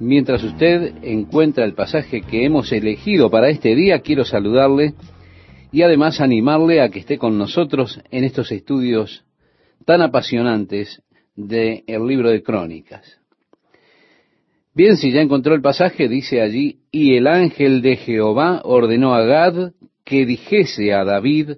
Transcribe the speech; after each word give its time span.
Mientras 0.00 0.44
usted 0.44 0.94
encuentra 1.02 1.64
el 1.64 1.74
pasaje 1.74 2.20
que 2.20 2.44
hemos 2.44 2.70
elegido 2.70 3.30
para 3.30 3.50
este 3.50 3.74
día, 3.74 3.98
quiero 4.00 4.24
saludarle 4.24 4.94
y 5.72 5.82
además 5.82 6.20
animarle 6.20 6.80
a 6.80 6.88
que 6.88 7.00
esté 7.00 7.18
con 7.18 7.36
nosotros 7.36 8.00
en 8.12 8.22
estos 8.22 8.52
estudios 8.52 9.24
tan 9.84 10.00
apasionantes 10.02 11.02
del 11.34 12.06
libro 12.06 12.30
de 12.30 12.44
Crónicas. 12.44 13.18
Bien, 14.72 14.96
si 14.96 15.10
ya 15.10 15.20
encontró 15.20 15.56
el 15.56 15.62
pasaje, 15.62 16.08
dice 16.08 16.40
allí, 16.40 16.78
y 16.92 17.16
el 17.16 17.26
ángel 17.26 17.82
de 17.82 17.96
Jehová 17.96 18.60
ordenó 18.64 19.14
a 19.14 19.24
Gad 19.24 19.72
que 20.04 20.24
dijese 20.24 20.92
a 20.92 21.04
David 21.04 21.56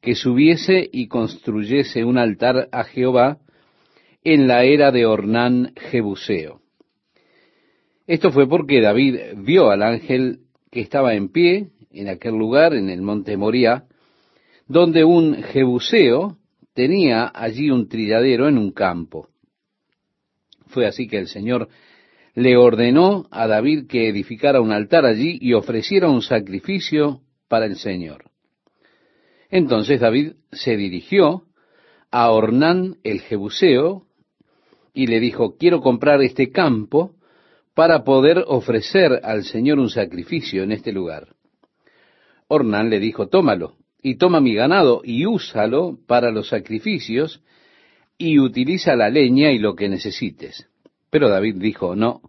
que 0.00 0.14
subiese 0.14 0.88
y 0.92 1.08
construyese 1.08 2.04
un 2.04 2.18
altar 2.18 2.68
a 2.70 2.84
Jehová 2.84 3.38
en 4.22 4.46
la 4.46 4.62
era 4.62 4.92
de 4.92 5.04
Ornán 5.04 5.72
Jebuseo. 5.90 6.61
Esto 8.06 8.32
fue 8.32 8.48
porque 8.48 8.80
David 8.80 9.16
vio 9.36 9.70
al 9.70 9.82
ángel 9.82 10.40
que 10.70 10.80
estaba 10.80 11.14
en 11.14 11.28
pie 11.28 11.68
en 11.90 12.08
aquel 12.08 12.34
lugar, 12.34 12.74
en 12.74 12.88
el 12.88 13.02
monte 13.02 13.36
Moría, 13.36 13.84
donde 14.66 15.04
un 15.04 15.42
jebuseo 15.42 16.38
tenía 16.74 17.30
allí 17.32 17.70
un 17.70 17.88
trilladero 17.88 18.48
en 18.48 18.58
un 18.58 18.72
campo. 18.72 19.28
Fue 20.68 20.86
así 20.86 21.06
que 21.06 21.18
el 21.18 21.28
Señor 21.28 21.68
le 22.34 22.56
ordenó 22.56 23.26
a 23.30 23.46
David 23.46 23.86
que 23.86 24.08
edificara 24.08 24.60
un 24.60 24.72
altar 24.72 25.04
allí 25.04 25.38
y 25.40 25.52
ofreciera 25.52 26.08
un 26.08 26.22
sacrificio 26.22 27.20
para 27.48 27.66
el 27.66 27.76
Señor. 27.76 28.30
Entonces 29.50 30.00
David 30.00 30.32
se 30.50 30.76
dirigió 30.76 31.44
a 32.10 32.30
Ornán 32.30 32.96
el 33.04 33.20
Jebuseo 33.20 34.06
y 34.94 35.06
le 35.06 35.20
dijo, 35.20 35.56
quiero 35.58 35.80
comprar 35.82 36.22
este 36.22 36.50
campo 36.50 37.14
para 37.74 38.04
poder 38.04 38.44
ofrecer 38.46 39.20
al 39.22 39.44
Señor 39.44 39.78
un 39.78 39.90
sacrificio 39.90 40.62
en 40.62 40.72
este 40.72 40.92
lugar. 40.92 41.28
Ornán 42.48 42.90
le 42.90 42.98
dijo, 42.98 43.28
tómalo, 43.28 43.76
y 44.02 44.16
toma 44.16 44.40
mi 44.40 44.54
ganado, 44.54 45.00
y 45.04 45.26
úsalo 45.26 45.98
para 46.06 46.30
los 46.30 46.48
sacrificios, 46.48 47.42
y 48.18 48.38
utiliza 48.38 48.94
la 48.94 49.08
leña 49.08 49.52
y 49.52 49.58
lo 49.58 49.74
que 49.74 49.88
necesites. 49.88 50.68
Pero 51.10 51.28
David 51.28 51.56
dijo, 51.56 51.96
no, 51.96 52.20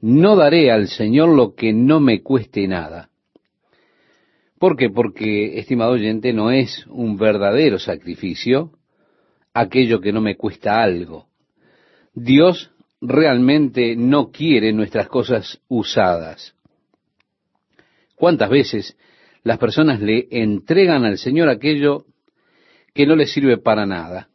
no 0.00 0.36
daré 0.36 0.70
al 0.70 0.88
Señor 0.88 1.34
lo 1.34 1.54
que 1.54 1.72
no 1.72 2.00
me 2.00 2.22
cueste 2.22 2.66
nada. 2.68 3.10
¿Por 4.58 4.76
qué? 4.76 4.90
Porque, 4.90 5.58
estimado 5.58 5.92
oyente, 5.92 6.32
no 6.32 6.50
es 6.50 6.86
un 6.88 7.16
verdadero 7.16 7.78
sacrificio 7.78 8.72
aquello 9.54 10.00
que 10.00 10.12
no 10.12 10.20
me 10.20 10.36
cuesta 10.36 10.82
algo. 10.82 11.26
Dios 12.14 12.70
realmente 13.00 13.96
no 13.96 14.30
quiere 14.30 14.72
nuestras 14.72 15.08
cosas 15.08 15.60
usadas. 15.68 16.54
¿Cuántas 18.14 18.50
veces 18.50 18.96
las 19.42 19.58
personas 19.58 20.00
le 20.00 20.28
entregan 20.30 21.04
al 21.04 21.16
Señor 21.16 21.48
aquello 21.48 22.04
que 22.92 23.06
no 23.06 23.16
le 23.16 23.26
sirve 23.26 23.56
para 23.56 23.86
nada? 23.86 24.28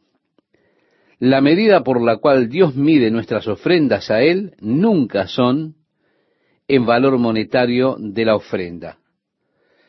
La 1.18 1.40
medida 1.40 1.82
por 1.82 2.02
la 2.02 2.18
cual 2.18 2.48
Dios 2.48 2.74
mide 2.74 3.10
nuestras 3.10 3.46
ofrendas 3.48 4.10
a 4.10 4.22
Él 4.22 4.54
nunca 4.60 5.28
son 5.28 5.76
en 6.68 6.84
valor 6.84 7.16
monetario 7.18 7.96
de 7.98 8.24
la 8.24 8.34
ofrenda, 8.34 8.98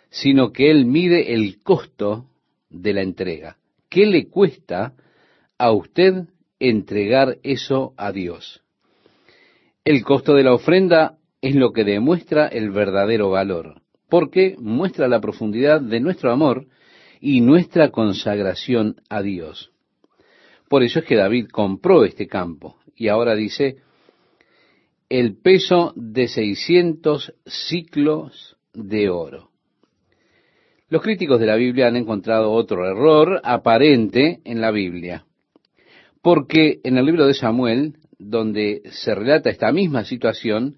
sino 0.09 0.53
que 0.53 0.69
Él 0.69 0.85
mide 0.85 1.33
el 1.33 1.61
costo 1.63 2.29
de 2.69 2.93
la 2.93 3.01
entrega. 3.01 3.57
¿Qué 3.89 4.05
le 4.05 4.27
cuesta 4.27 4.93
a 5.57 5.71
usted 5.71 6.27
entregar 6.59 7.37
eso 7.41 7.93
a 7.97 8.11
Dios? 8.11 8.63
El 9.87 10.03
costo 10.03 10.33
de 10.33 10.43
la 10.43 10.53
ofrenda 10.53 11.17
es 11.39 11.55
lo 11.55 11.71
que 11.71 11.85
demuestra 11.85 12.45
el 12.47 12.71
verdadero 12.71 13.29
valor, 13.29 13.83
porque 14.09 14.57
muestra 14.59 15.07
la 15.07 15.21
profundidad 15.21 15.79
de 15.79 16.01
nuestro 16.01 16.29
amor 16.29 16.67
y 17.21 17.39
nuestra 17.39 17.89
consagración 17.89 18.97
a 19.07 19.21
Dios. 19.21 19.71
Por 20.67 20.83
eso 20.83 20.99
es 20.99 21.05
que 21.05 21.15
David 21.15 21.47
compró 21.49 22.03
este 22.03 22.27
campo 22.27 22.75
y 22.97 23.07
ahora 23.07 23.33
dice 23.33 23.77
el 25.07 25.37
peso 25.37 25.93
de 25.95 26.27
600 26.27 27.35
ciclos 27.45 28.57
de 28.73 29.07
oro. 29.07 29.51
Los 30.89 31.01
críticos 31.01 31.39
de 31.39 31.45
la 31.45 31.55
Biblia 31.55 31.87
han 31.87 31.95
encontrado 31.95 32.51
otro 32.51 32.85
error 32.85 33.39
aparente 33.41 34.41
en 34.43 34.59
la 34.59 34.71
Biblia, 34.71 35.25
porque 36.21 36.81
en 36.83 36.97
el 36.97 37.05
libro 37.05 37.25
de 37.25 37.35
Samuel 37.35 37.93
donde 38.19 38.81
se 38.91 39.13
relata 39.13 39.49
esta 39.49 39.71
misma 39.71 40.03
situación, 40.03 40.77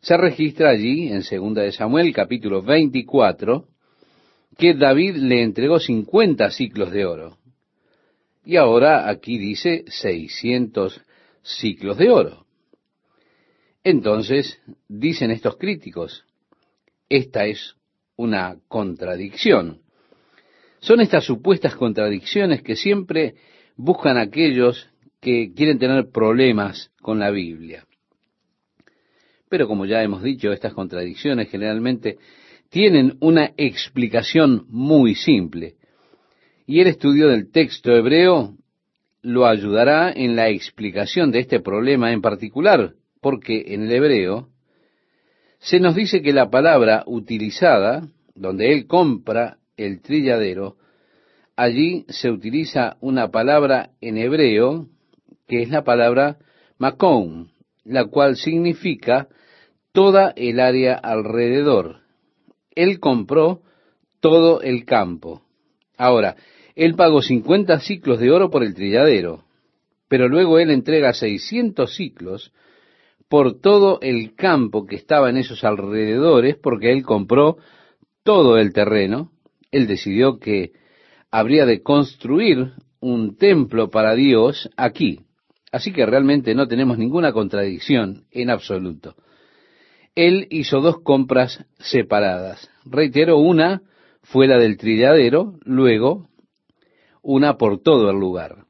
se 0.00 0.16
registra 0.16 0.70
allí, 0.70 1.08
en 1.08 1.22
segunda 1.22 1.62
de 1.62 1.72
Samuel, 1.72 2.12
capítulo 2.12 2.62
24, 2.62 3.68
que 4.56 4.74
David 4.74 5.16
le 5.16 5.42
entregó 5.42 5.78
50 5.78 6.50
ciclos 6.50 6.90
de 6.92 7.04
oro. 7.04 7.38
Y 8.44 8.56
ahora 8.56 9.08
aquí 9.08 9.38
dice 9.38 9.84
600 9.88 11.00
ciclos 11.42 11.98
de 11.98 12.10
oro. 12.10 12.46
Entonces, 13.84 14.60
dicen 14.88 15.30
estos 15.30 15.56
críticos, 15.56 16.24
esta 17.08 17.46
es 17.46 17.76
una 18.16 18.56
contradicción. 18.68 19.80
Son 20.80 21.00
estas 21.00 21.24
supuestas 21.24 21.74
contradicciones 21.74 22.62
que 22.62 22.76
siempre 22.76 23.34
buscan 23.76 24.18
aquellos 24.18 24.89
que 25.20 25.52
quieren 25.54 25.78
tener 25.78 26.10
problemas 26.10 26.90
con 27.00 27.18
la 27.18 27.30
Biblia. 27.30 27.86
Pero 29.48 29.66
como 29.66 29.84
ya 29.84 30.02
hemos 30.02 30.22
dicho, 30.22 30.52
estas 30.52 30.72
contradicciones 30.74 31.50
generalmente 31.50 32.18
tienen 32.70 33.16
una 33.20 33.52
explicación 33.56 34.64
muy 34.68 35.14
simple. 35.14 35.74
Y 36.66 36.80
el 36.80 36.86
estudio 36.86 37.28
del 37.28 37.50
texto 37.50 37.92
hebreo 37.92 38.56
lo 39.22 39.46
ayudará 39.46 40.12
en 40.12 40.36
la 40.36 40.48
explicación 40.48 41.30
de 41.30 41.40
este 41.40 41.60
problema 41.60 42.12
en 42.12 42.22
particular, 42.22 42.94
porque 43.20 43.74
en 43.74 43.82
el 43.82 43.92
hebreo 43.92 44.48
se 45.58 45.80
nos 45.80 45.94
dice 45.94 46.22
que 46.22 46.32
la 46.32 46.48
palabra 46.48 47.02
utilizada, 47.06 48.08
donde 48.34 48.72
él 48.72 48.86
compra 48.86 49.58
el 49.76 50.00
trilladero, 50.00 50.76
allí 51.56 52.06
se 52.08 52.30
utiliza 52.30 52.96
una 53.00 53.30
palabra 53.30 53.90
en 54.00 54.16
hebreo 54.16 54.86
que 55.50 55.62
es 55.62 55.68
la 55.68 55.82
palabra 55.82 56.38
Macón, 56.78 57.50
la 57.82 58.04
cual 58.04 58.36
significa 58.36 59.26
toda 59.90 60.32
el 60.36 60.60
área 60.60 60.94
alrededor. 60.94 62.02
Él 62.76 63.00
compró 63.00 63.62
todo 64.20 64.62
el 64.62 64.84
campo. 64.84 65.42
Ahora, 65.98 66.36
él 66.76 66.94
pagó 66.94 67.20
50 67.20 67.80
ciclos 67.80 68.20
de 68.20 68.30
oro 68.30 68.48
por 68.48 68.62
el 68.62 68.74
trilladero, 68.74 69.42
pero 70.06 70.28
luego 70.28 70.60
él 70.60 70.70
entrega 70.70 71.12
600 71.12 71.96
ciclos 71.96 72.52
por 73.28 73.60
todo 73.60 73.98
el 74.02 74.36
campo 74.36 74.86
que 74.86 74.94
estaba 74.94 75.30
en 75.30 75.36
esos 75.36 75.64
alrededores, 75.64 76.58
porque 76.58 76.92
él 76.92 77.02
compró 77.02 77.58
todo 78.22 78.56
el 78.56 78.72
terreno. 78.72 79.32
Él 79.72 79.88
decidió 79.88 80.38
que 80.38 80.70
habría 81.32 81.66
de 81.66 81.82
construir 81.82 82.74
un 83.00 83.36
templo 83.36 83.90
para 83.90 84.14
Dios 84.14 84.70
aquí. 84.76 85.24
Así 85.72 85.92
que 85.92 86.04
realmente 86.04 86.54
no 86.54 86.66
tenemos 86.66 86.98
ninguna 86.98 87.32
contradicción 87.32 88.24
en 88.30 88.50
absoluto. 88.50 89.14
Él 90.14 90.48
hizo 90.50 90.80
dos 90.80 91.00
compras 91.02 91.64
separadas. 91.78 92.68
Reitero, 92.84 93.38
una 93.38 93.82
fue 94.22 94.48
la 94.48 94.58
del 94.58 94.76
trilladero, 94.76 95.58
luego 95.64 96.28
una 97.22 97.56
por 97.56 97.80
todo 97.80 98.10
el 98.10 98.18
lugar. 98.18 98.64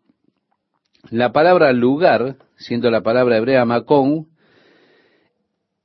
La 1.10 1.32
palabra 1.32 1.72
lugar, 1.72 2.36
siendo 2.56 2.90
la 2.90 3.02
palabra 3.02 3.38
hebrea 3.38 3.64
macón, 3.64 4.28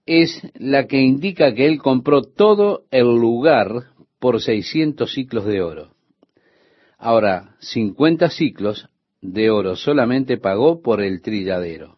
es 0.05 0.41
la 0.55 0.85
que 0.85 1.01
indica 1.01 1.53
que 1.53 1.65
él 1.65 1.79
compró 1.79 2.21
todo 2.21 2.83
el 2.91 3.07
lugar 3.07 3.91
por 4.19 4.41
600 4.41 5.11
ciclos 5.11 5.45
de 5.45 5.61
oro. 5.61 5.95
Ahora, 6.97 7.55
50 7.59 8.29
ciclos 8.29 8.89
de 9.33 9.49
oro 9.49 9.75
solamente 9.75 10.37
pagó 10.37 10.81
por 10.81 11.01
el 11.01 11.21
trilladero. 11.21 11.97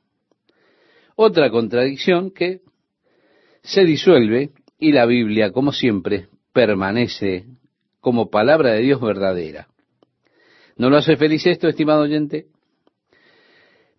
Otra 1.15 1.49
contradicción 1.49 2.31
que 2.31 2.61
se 3.61 3.83
disuelve 3.83 4.51
y 4.79 4.91
la 4.91 5.05
Biblia, 5.05 5.51
como 5.51 5.71
siempre, 5.71 6.27
permanece 6.53 7.45
como 7.99 8.29
palabra 8.29 8.73
de 8.73 8.81
Dios 8.81 9.01
verdadera. 9.01 9.67
¿No 10.77 10.89
lo 10.89 10.97
hace 10.97 11.17
feliz 11.17 11.45
esto, 11.45 11.67
estimado 11.67 12.03
oyente? 12.03 12.45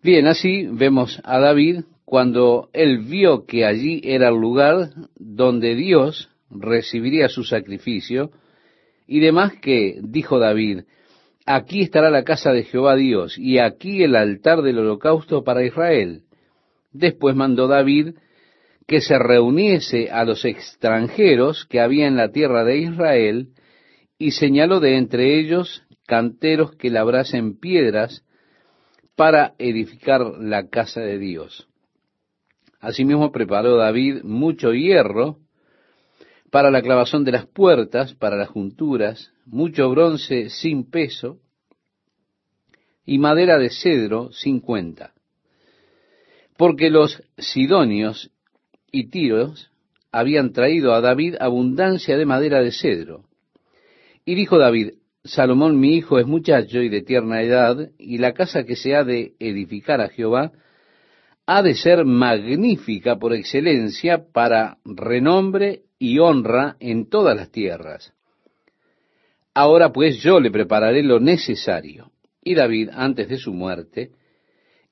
Bien, 0.01 0.27
así 0.27 0.65
vemos 0.71 1.21
a 1.25 1.39
David 1.39 1.81
cuando 2.05 2.69
él 2.73 2.99
vio 2.99 3.45
que 3.45 3.65
allí 3.65 4.01
era 4.03 4.29
el 4.29 4.35
lugar 4.35 4.91
donde 5.17 5.75
Dios 5.75 6.29
recibiría 6.49 7.29
su 7.29 7.43
sacrificio, 7.43 8.31
y 9.05 9.19
demás 9.19 9.53
que 9.61 9.99
dijo 10.01 10.39
David, 10.39 10.81
aquí 11.49 11.81
estará 11.81 12.11
la 12.11 12.23
casa 12.23 12.53
de 12.53 12.63
Jehová 12.63 12.95
Dios, 12.95 13.35
y 13.39 13.57
aquí 13.57 14.03
el 14.03 14.15
altar 14.15 14.61
del 14.61 14.77
holocausto 14.77 15.43
para 15.43 15.65
Israel. 15.65 16.21
Después 16.91 17.35
mandó 17.35 17.67
David 17.67 18.13
que 18.85 19.01
se 19.01 19.17
reuniese 19.17 20.09
a 20.11 20.25
los 20.25 20.45
extranjeros 20.45 21.65
que 21.65 21.79
había 21.79 22.07
en 22.07 22.17
la 22.17 22.31
tierra 22.31 22.63
de 22.63 22.77
Israel, 22.77 23.49
y 24.19 24.31
señaló 24.31 24.79
de 24.79 24.97
entre 24.97 25.39
ellos 25.39 25.83
canteros 26.05 26.75
que 26.75 26.91
labrasen 26.91 27.57
piedras 27.59 28.23
para 29.15 29.53
edificar 29.57 30.21
la 30.39 30.67
casa 30.67 31.01
de 31.01 31.17
Dios. 31.17 31.67
Asimismo 32.79 33.31
preparó 33.31 33.75
David 33.75 34.21
mucho 34.23 34.71
hierro 34.73 35.39
para 36.51 36.71
la 36.71 36.81
clavazón 36.81 37.23
de 37.23 37.31
las 37.31 37.45
puertas, 37.45 38.13
para 38.13 38.35
las 38.35 38.49
junturas, 38.49 39.31
mucho 39.45 39.89
bronce 39.89 40.49
sin 40.49 40.89
peso 40.89 41.39
y 43.05 43.17
madera 43.17 43.57
de 43.57 43.69
cedro 43.69 44.31
sin 44.31 44.59
cuenta. 44.59 45.13
Porque 46.57 46.89
los 46.89 47.23
sidonios 47.37 48.31
y 48.91 49.09
tiros 49.09 49.71
habían 50.11 50.51
traído 50.51 50.93
a 50.93 51.01
David 51.01 51.35
abundancia 51.39 52.17
de 52.17 52.25
madera 52.25 52.61
de 52.61 52.71
cedro. 52.71 53.23
Y 54.25 54.35
dijo 54.35 54.57
David, 54.57 54.93
Salomón 55.23 55.79
mi 55.79 55.95
hijo 55.95 56.19
es 56.19 56.25
muchacho 56.25 56.81
y 56.81 56.89
de 56.89 57.01
tierna 57.01 57.41
edad, 57.41 57.89
y 57.97 58.17
la 58.17 58.33
casa 58.33 58.63
que 58.63 58.75
se 58.75 58.95
ha 58.95 59.03
de 59.03 59.33
edificar 59.39 60.01
a 60.01 60.09
Jehová 60.09 60.51
ha 61.45 61.61
de 61.61 61.75
ser 61.75 62.05
magnífica 62.05 63.17
por 63.17 63.33
excelencia 63.33 64.25
para 64.31 64.77
renombre 64.85 65.83
y 65.99 66.17
honra 66.19 66.77
en 66.79 67.09
todas 67.09 67.35
las 67.35 67.51
tierras. 67.51 68.13
Ahora 69.53 69.91
pues 69.91 70.21
yo 70.21 70.39
le 70.39 70.49
prepararé 70.49 71.03
lo 71.03 71.19
necesario. 71.19 72.11
Y 72.41 72.55
David, 72.55 72.89
antes 72.93 73.27
de 73.27 73.37
su 73.37 73.53
muerte, 73.53 74.11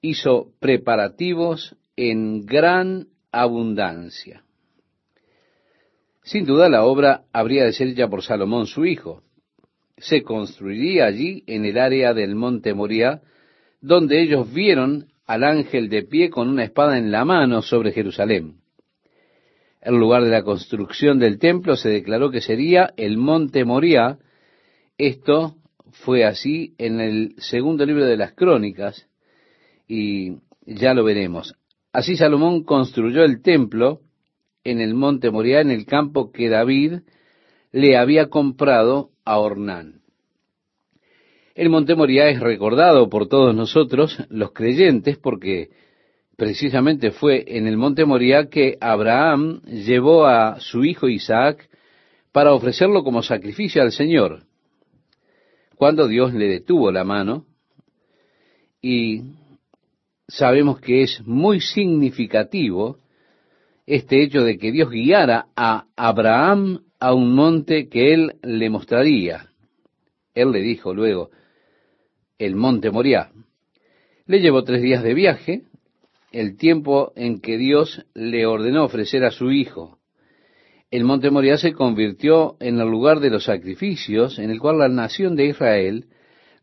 hizo 0.01 0.51
preparativos 0.59 1.75
en 1.95 2.45
gran 2.45 3.07
abundancia. 3.31 4.43
Sin 6.23 6.45
duda 6.45 6.67
la 6.67 6.83
obra 6.83 7.23
habría 7.31 7.63
de 7.63 7.71
ser 7.71 7.87
hecha 7.87 8.09
por 8.09 8.21
Salomón 8.21 8.67
su 8.67 8.85
hijo. 8.85 9.23
Se 9.95 10.23
construiría 10.23 11.05
allí 11.05 11.43
en 11.47 11.63
el 11.63 11.77
área 11.77 12.13
del 12.13 12.35
monte 12.35 12.73
Moriah, 12.73 13.21
donde 13.79 14.21
ellos 14.21 14.51
vieron 14.53 15.07
al 15.25 15.45
ángel 15.45 15.87
de 15.87 16.03
pie 16.03 16.29
con 16.29 16.49
una 16.49 16.65
espada 16.65 16.97
en 16.97 17.11
la 17.11 17.23
mano 17.23 17.61
sobre 17.61 17.93
Jerusalén. 17.93 18.55
El 19.87 19.95
lugar 19.95 20.25
de 20.25 20.31
la 20.31 20.43
construcción 20.43 21.17
del 21.17 21.39
templo 21.39 21.77
se 21.77 21.87
declaró 21.87 22.29
que 22.29 22.41
sería 22.41 22.93
el 22.97 23.15
monte 23.15 23.63
Moriah. 23.63 24.17
Esto 24.97 25.55
fue 26.03 26.25
así 26.25 26.73
en 26.77 26.99
el 26.99 27.35
segundo 27.37 27.85
libro 27.85 28.03
de 28.03 28.17
las 28.17 28.33
crónicas 28.33 29.07
y 29.87 30.39
ya 30.65 30.93
lo 30.93 31.05
veremos. 31.05 31.55
Así 31.93 32.17
Salomón 32.17 32.65
construyó 32.65 33.23
el 33.23 33.41
templo 33.41 34.01
en 34.65 34.81
el 34.81 34.93
monte 34.93 35.31
Moriah, 35.31 35.61
en 35.61 35.71
el 35.71 35.85
campo 35.85 36.33
que 36.33 36.49
David 36.49 36.95
le 37.71 37.95
había 37.95 38.27
comprado 38.27 39.11
a 39.23 39.39
Ornán. 39.39 40.01
El 41.55 41.69
monte 41.69 41.95
Moriah 41.95 42.27
es 42.27 42.41
recordado 42.41 43.07
por 43.07 43.29
todos 43.29 43.55
nosotros, 43.55 44.17
los 44.27 44.51
creyentes, 44.51 45.17
porque 45.17 45.69
precisamente 46.37 47.11
fue 47.11 47.43
en 47.47 47.67
el 47.67 47.75
monte 47.75 48.05
Moriah 48.05 48.47
que 48.47 48.77
Abraham 48.79 49.61
llevó 49.63 50.27
a 50.27 50.59
su 50.61 50.85
hijo 50.85 51.09
Isaac 51.09 51.67
para 52.31 52.53
ofrecerlo 52.53 53.03
como 53.03 53.23
sacrificio 53.23 53.81
al 53.81 53.91
Señor. 53.91 54.43
Cuando 55.75 56.07
Dios 56.07 56.33
le 56.33 56.47
detuvo 56.47 56.91
la 56.91 57.03
mano, 57.03 57.45
y 58.81 59.23
sabemos 60.27 60.79
que 60.79 61.01
es 61.01 61.25
muy 61.25 61.59
significativo 61.59 62.99
este 63.87 64.21
hecho 64.21 64.43
de 64.43 64.57
que 64.57 64.71
Dios 64.71 64.91
guiara 64.91 65.47
a 65.55 65.85
Abraham 65.95 66.83
a 66.99 67.13
un 67.13 67.33
monte 67.33 67.89
que 67.89 68.13
él 68.13 68.35
le 68.43 68.69
mostraría. 68.69 69.49
Él 70.35 70.51
le 70.51 70.61
dijo 70.61 70.93
luego, 70.93 71.31
el 72.37 72.55
monte 72.55 72.91
Moriah. 72.91 73.31
Le 74.27 74.39
llevó 74.39 74.63
tres 74.63 74.81
días 74.83 75.01
de 75.01 75.13
viaje, 75.13 75.63
el 76.31 76.57
tiempo 76.57 77.13
en 77.15 77.39
que 77.39 77.57
Dios 77.57 78.05
le 78.13 78.45
ordenó 78.45 78.83
ofrecer 78.83 79.23
a 79.23 79.31
su 79.31 79.51
hijo. 79.51 79.99
El 80.91 81.03
monte 81.03 81.29
Moriah 81.31 81.57
se 81.57 81.73
convirtió 81.73 82.55
en 82.59 82.79
el 82.79 82.87
lugar 82.87 83.19
de 83.19 83.29
los 83.29 83.45
sacrificios 83.45 84.39
en 84.39 84.49
el 84.49 84.59
cual 84.59 84.79
la 84.79 84.87
nación 84.87 85.35
de 85.35 85.47
Israel 85.47 86.05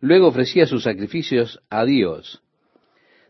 luego 0.01 0.29
ofrecía 0.29 0.67
sus 0.67 0.83
sacrificios 0.83 1.61
a 1.71 1.85
Dios. 1.85 2.43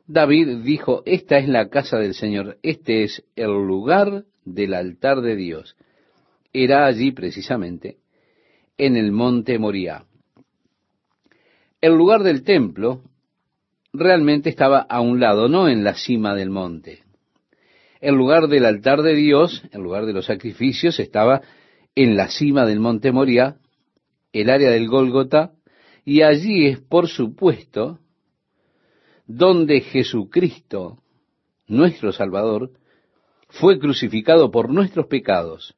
David 0.06 0.58
dijo, 0.64 1.02
esta 1.06 1.38
es 1.38 1.48
la 1.48 1.68
casa 1.68 1.98
del 1.98 2.14
Señor, 2.14 2.58
este 2.62 3.04
es 3.04 3.24
el 3.36 3.50
lugar 3.52 4.24
del 4.44 4.74
altar 4.74 5.20
de 5.22 5.34
Dios. 5.34 5.76
Era 6.52 6.86
allí 6.86 7.10
precisamente, 7.10 7.96
en 8.76 8.96
el 8.96 9.12
monte 9.12 9.58
Moriah. 9.58 10.04
El 11.80 11.94
lugar 11.94 12.22
del 12.22 12.44
templo 12.44 13.02
realmente 13.94 14.50
estaba 14.50 14.80
a 14.80 15.00
un 15.00 15.20
lado, 15.20 15.48
no 15.48 15.68
en 15.68 15.84
la 15.84 15.94
cima 15.94 16.34
del 16.34 16.50
monte. 16.50 17.04
El 18.00 18.16
lugar 18.16 18.48
del 18.48 18.66
altar 18.66 19.00
de 19.02 19.14
Dios, 19.14 19.62
el 19.72 19.80
lugar 19.80 20.04
de 20.04 20.12
los 20.12 20.26
sacrificios, 20.26 20.98
estaba 20.98 21.40
en 21.94 22.16
la 22.16 22.28
cima 22.28 22.66
del 22.66 22.80
monte 22.80 23.12
Moria, 23.12 23.56
el 24.32 24.50
área 24.50 24.70
del 24.70 24.88
Gólgota, 24.88 25.52
y 26.04 26.22
allí 26.22 26.66
es, 26.66 26.80
por 26.80 27.08
supuesto, 27.08 28.00
donde 29.26 29.80
Jesucristo, 29.80 30.98
nuestro 31.66 32.12
Salvador, 32.12 32.72
fue 33.48 33.78
crucificado 33.78 34.50
por 34.50 34.68
nuestros 34.68 35.06
pecados, 35.06 35.76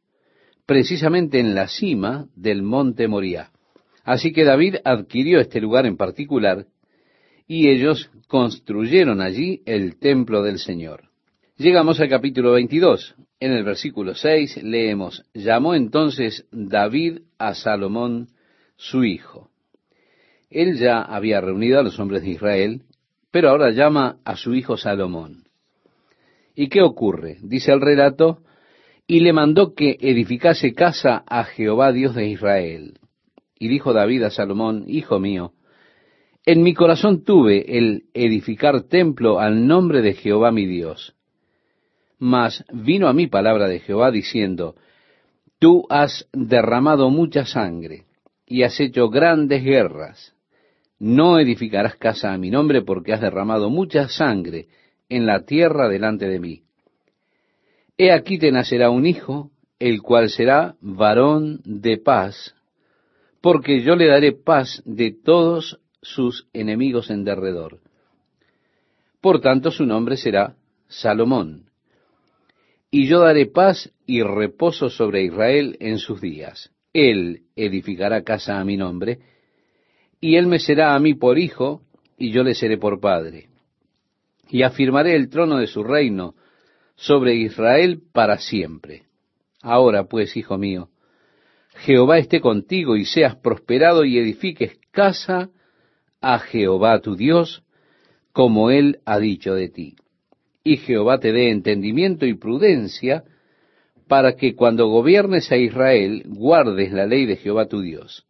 precisamente 0.65 1.39
en 1.39 1.55
la 1.55 1.69
cima 1.69 2.27
del 2.35 2.63
monte 2.63 3.07
Moria. 3.07 3.51
Así 4.03 4.33
que 4.33 4.45
David 4.45 4.77
adquirió 4.85 5.39
este 5.39 5.61
lugar 5.61 5.85
en 5.85 5.97
particular 5.97 6.67
y 7.47 7.69
ellos 7.69 8.11
construyeron 8.29 9.21
allí 9.21 9.63
el 9.67 9.99
templo 9.99 10.43
del 10.43 10.59
Señor. 10.59 11.11
Llegamos 11.57 12.01
al 12.01 12.09
capítulo 12.09 12.53
22. 12.53 13.15
En 13.39 13.53
el 13.53 13.65
versículo 13.65 14.15
6 14.15 14.63
leemos, 14.63 15.25
llamó 15.33 15.75
entonces 15.75 16.47
David 16.51 17.21
a 17.39 17.55
Salomón 17.55 18.29
su 18.77 19.05
hijo. 19.05 19.51
Él 20.51 20.79
ya 20.79 21.03
había 21.03 21.41
reunido 21.41 21.79
a 21.79 21.83
los 21.83 21.99
hombres 21.99 22.23
de 22.23 22.31
Israel, 22.31 22.83
pero 23.31 23.51
ahora 23.51 23.71
llama 23.71 24.19
a 24.25 24.37
su 24.37 24.55
hijo 24.55 24.77
Salomón. 24.77 25.45
¿Y 26.55 26.69
qué 26.69 26.83
ocurre? 26.83 27.39
Dice 27.43 27.73
el 27.73 27.81
relato, 27.81 28.39
y 29.07 29.21
le 29.21 29.33
mandó 29.33 29.75
que 29.75 29.97
edificase 30.01 30.73
casa 30.73 31.23
a 31.27 31.45
Jehová 31.45 31.93
Dios 31.93 32.15
de 32.15 32.29
Israel. 32.29 32.99
Y 33.59 33.69
dijo 33.69 33.93
David 33.93 34.25
a 34.25 34.31
Salomón, 34.31 34.85
Hijo 34.89 35.21
mío, 35.21 35.53
en 36.47 36.63
mi 36.63 36.75
corazón 36.75 37.25
tuve 37.25 37.77
el 37.77 38.05
edificar 38.15 38.83
templo 38.83 39.41
al 39.41 39.67
nombre 39.67 40.01
de 40.01 40.15
Jehová 40.15 40.53
mi 40.53 40.65
Dios. 40.65 41.17
Mas 42.21 42.65
vino 42.73 43.09
a 43.09 43.13
mí 43.13 43.27
palabra 43.27 43.67
de 43.67 43.81
Jehová 43.81 44.13
diciendo, 44.13 44.77
Tú 45.59 45.87
has 45.91 46.29
derramado 46.33 47.11
mucha 47.11 47.45
sangre 47.45 48.05
y 48.47 48.63
has 48.63 48.79
hecho 48.79 49.11
grandes 49.11 49.65
guerras. 49.65 50.35
No 51.01 51.41
edificarás 51.41 51.97
casa 51.97 52.33
a 52.33 52.39
mi 52.39 52.51
nombre 52.51 52.83
porque 52.83 53.13
has 53.13 53.21
derramado 53.21 53.69
mucha 53.69 54.09
sangre 54.09 54.69
en 55.09 55.27
la 55.27 55.45
tierra 55.45 55.89
delante 55.89 56.29
de 56.29 56.39
mí. 56.39 56.63
He 57.99 58.13
aquí 58.13 58.39
te 58.39 58.53
nacerá 58.53 58.91
un 58.91 59.05
hijo, 59.05 59.51
el 59.79 60.01
cual 60.01 60.31
será 60.31 60.77
varón 60.81 61.61
de 61.65 61.99
paz, 61.99 62.55
porque 63.41 63.83
yo 63.83 63.97
le 63.97 64.07
daré 64.07 64.33
paz 64.33 64.83
de 64.85 65.13
todos 65.13 65.81
sus 66.07 66.47
enemigos 66.53 67.11
en 67.11 67.25
derredor. 67.25 67.81
Por 69.21 69.41
tanto 69.41 69.71
su 69.71 69.85
nombre 69.85 70.17
será 70.17 70.55
Salomón. 70.87 71.71
Y 72.91 73.09
yo 73.09 73.21
daré 73.21 73.47
paz 73.47 73.93
y 74.07 74.23
reposo 74.23 74.89
sobre 74.89 75.25
Israel 75.25 75.77
en 75.81 75.99
sus 75.99 76.21
días. 76.21 76.71
Él 76.93 77.43
edificará 77.57 78.23
casa 78.23 78.61
a 78.61 78.65
mi 78.65 78.77
nombre, 78.77 79.19
y 80.21 80.37
él 80.37 80.47
me 80.47 80.61
será 80.61 80.95
a 80.95 81.01
mí 81.01 81.15
por 81.15 81.39
hijo, 81.39 81.83
y 82.17 82.31
yo 82.31 82.43
le 82.43 82.55
seré 82.55 82.79
por 82.79 83.01
padre. 83.01 83.49
Y 84.49 84.63
afirmaré 84.63 85.17
el 85.17 85.29
trono 85.29 85.59
de 85.59 85.67
su 85.67 85.83
reino 85.83 86.35
sobre 86.95 87.35
Israel 87.35 88.01
para 88.13 88.39
siempre. 88.39 89.03
Ahora 89.61 90.05
pues, 90.05 90.37
hijo 90.37 90.57
mío, 90.57 90.89
Jehová 91.79 92.19
esté 92.19 92.41
contigo 92.41 92.97
y 92.97 93.05
seas 93.05 93.35
prosperado 93.37 94.05
y 94.05 94.19
edifiques 94.19 94.79
casa 94.93 95.51
a 96.21 96.39
Jehová 96.39 97.01
tu 97.01 97.17
Dios, 97.17 97.63
como 98.33 98.71
él 98.71 98.99
ha 99.05 99.19
dicho 99.19 99.55
de 99.55 99.69
ti. 99.69 99.97
Y 100.65 100.79
Jehová 100.79 101.19
te 101.19 101.33
dé 101.33 101.51
entendimiento 101.51 102.27
y 102.27 102.35
prudencia, 102.35 103.25
para 104.09 104.37
que 104.37 104.55
cuando 104.55 104.89
gobiernes 104.89 105.51
a 105.51 105.57
Israel 105.57 106.23
guardes 106.27 106.93
la 106.93 107.07
ley 107.07 107.27
de 107.27 107.37
Jehová 107.37 107.67
tu 107.67 107.81
Dios. 107.81 108.27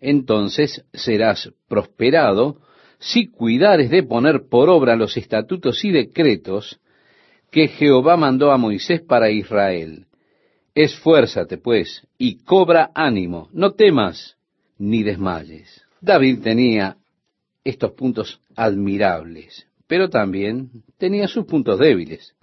Entonces 0.00 0.84
serás 0.92 1.52
prosperado 1.68 2.60
si 2.98 3.26
cuidares 3.26 3.90
de 3.90 4.02
poner 4.02 4.48
por 4.48 4.70
obra 4.70 4.96
los 4.96 5.16
estatutos 5.16 5.84
y 5.84 5.90
decretos 5.90 6.80
que 7.50 7.68
Jehová 7.68 8.16
mandó 8.16 8.50
a 8.50 8.58
Moisés 8.58 9.00
para 9.02 9.30
Israel. 9.30 10.06
Esfuérzate, 10.74 11.58
pues, 11.58 12.06
y 12.18 12.42
cobra 12.44 12.90
ánimo, 12.94 13.48
no 13.52 13.72
temas 13.72 14.36
ni 14.78 15.02
desmayes. 15.02 15.82
David 16.00 16.40
tenía 16.42 16.96
estos 17.64 17.92
puntos 17.92 18.40
admirables, 18.54 19.66
pero 19.86 20.10
también 20.10 20.70
tenía 20.98 21.26
sus 21.26 21.46
puntos 21.46 21.78
débiles. 21.78 22.34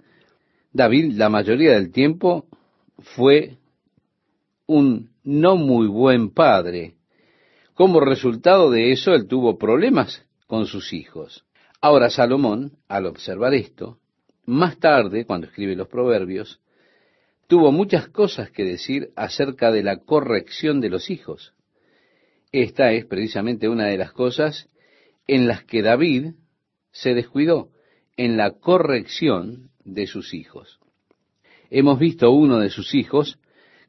David 0.72 1.12
la 1.14 1.28
mayoría 1.28 1.72
del 1.72 1.92
tiempo 1.92 2.46
fue 2.98 3.56
un 4.66 5.10
no 5.22 5.56
muy 5.56 5.86
buen 5.86 6.30
padre. 6.30 6.94
Como 7.74 8.00
resultado 8.00 8.70
de 8.70 8.92
eso, 8.92 9.14
él 9.14 9.26
tuvo 9.26 9.58
problemas 9.58 10.24
con 10.46 10.66
sus 10.66 10.92
hijos. 10.92 11.44
Ahora 11.80 12.10
Salomón, 12.10 12.78
al 12.88 13.06
observar 13.06 13.54
esto, 13.54 13.98
más 14.44 14.78
tarde, 14.78 15.24
cuando 15.24 15.46
escribe 15.46 15.76
los 15.76 15.88
proverbios, 15.88 16.60
tuvo 17.46 17.70
muchas 17.70 18.08
cosas 18.08 18.50
que 18.50 18.64
decir 18.64 19.10
acerca 19.14 19.70
de 19.70 19.82
la 19.82 19.98
corrección 19.98 20.80
de 20.80 20.90
los 20.90 21.10
hijos. 21.10 21.54
Esta 22.50 22.92
es 22.92 23.06
precisamente 23.06 23.68
una 23.68 23.86
de 23.86 23.98
las 23.98 24.12
cosas 24.12 24.68
en 25.34 25.48
las 25.48 25.64
que 25.64 25.80
David 25.80 26.32
se 26.90 27.14
descuidó, 27.14 27.70
en 28.18 28.36
la 28.36 28.50
corrección 28.50 29.70
de 29.82 30.06
sus 30.06 30.34
hijos. 30.34 30.78
Hemos 31.70 31.98
visto 31.98 32.30
uno 32.30 32.58
de 32.58 32.68
sus 32.68 32.94
hijos 32.94 33.38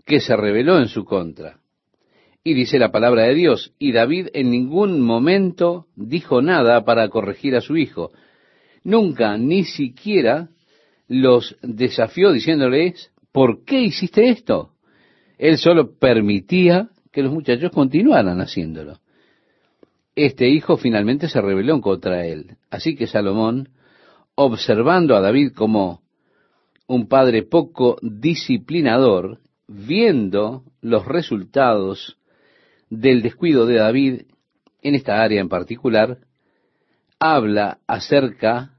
que 0.05 0.21
se 0.21 0.37
rebeló 0.37 0.79
en 0.79 0.87
su 0.87 1.03
contra. 1.03 1.59
Y 2.45 2.53
dice 2.53 2.79
la 2.79 2.93
palabra 2.93 3.23
de 3.23 3.33
Dios, 3.33 3.73
y 3.77 3.91
David 3.91 4.27
en 4.33 4.51
ningún 4.51 5.01
momento 5.01 5.87
dijo 5.97 6.41
nada 6.41 6.85
para 6.85 7.09
corregir 7.09 7.57
a 7.57 7.61
su 7.61 7.75
hijo. 7.75 8.11
Nunca, 8.85 9.37
ni 9.37 9.65
siquiera 9.65 10.47
los 11.09 11.57
desafió 11.61 12.31
diciéndoles, 12.31 13.11
¿por 13.33 13.65
qué 13.65 13.81
hiciste 13.81 14.29
esto? 14.29 14.71
Él 15.37 15.57
solo 15.57 15.97
permitía 15.99 16.87
que 17.11 17.21
los 17.21 17.33
muchachos 17.33 17.71
continuaran 17.71 18.39
haciéndolo. 18.39 19.02
Este 20.15 20.47
hijo 20.47 20.77
finalmente 20.77 21.27
se 21.27 21.41
rebeló 21.41 21.81
contra 21.81 22.25
él. 22.25 22.57
Así 22.69 22.95
que 22.95 23.07
Salomón, 23.07 23.69
observando 24.35 25.15
a 25.15 25.21
David 25.21 25.53
como 25.53 26.01
un 26.87 27.07
padre 27.07 27.43
poco 27.43 27.97
disciplinador, 28.01 29.39
viendo 29.67 30.63
los 30.81 31.05
resultados 31.05 32.17
del 32.89 33.21
descuido 33.23 33.65
de 33.65 33.75
David 33.75 34.21
en 34.81 34.95
esta 34.95 35.21
área 35.23 35.41
en 35.41 35.49
particular, 35.49 36.19
habla 37.17 37.79
acerca 37.87 38.77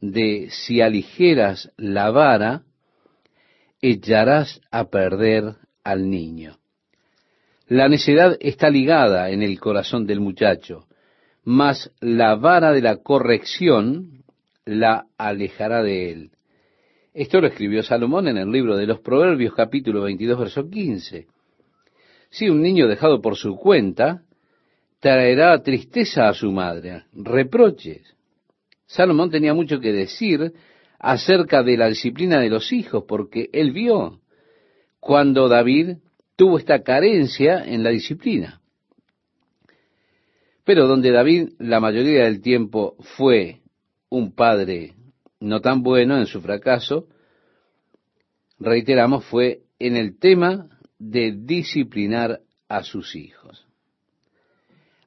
de 0.00 0.48
si 0.50 0.80
aligeras 0.80 1.70
la 1.76 2.10
vara, 2.10 2.62
echarás 3.82 4.60
a 4.70 4.88
perder 4.88 5.56
al 5.84 6.08
niño. 6.08 6.59
La 7.70 7.88
necedad 7.88 8.36
está 8.40 8.68
ligada 8.68 9.30
en 9.30 9.44
el 9.44 9.60
corazón 9.60 10.04
del 10.04 10.18
muchacho, 10.18 10.88
mas 11.44 11.92
la 12.00 12.34
vara 12.34 12.72
de 12.72 12.82
la 12.82 12.96
corrección 12.96 14.24
la 14.64 15.06
alejará 15.16 15.80
de 15.84 16.10
él. 16.10 16.30
Esto 17.14 17.40
lo 17.40 17.46
escribió 17.46 17.84
Salomón 17.84 18.26
en 18.26 18.38
el 18.38 18.50
libro 18.50 18.76
de 18.76 18.88
los 18.88 18.98
Proverbios 18.98 19.54
capítulo 19.54 20.02
22, 20.02 20.36
verso 20.36 20.68
15. 20.68 21.28
Si 22.30 22.50
un 22.50 22.60
niño 22.60 22.88
dejado 22.88 23.20
por 23.20 23.36
su 23.36 23.54
cuenta 23.54 24.24
traerá 24.98 25.62
tristeza 25.62 26.28
a 26.28 26.34
su 26.34 26.50
madre, 26.50 27.04
reproches. 27.12 28.16
Salomón 28.86 29.30
tenía 29.30 29.54
mucho 29.54 29.78
que 29.78 29.92
decir 29.92 30.54
acerca 30.98 31.62
de 31.62 31.76
la 31.76 31.86
disciplina 31.86 32.40
de 32.40 32.50
los 32.50 32.72
hijos, 32.72 33.04
porque 33.06 33.48
él 33.52 33.70
vio 33.70 34.22
cuando 34.98 35.48
David 35.48 35.98
tuvo 36.40 36.56
esta 36.56 36.82
carencia 36.82 37.66
en 37.66 37.82
la 37.82 37.90
disciplina. 37.90 38.62
Pero 40.64 40.86
donde 40.86 41.10
David 41.10 41.50
la 41.58 41.80
mayoría 41.80 42.24
del 42.24 42.40
tiempo 42.40 42.96
fue 43.18 43.60
un 44.08 44.32
padre 44.34 44.94
no 45.38 45.60
tan 45.60 45.82
bueno 45.82 46.16
en 46.16 46.24
su 46.24 46.40
fracaso, 46.40 47.08
reiteramos, 48.58 49.26
fue 49.26 49.64
en 49.78 49.96
el 49.96 50.18
tema 50.18 50.70
de 50.98 51.32
disciplinar 51.36 52.40
a 52.70 52.84
sus 52.84 53.16
hijos. 53.16 53.66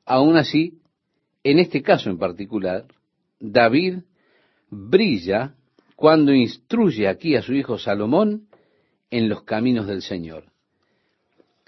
Aún 0.06 0.38
así, 0.38 0.82
en 1.44 1.58
este 1.58 1.82
caso 1.82 2.12
en 2.12 2.20
particular, 2.20 2.86
David 3.40 4.04
brilla 4.70 5.56
cuando 5.96 6.32
instruye 6.32 7.08
aquí 7.08 7.36
a 7.36 7.42
su 7.42 7.56
hijo 7.56 7.80
Salomón 7.80 8.50
en 9.10 9.30
los 9.30 9.42
caminos 9.42 9.88
del 9.88 10.04
Señor. 10.04 10.53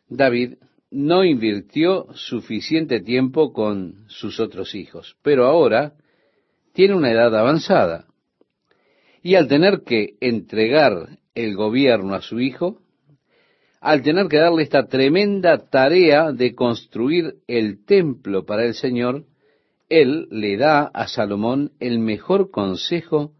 David 0.08 0.56
no 0.92 1.24
invirtió 1.24 2.08
suficiente 2.14 3.02
tiempo 3.02 3.52
con 3.52 4.06
sus 4.08 4.40
otros 4.40 4.76
hijos, 4.76 5.18
pero 5.22 5.46
ahora 5.46 5.94
tiene 6.74 6.96
una 6.96 7.12
edad 7.12 7.36
avanzada. 7.36 8.06
Y 9.22 9.36
al 9.36 9.48
tener 9.48 9.82
que 9.82 10.16
entregar 10.22 11.18
el 11.34 11.56
gobierno 11.56 12.14
a 12.14 12.22
su 12.22 12.40
hijo, 12.40 12.82
al 13.82 14.04
tener 14.04 14.28
que 14.28 14.38
darle 14.38 14.64
esta 14.64 14.88
tremenda 14.88 15.70
tarea 15.70 16.32
de 16.32 16.56
construir 16.56 17.36
el 17.48 17.84
templo 17.86 18.46
para 18.46 18.66
el 18.66 18.74
Señor, 18.74 19.26
él 19.90 20.28
le 20.32 20.58
da 20.58 20.84
a 20.86 21.08
Salomón 21.08 21.72
el 21.80 22.00
mejor 22.00 22.52
consejo 22.52 23.32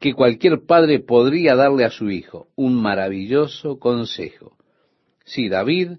que 0.00 0.14
cualquier 0.14 0.64
padre 0.66 1.00
podría 1.00 1.54
darle 1.54 1.84
a 1.84 1.90
su 1.90 2.10
hijo, 2.10 2.48
un 2.56 2.74
maravilloso 2.80 3.78
consejo. 3.78 4.56
Si 5.26 5.48
David 5.48 5.98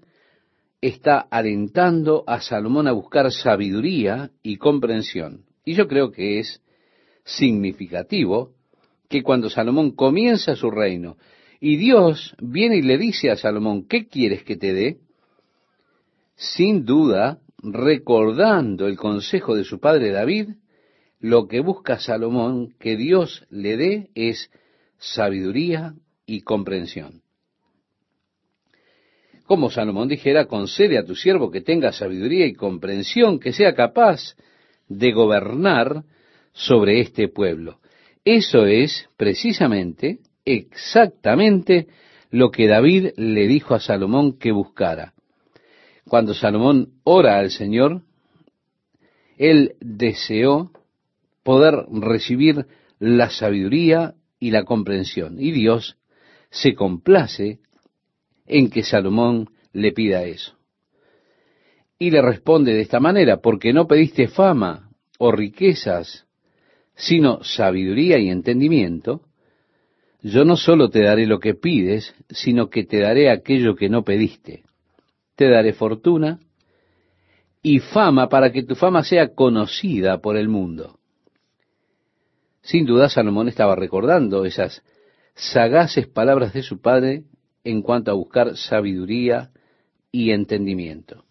está 0.80 1.18
alentando 1.18 2.24
a 2.26 2.40
Salomón 2.40 2.88
a 2.88 2.92
buscar 2.92 3.30
sabiduría 3.30 4.30
y 4.42 4.56
comprensión. 4.56 5.44
Y 5.64 5.74
yo 5.74 5.86
creo 5.86 6.10
que 6.10 6.38
es 6.38 6.62
significativo 7.24 8.52
que 9.08 9.22
cuando 9.22 9.50
Salomón 9.50 9.92
comienza 9.92 10.56
su 10.56 10.70
reino 10.70 11.16
y 11.60 11.76
Dios 11.76 12.34
viene 12.40 12.76
y 12.76 12.82
le 12.82 12.98
dice 12.98 13.30
a 13.30 13.36
Salomón, 13.36 13.86
¿qué 13.86 14.06
quieres 14.06 14.44
que 14.44 14.56
te 14.56 14.72
dé? 14.72 14.98
Sin 16.36 16.84
duda, 16.84 17.40
recordando 17.62 18.86
el 18.86 18.96
consejo 18.96 19.56
de 19.56 19.64
su 19.64 19.80
padre 19.80 20.10
David, 20.10 20.50
lo 21.20 21.48
que 21.48 21.60
busca 21.60 21.98
Salomón 21.98 22.74
que 22.78 22.96
Dios 22.96 23.44
le 23.50 23.76
dé 23.76 24.10
es 24.14 24.50
sabiduría 24.98 25.94
y 26.26 26.42
comprensión. 26.42 27.22
Como 29.48 29.70
Salomón 29.70 30.08
dijera, 30.08 30.44
concede 30.44 30.98
a 30.98 31.06
tu 31.06 31.14
siervo 31.14 31.50
que 31.50 31.62
tenga 31.62 31.90
sabiduría 31.90 32.44
y 32.44 32.52
comprensión, 32.52 33.40
que 33.40 33.54
sea 33.54 33.74
capaz 33.74 34.36
de 34.88 35.10
gobernar 35.12 36.04
sobre 36.52 37.00
este 37.00 37.28
pueblo. 37.28 37.80
Eso 38.26 38.66
es 38.66 39.08
precisamente, 39.16 40.18
exactamente 40.44 41.86
lo 42.30 42.50
que 42.50 42.66
David 42.66 43.12
le 43.16 43.46
dijo 43.46 43.74
a 43.74 43.80
Salomón 43.80 44.38
que 44.38 44.52
buscara. 44.52 45.14
Cuando 46.06 46.34
Salomón 46.34 46.90
ora 47.04 47.38
al 47.38 47.50
Señor, 47.50 48.02
él 49.38 49.76
deseó 49.80 50.72
poder 51.42 51.86
recibir 51.90 52.66
la 52.98 53.30
sabiduría 53.30 54.12
y 54.38 54.50
la 54.50 54.64
comprensión. 54.64 55.40
Y 55.40 55.52
Dios 55.52 55.96
se 56.50 56.74
complace 56.74 57.60
en 58.48 58.70
que 58.70 58.82
Salomón 58.82 59.48
le 59.72 59.92
pida 59.92 60.24
eso. 60.24 60.54
Y 61.98 62.10
le 62.10 62.22
responde 62.22 62.72
de 62.74 62.80
esta 62.80 63.00
manera, 63.00 63.38
porque 63.38 63.72
no 63.72 63.86
pediste 63.86 64.28
fama 64.28 64.90
o 65.18 65.32
riquezas 65.32 66.28
sino 66.98 67.42
sabiduría 67.44 68.18
y 68.18 68.28
entendimiento, 68.28 69.22
yo 70.20 70.44
no 70.44 70.56
solo 70.56 70.90
te 70.90 71.02
daré 71.02 71.26
lo 71.26 71.38
que 71.38 71.54
pides, 71.54 72.12
sino 72.28 72.68
que 72.68 72.84
te 72.84 72.98
daré 72.98 73.30
aquello 73.30 73.76
que 73.76 73.88
no 73.88 74.02
pediste. 74.02 74.64
Te 75.36 75.48
daré 75.48 75.72
fortuna 75.72 76.40
y 77.62 77.78
fama 77.78 78.28
para 78.28 78.50
que 78.50 78.64
tu 78.64 78.74
fama 78.74 79.04
sea 79.04 79.32
conocida 79.34 80.18
por 80.18 80.36
el 80.36 80.48
mundo. 80.48 80.98
Sin 82.62 82.84
duda 82.84 83.08
Salomón 83.08 83.48
estaba 83.48 83.76
recordando 83.76 84.44
esas 84.44 84.82
sagaces 85.36 86.08
palabras 86.08 86.52
de 86.52 86.62
su 86.62 86.80
padre 86.80 87.22
en 87.68 87.82
cuanto 87.82 88.10
a 88.10 88.14
buscar 88.14 88.56
sabiduría 88.56 89.50
y 90.10 90.30
entendimiento. 90.30 91.24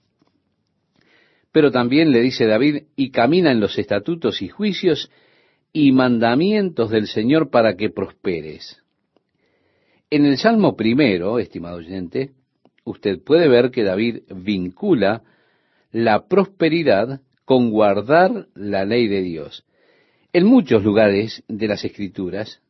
Pero 1.52 1.72
también 1.72 2.12
le 2.12 2.22
dice 2.22 2.46
David, 2.46 2.84
y 2.96 3.10
camina 3.10 3.52
en 3.52 3.60
los 3.60 3.80
estatutos 3.80 4.44
y 4.44 4.48
juicios 4.48 5.10
y 5.74 5.92
mandamientos 5.92 6.92
del 6.92 7.08
Señor 7.08 7.50
para 7.50 7.76
que 7.76 7.90
prosperes. 7.90 8.84
En 10.12 10.28
el 10.28 10.38
Salmo 10.38 10.76
primero, 10.76 11.40
estimado 11.40 11.78
oyente, 11.78 12.34
usted 12.84 13.20
puede 13.24 13.48
ver 13.48 13.72
que 13.72 13.84
David 13.84 14.20
vincula 14.30 15.24
la 15.92 16.28
prosperidad 16.28 17.22
con 17.46 17.72
guardar 17.72 18.48
la 18.54 18.86
ley 18.86 19.08
de 19.08 19.24
Dios. 19.24 19.66
En 20.34 20.46
muchos 20.46 20.84
lugares 20.84 21.44
de 21.48 21.68
las 21.68 21.84
Escrituras 21.84 22.62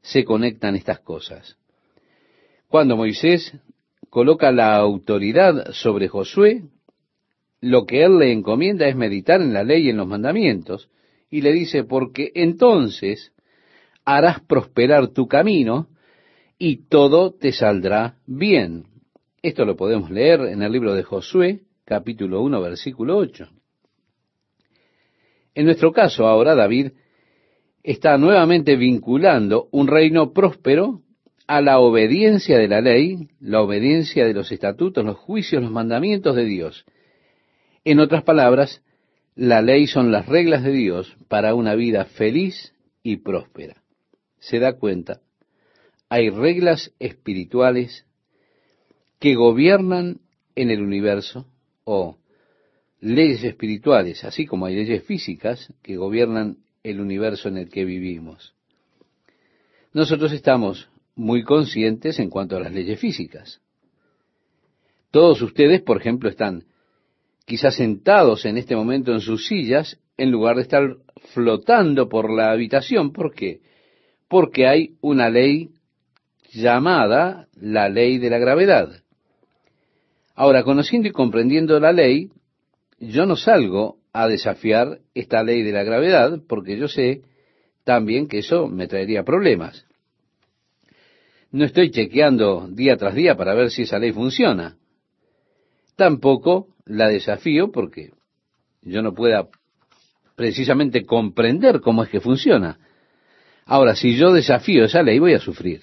se 0.00 0.24
conectan 0.24 0.74
estas 0.74 1.00
cosas. 1.00 1.59
Cuando 2.70 2.96
Moisés 2.96 3.52
coloca 4.10 4.52
la 4.52 4.76
autoridad 4.76 5.72
sobre 5.72 6.06
Josué, 6.06 6.62
lo 7.60 7.84
que 7.84 8.04
él 8.04 8.20
le 8.20 8.30
encomienda 8.30 8.86
es 8.86 8.94
meditar 8.94 9.42
en 9.42 9.52
la 9.52 9.64
ley 9.64 9.86
y 9.86 9.90
en 9.90 9.96
los 9.96 10.06
mandamientos, 10.06 10.88
y 11.28 11.40
le 11.40 11.52
dice, 11.52 11.82
porque 11.82 12.30
entonces 12.32 13.32
harás 14.04 14.38
prosperar 14.42 15.08
tu 15.08 15.26
camino 15.26 15.88
y 16.60 16.86
todo 16.86 17.32
te 17.32 17.50
saldrá 17.50 18.18
bien. 18.24 18.84
Esto 19.42 19.64
lo 19.64 19.74
podemos 19.74 20.08
leer 20.08 20.42
en 20.42 20.62
el 20.62 20.70
libro 20.70 20.94
de 20.94 21.02
Josué, 21.02 21.62
capítulo 21.84 22.40
1, 22.40 22.60
versículo 22.60 23.16
8. 23.16 23.48
En 25.56 25.64
nuestro 25.64 25.90
caso 25.90 26.24
ahora 26.28 26.54
David 26.54 26.92
está 27.82 28.16
nuevamente 28.16 28.76
vinculando 28.76 29.66
un 29.72 29.88
reino 29.88 30.32
próspero 30.32 31.02
a 31.50 31.60
la 31.60 31.80
obediencia 31.80 32.58
de 32.58 32.68
la 32.68 32.80
ley, 32.80 33.26
la 33.40 33.60
obediencia 33.60 34.24
de 34.24 34.32
los 34.32 34.52
estatutos, 34.52 35.04
los 35.04 35.16
juicios, 35.16 35.60
los 35.60 35.72
mandamientos 35.72 36.36
de 36.36 36.44
Dios. 36.44 36.84
En 37.84 37.98
otras 37.98 38.22
palabras, 38.22 38.84
la 39.34 39.60
ley 39.60 39.88
son 39.88 40.12
las 40.12 40.26
reglas 40.26 40.62
de 40.62 40.70
Dios 40.70 41.16
para 41.26 41.56
una 41.56 41.74
vida 41.74 42.04
feliz 42.04 42.72
y 43.02 43.16
próspera. 43.16 43.82
¿Se 44.38 44.60
da 44.60 44.74
cuenta? 44.74 45.22
Hay 46.08 46.30
reglas 46.30 46.92
espirituales 47.00 48.06
que 49.18 49.34
gobiernan 49.34 50.20
en 50.54 50.70
el 50.70 50.80
universo 50.80 51.48
o 51.82 52.16
leyes 53.00 53.42
espirituales, 53.42 54.22
así 54.22 54.46
como 54.46 54.66
hay 54.66 54.76
leyes 54.76 55.02
físicas 55.02 55.74
que 55.82 55.96
gobiernan 55.96 56.58
el 56.84 57.00
universo 57.00 57.48
en 57.48 57.56
el 57.56 57.70
que 57.70 57.84
vivimos. 57.84 58.54
Nosotros 59.92 60.30
estamos 60.30 60.88
muy 61.20 61.42
conscientes 61.42 62.18
en 62.18 62.30
cuanto 62.30 62.56
a 62.56 62.60
las 62.60 62.72
leyes 62.72 62.98
físicas. 62.98 63.60
Todos 65.10 65.42
ustedes, 65.42 65.82
por 65.82 65.98
ejemplo, 65.98 66.30
están 66.30 66.64
quizás 67.44 67.74
sentados 67.76 68.46
en 68.46 68.56
este 68.56 68.74
momento 68.74 69.12
en 69.12 69.20
sus 69.20 69.46
sillas 69.46 70.00
en 70.16 70.30
lugar 70.30 70.56
de 70.56 70.62
estar 70.62 70.96
flotando 71.34 72.08
por 72.08 72.32
la 72.32 72.52
habitación. 72.52 73.12
¿Por 73.12 73.34
qué? 73.34 73.60
Porque 74.28 74.66
hay 74.66 74.94
una 75.02 75.28
ley 75.28 75.68
llamada 76.52 77.48
la 77.54 77.90
ley 77.90 78.16
de 78.16 78.30
la 78.30 78.38
gravedad. 78.38 79.02
Ahora, 80.34 80.62
conociendo 80.62 81.08
y 81.08 81.12
comprendiendo 81.12 81.78
la 81.80 81.92
ley, 81.92 82.30
yo 82.98 83.26
no 83.26 83.36
salgo 83.36 83.98
a 84.14 84.26
desafiar 84.26 85.00
esta 85.12 85.42
ley 85.42 85.62
de 85.64 85.72
la 85.72 85.82
gravedad 85.82 86.40
porque 86.48 86.78
yo 86.78 86.88
sé 86.88 87.24
también 87.84 88.26
que 88.26 88.38
eso 88.38 88.68
me 88.68 88.86
traería 88.86 89.22
problemas. 89.22 89.84
No 91.52 91.64
estoy 91.64 91.90
chequeando 91.90 92.68
día 92.70 92.96
tras 92.96 93.14
día 93.14 93.36
para 93.36 93.54
ver 93.54 93.70
si 93.70 93.82
esa 93.82 93.98
ley 93.98 94.12
funciona. 94.12 94.76
Tampoco 95.96 96.68
la 96.86 97.08
desafío 97.08 97.72
porque 97.72 98.10
yo 98.82 99.02
no 99.02 99.14
pueda 99.14 99.48
precisamente 100.36 101.04
comprender 101.04 101.80
cómo 101.80 102.04
es 102.04 102.08
que 102.08 102.20
funciona. 102.20 102.78
Ahora, 103.66 103.94
si 103.94 104.16
yo 104.16 104.32
desafío 104.32 104.84
esa 104.84 105.02
ley, 105.02 105.18
voy 105.18 105.34
a 105.34 105.40
sufrir. 105.40 105.82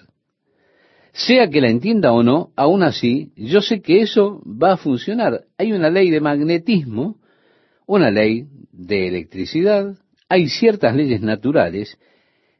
Sea 1.12 1.50
que 1.50 1.62
la 1.62 1.69
entienda 1.69 2.12
o 2.12 2.24
no, 2.24 2.51
aún 2.55 2.83
así, 2.83 3.31
yo 3.36 3.62
sé 3.62 3.81
que 3.81 4.01
eso 4.01 4.41
va 4.45 4.74
a 4.74 4.77
funcionar. 4.77 5.45
Hay 5.57 5.74
una 5.74 5.89
ley 5.89 6.09
de 6.09 6.21
magnetismo, 6.21 7.17
una 7.86 8.12
ley 8.12 8.45
de 8.71 9.07
electricidad, 9.07 9.95
hay 10.29 10.47
ciertas 10.50 10.95
leyes 10.95 11.21
naturales 11.21 11.97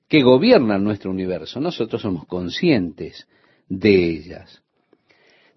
que 0.07 0.23
gobiernan 0.23 0.83
nuestro 0.83 1.11
universo. 1.11 1.59
Nosotros 1.59 2.01
somos 2.01 2.25
conscientes 2.25 3.27
de 3.67 4.09
ellas. 4.09 4.61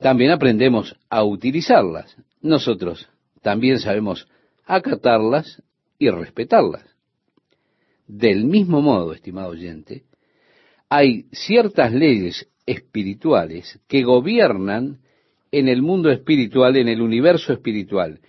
También 0.01 0.31
aprendemos 0.31 0.97
a 1.09 1.25
utilizarlas. 1.25 2.17
Nosotros 2.41 3.09
también 3.43 3.79
sabemos 3.79 4.29
acatarlas 4.65 5.63
y 5.99 6.09
respetarlas. 6.11 6.85
Del 8.07 8.45
mismo 8.45 8.81
modo, 8.81 9.13
estimado 9.13 9.51
oyente, 9.51 10.05
hay 10.89 11.27
ciertas 11.31 11.93
leyes 11.93 12.49
espirituales 12.67 13.79
que 13.87 14.03
gobiernan 14.03 14.99
en 15.53 15.69
el 15.69 15.83
mundo 15.83 16.11
espiritual, 16.11 16.77
en 16.77 16.89
el 16.89 17.03
universo 17.03 17.53
espiritual. 17.53 18.21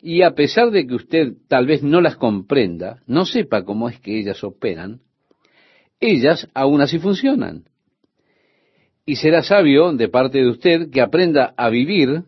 Y 0.00 0.22
a 0.22 0.34
pesar 0.34 0.70
de 0.70 0.86
que 0.86 0.94
usted 0.94 1.32
tal 1.48 1.66
vez 1.66 1.82
no 1.82 2.00
las 2.00 2.16
comprenda, 2.16 3.02
no 3.06 3.26
sepa 3.26 3.64
cómo 3.64 3.88
es 3.88 4.00
que 4.00 4.18
ellas 4.18 4.42
operan, 4.42 5.00
ellas 6.00 6.48
aún 6.54 6.80
así 6.80 6.98
funcionan. 6.98 7.64
Y 9.06 9.16
será 9.16 9.42
sabio 9.42 9.92
de 9.92 10.08
parte 10.08 10.38
de 10.38 10.48
usted 10.48 10.90
que 10.90 11.00
aprenda 11.00 11.54
a 11.56 11.68
vivir 11.68 12.24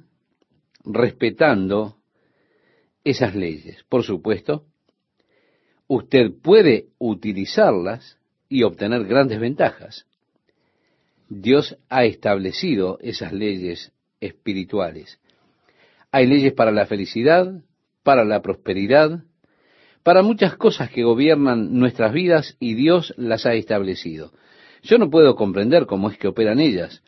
respetando 0.85 1.97
esas 3.05 3.35
leyes. 3.35 3.85
Por 3.89 4.03
supuesto, 4.05 4.67
usted 5.87 6.33
puede 6.43 6.87
utilizarlas 6.99 8.19
y 8.49 8.63
obtener 8.63 9.05
grandes 9.05 9.41
ventajas. 9.41 10.07
Dios 11.29 11.79
ha 11.89 12.05
establecido 12.05 12.99
esas 13.01 13.33
leyes 13.33 13.93
espirituales. 14.21 15.19
Hay 16.11 16.27
leyes 16.27 16.53
para 16.53 16.71
la 16.71 16.87
felicidad, 16.87 17.63
para 18.03 18.25
la 18.25 18.43
prosperidad, 18.43 19.25
para 20.03 20.23
muchas 20.23 20.57
cosas 20.57 20.91
que 20.91 21.05
gobiernan 21.05 21.79
nuestras 21.79 22.13
vidas 22.13 22.57
y 22.59 22.75
Dios 22.75 23.15
las 23.17 23.47
ha 23.47 23.55
establecido. 23.55 24.33
Yo 24.83 24.99
no 24.99 25.11
puedo 25.11 25.37
comprender 25.37 25.87
cómo 25.87 26.11
es 26.11 26.19
que 26.19 26.29
operan 26.29 26.59
ellas. 26.59 27.03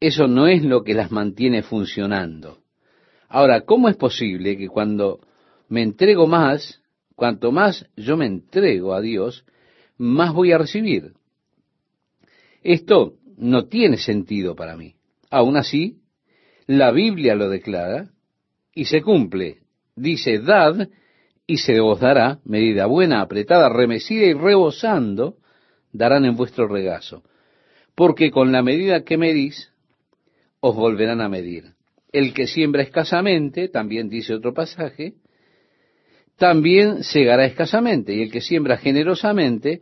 Eso 0.00 0.26
no 0.26 0.46
es 0.46 0.62
lo 0.62 0.84
que 0.84 0.94
las 0.94 1.10
mantiene 1.10 1.62
funcionando. 1.62 2.58
Ahora, 3.28 3.62
¿cómo 3.62 3.88
es 3.88 3.96
posible 3.96 4.56
que 4.58 4.68
cuando 4.68 5.20
me 5.68 5.82
entrego 5.82 6.26
más, 6.26 6.82
cuanto 7.16 7.52
más 7.52 7.86
yo 7.96 8.16
me 8.16 8.26
entrego 8.26 8.94
a 8.94 9.00
Dios, 9.00 9.46
más 9.96 10.34
voy 10.34 10.52
a 10.52 10.58
recibir? 10.58 11.14
Esto 12.62 13.14
no 13.36 13.66
tiene 13.66 13.96
sentido 13.96 14.54
para 14.54 14.76
mí. 14.76 14.94
Aún 15.30 15.56
así, 15.56 16.00
la 16.66 16.90
Biblia 16.92 17.34
lo 17.34 17.48
declara 17.48 18.10
y 18.74 18.84
se 18.84 19.00
cumple. 19.02 19.60
Dice, 19.96 20.38
dad 20.38 20.88
y 21.46 21.58
se 21.58 21.80
os 21.80 22.00
dará, 22.00 22.38
medida 22.44 22.86
buena, 22.86 23.20
apretada, 23.20 23.68
remecida 23.68 24.24
y 24.24 24.32
rebosando, 24.32 25.36
darán 25.92 26.24
en 26.24 26.36
vuestro 26.36 26.68
regazo. 26.68 27.22
Porque 27.94 28.30
con 28.30 28.50
la 28.50 28.62
medida 28.62 29.04
que 29.04 29.18
medís, 29.18 29.70
os 30.60 30.74
volverán 30.74 31.20
a 31.20 31.28
medir. 31.28 31.74
El 32.12 32.32
que 32.32 32.46
siembra 32.46 32.82
escasamente, 32.82 33.68
también 33.68 34.08
dice 34.08 34.34
otro 34.34 34.54
pasaje, 34.54 35.14
también 36.38 37.04
segará 37.04 37.44
escasamente, 37.44 38.14
y 38.14 38.22
el 38.22 38.32
que 38.32 38.40
siembra 38.40 38.76
generosamente, 38.76 39.80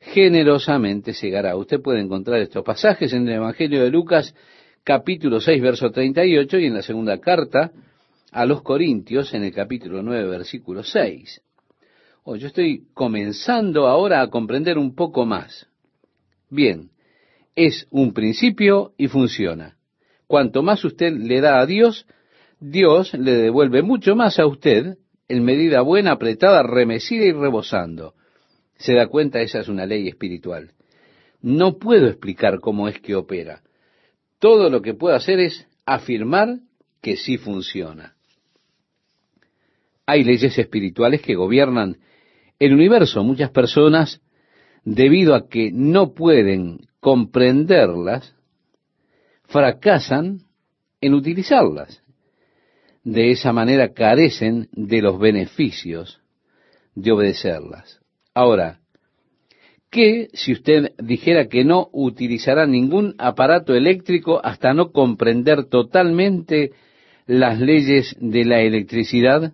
generosamente 0.00 1.12
segará. 1.12 1.56
Usted 1.56 1.80
puede 1.80 2.00
encontrar 2.00 2.40
estos 2.40 2.64
pasajes 2.64 3.12
en 3.12 3.28
el 3.28 3.34
Evangelio 3.34 3.82
de 3.84 3.90
Lucas, 3.90 4.34
capítulo 4.82 5.40
6, 5.40 5.62
verso 5.62 5.90
38, 5.90 6.58
y 6.58 6.66
en 6.66 6.74
la 6.74 6.82
segunda 6.82 7.18
carta 7.20 7.72
a 8.32 8.46
los 8.46 8.62
Corintios 8.62 9.32
en 9.34 9.44
el 9.44 9.52
capítulo 9.52 10.02
9, 10.02 10.28
versículo 10.28 10.82
6. 10.82 11.42
Oh, 12.24 12.36
yo 12.36 12.48
estoy 12.48 12.88
comenzando 12.92 13.86
ahora 13.86 14.20
a 14.20 14.30
comprender 14.30 14.78
un 14.78 14.94
poco 14.94 15.24
más. 15.24 15.68
Bien, 16.50 16.90
es 17.54 17.86
un 17.90 18.12
principio 18.12 18.94
y 18.98 19.08
funciona. 19.08 19.76
Cuanto 20.26 20.62
más 20.62 20.84
usted 20.84 21.12
le 21.12 21.40
da 21.40 21.60
a 21.60 21.66
Dios, 21.66 22.06
Dios 22.58 23.14
le 23.14 23.32
devuelve 23.32 23.82
mucho 23.82 24.16
más 24.16 24.38
a 24.38 24.46
usted 24.46 24.98
en 25.28 25.44
medida 25.44 25.82
buena, 25.82 26.12
apretada, 26.12 26.62
remecida 26.62 27.24
y 27.24 27.32
rebosando. 27.32 28.14
Se 28.76 28.94
da 28.94 29.06
cuenta, 29.06 29.40
esa 29.40 29.60
es 29.60 29.68
una 29.68 29.86
ley 29.86 30.08
espiritual. 30.08 30.72
No 31.40 31.78
puedo 31.78 32.08
explicar 32.08 32.60
cómo 32.60 32.88
es 32.88 33.00
que 33.00 33.14
opera. 33.14 33.62
Todo 34.38 34.68
lo 34.68 34.82
que 34.82 34.94
puedo 34.94 35.14
hacer 35.14 35.38
es 35.40 35.66
afirmar 35.84 36.58
que 37.00 37.16
sí 37.16 37.38
funciona. 37.38 38.15
Hay 40.06 40.22
leyes 40.22 40.56
espirituales 40.56 41.20
que 41.20 41.34
gobiernan 41.34 41.98
el 42.58 42.72
universo. 42.72 43.24
Muchas 43.24 43.50
personas, 43.50 44.20
debido 44.84 45.34
a 45.34 45.48
que 45.48 45.70
no 45.72 46.14
pueden 46.14 46.86
comprenderlas, 47.00 48.34
fracasan 49.44 50.42
en 51.00 51.14
utilizarlas. 51.14 52.02
De 53.02 53.30
esa 53.30 53.52
manera 53.52 53.92
carecen 53.92 54.68
de 54.72 55.02
los 55.02 55.18
beneficios 55.18 56.20
de 56.94 57.12
obedecerlas. 57.12 58.00
Ahora, 58.34 58.80
¿qué 59.90 60.28
si 60.32 60.52
usted 60.52 60.92
dijera 60.98 61.48
que 61.48 61.64
no 61.64 61.88
utilizará 61.92 62.66
ningún 62.66 63.14
aparato 63.18 63.74
eléctrico 63.74 64.40
hasta 64.44 64.74
no 64.74 64.92
comprender 64.92 65.64
totalmente 65.64 66.72
las 67.26 67.60
leyes 67.60 68.16
de 68.20 68.44
la 68.44 68.60
electricidad? 68.60 69.52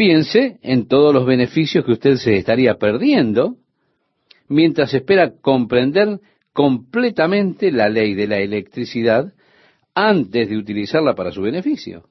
Piense 0.00 0.58
en 0.62 0.88
todos 0.88 1.12
los 1.12 1.26
beneficios 1.26 1.84
que 1.84 1.92
usted 1.92 2.14
se 2.16 2.34
estaría 2.38 2.76
perdiendo, 2.76 3.58
mientras 4.48 4.94
espera 4.94 5.34
comprender 5.42 6.20
completamente 6.54 7.70
la 7.70 7.90
ley 7.90 8.14
de 8.14 8.26
la 8.26 8.38
electricidad 8.38 9.34
antes 9.94 10.48
de 10.48 10.56
utilizarla 10.56 11.14
para 11.14 11.32
su 11.32 11.42
beneficio. 11.42 12.08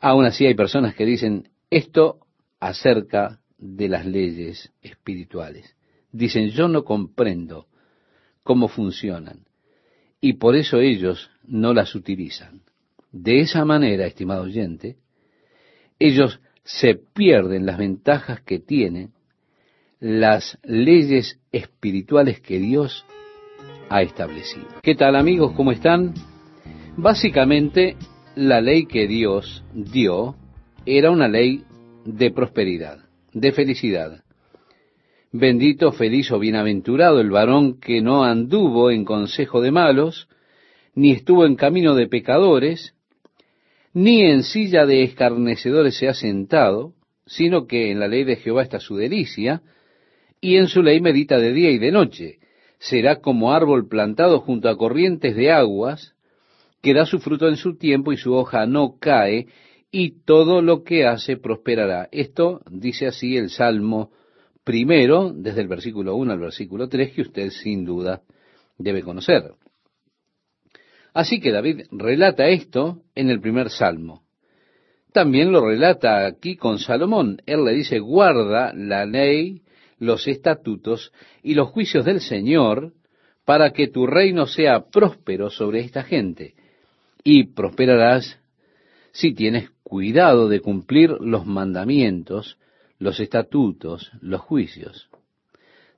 Aún 0.00 0.24
así 0.24 0.44
hay 0.44 0.54
personas 0.54 0.96
que 0.96 1.06
dicen 1.06 1.50
esto 1.70 2.18
acerca 2.58 3.38
de 3.56 3.88
las 3.88 4.04
leyes 4.04 4.72
espirituales. 4.82 5.76
Dicen, 6.10 6.48
yo 6.48 6.66
no 6.66 6.82
comprendo 6.82 7.68
cómo 8.42 8.66
funcionan 8.66 9.44
y 10.20 10.32
por 10.32 10.56
eso 10.56 10.80
ellos 10.80 11.30
no 11.44 11.72
las 11.72 11.94
utilizan. 11.94 12.62
De 13.12 13.38
esa 13.38 13.64
manera, 13.64 14.04
estimado 14.04 14.42
oyente, 14.42 14.96
ellos 15.98 16.40
se 16.64 16.94
pierden 16.94 17.66
las 17.66 17.78
ventajas 17.78 18.40
que 18.40 18.58
tienen 18.58 19.12
las 20.00 20.58
leyes 20.62 21.38
espirituales 21.52 22.40
que 22.40 22.58
Dios 22.58 23.04
ha 23.88 24.02
establecido. 24.02 24.66
¿Qué 24.82 24.94
tal 24.94 25.16
amigos? 25.16 25.52
¿Cómo 25.56 25.72
están? 25.72 26.14
Básicamente, 26.96 27.96
la 28.34 28.60
ley 28.60 28.86
que 28.86 29.06
Dios 29.06 29.64
dio 29.72 30.36
era 30.86 31.10
una 31.10 31.28
ley 31.28 31.64
de 32.04 32.30
prosperidad, 32.30 32.98
de 33.32 33.52
felicidad. 33.52 34.22
Bendito, 35.32 35.90
feliz 35.92 36.30
o 36.30 36.38
bienaventurado 36.38 37.20
el 37.20 37.30
varón 37.30 37.80
que 37.80 38.00
no 38.00 38.24
anduvo 38.24 38.90
en 38.90 39.04
consejo 39.04 39.60
de 39.60 39.72
malos, 39.72 40.28
ni 40.94 41.12
estuvo 41.12 41.44
en 41.44 41.56
camino 41.56 41.94
de 41.94 42.06
pecadores, 42.06 42.93
ni 43.94 44.22
en 44.22 44.42
silla 44.42 44.86
de 44.86 45.04
escarnecedores 45.04 45.96
se 45.96 46.08
ha 46.08 46.14
sentado, 46.14 46.94
sino 47.26 47.66
que 47.66 47.90
en 47.92 48.00
la 48.00 48.08
ley 48.08 48.24
de 48.24 48.36
Jehová 48.36 48.62
está 48.62 48.80
su 48.80 48.96
delicia, 48.96 49.62
y 50.40 50.56
en 50.56 50.66
su 50.66 50.82
ley 50.82 51.00
medita 51.00 51.38
de 51.38 51.52
día 51.52 51.70
y 51.70 51.78
de 51.78 51.92
noche. 51.92 52.38
Será 52.78 53.20
como 53.20 53.52
árbol 53.52 53.88
plantado 53.88 54.40
junto 54.40 54.68
a 54.68 54.76
corrientes 54.76 55.36
de 55.36 55.52
aguas, 55.52 56.14
que 56.82 56.92
da 56.92 57.06
su 57.06 57.20
fruto 57.20 57.48
en 57.48 57.56
su 57.56 57.78
tiempo 57.78 58.12
y 58.12 58.18
su 58.18 58.34
hoja 58.34 58.66
no 58.66 58.98
cae, 58.98 59.46
y 59.90 60.24
todo 60.24 60.60
lo 60.60 60.82
que 60.82 61.06
hace 61.06 61.36
prosperará. 61.36 62.08
Esto 62.10 62.60
dice 62.68 63.06
así 63.06 63.36
el 63.36 63.48
Salmo 63.48 64.10
primero, 64.64 65.32
desde 65.32 65.60
el 65.60 65.68
versículo 65.68 66.16
1 66.16 66.32
al 66.32 66.40
versículo 66.40 66.88
3, 66.88 67.12
que 67.12 67.22
usted 67.22 67.50
sin 67.50 67.84
duda 67.84 68.22
debe 68.76 69.02
conocer. 69.02 69.52
Así 71.14 71.40
que 71.40 71.52
David 71.52 71.82
relata 71.92 72.48
esto 72.48 73.02
en 73.14 73.30
el 73.30 73.40
primer 73.40 73.70
Salmo. 73.70 74.24
También 75.12 75.52
lo 75.52 75.64
relata 75.64 76.26
aquí 76.26 76.56
con 76.56 76.80
Salomón. 76.80 77.40
Él 77.46 77.64
le 77.64 77.72
dice, 77.72 78.00
guarda 78.00 78.72
la 78.74 79.06
ley 79.06 79.62
los 80.00 80.26
estatutos 80.26 81.12
y 81.40 81.54
los 81.54 81.68
juicios 81.68 82.04
del 82.04 82.20
Señor, 82.20 82.92
para 83.44 83.72
que 83.72 83.86
tu 83.86 84.06
reino 84.06 84.46
sea 84.46 84.86
próspero 84.90 85.50
sobre 85.50 85.80
esta 85.80 86.02
gente. 86.02 86.54
Y 87.22 87.44
prosperarás 87.44 88.40
si 89.12 89.34
tienes 89.34 89.70
cuidado 89.84 90.48
de 90.48 90.60
cumplir 90.60 91.10
los 91.20 91.46
mandamientos, 91.46 92.58
los 92.98 93.20
estatutos, 93.20 94.10
los 94.20 94.40
juicios. 94.40 95.08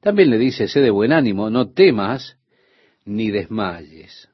También 0.00 0.29
le 0.29 0.37
dice, 0.37 0.68
sé 0.68 0.81
de 0.81 0.90
buen 0.90 1.12
ánimo, 1.12 1.48
no 1.48 1.70
temas 1.70 2.37
ni 3.07 3.31
desmayes. 3.31 4.29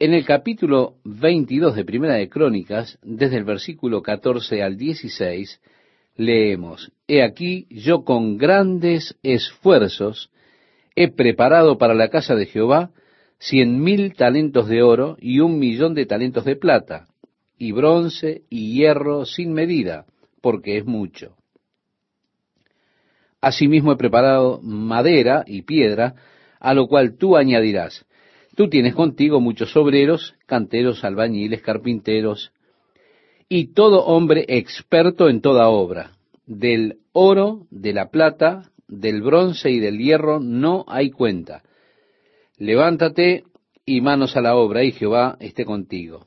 En 0.00 0.14
el 0.14 0.24
capítulo 0.24 0.94
22 1.02 1.74
de 1.74 1.84
Primera 1.84 2.14
de 2.14 2.28
Crónicas, 2.28 3.00
desde 3.02 3.36
el 3.36 3.42
versículo 3.42 4.00
14 4.00 4.62
al 4.62 4.76
16, 4.76 5.60
leemos, 6.14 6.92
He 7.08 7.24
aquí 7.24 7.66
yo 7.68 8.04
con 8.04 8.38
grandes 8.38 9.18
esfuerzos 9.24 10.30
he 10.94 11.10
preparado 11.10 11.78
para 11.78 11.94
la 11.94 12.10
casa 12.10 12.36
de 12.36 12.46
Jehová 12.46 12.92
cien 13.40 13.82
mil 13.82 14.14
talentos 14.14 14.68
de 14.68 14.84
oro 14.84 15.16
y 15.20 15.40
un 15.40 15.58
millón 15.58 15.94
de 15.94 16.06
talentos 16.06 16.44
de 16.44 16.54
plata, 16.54 17.08
y 17.58 17.72
bronce 17.72 18.42
y 18.48 18.74
hierro 18.74 19.26
sin 19.26 19.52
medida, 19.52 20.06
porque 20.40 20.78
es 20.78 20.86
mucho. 20.86 21.34
Asimismo 23.40 23.90
he 23.90 23.96
preparado 23.96 24.60
madera 24.62 25.42
y 25.44 25.62
piedra, 25.62 26.14
a 26.60 26.72
lo 26.72 26.86
cual 26.86 27.16
tú 27.16 27.36
añadirás. 27.36 28.06
Tú 28.58 28.68
tienes 28.68 28.96
contigo 28.96 29.40
muchos 29.40 29.76
obreros, 29.76 30.34
canteros, 30.44 31.04
albañiles, 31.04 31.62
carpinteros, 31.62 32.50
y 33.48 33.72
todo 33.72 34.04
hombre 34.04 34.46
experto 34.48 35.28
en 35.28 35.40
toda 35.40 35.68
obra. 35.68 36.10
Del 36.44 36.96
oro, 37.12 37.68
de 37.70 37.92
la 37.92 38.10
plata, 38.10 38.72
del 38.88 39.22
bronce 39.22 39.70
y 39.70 39.78
del 39.78 39.98
hierro 39.98 40.40
no 40.40 40.84
hay 40.88 41.12
cuenta. 41.12 41.62
Levántate 42.56 43.44
y 43.86 44.00
manos 44.00 44.36
a 44.36 44.40
la 44.40 44.56
obra, 44.56 44.82
y 44.82 44.90
Jehová 44.90 45.36
esté 45.38 45.64
contigo. 45.64 46.26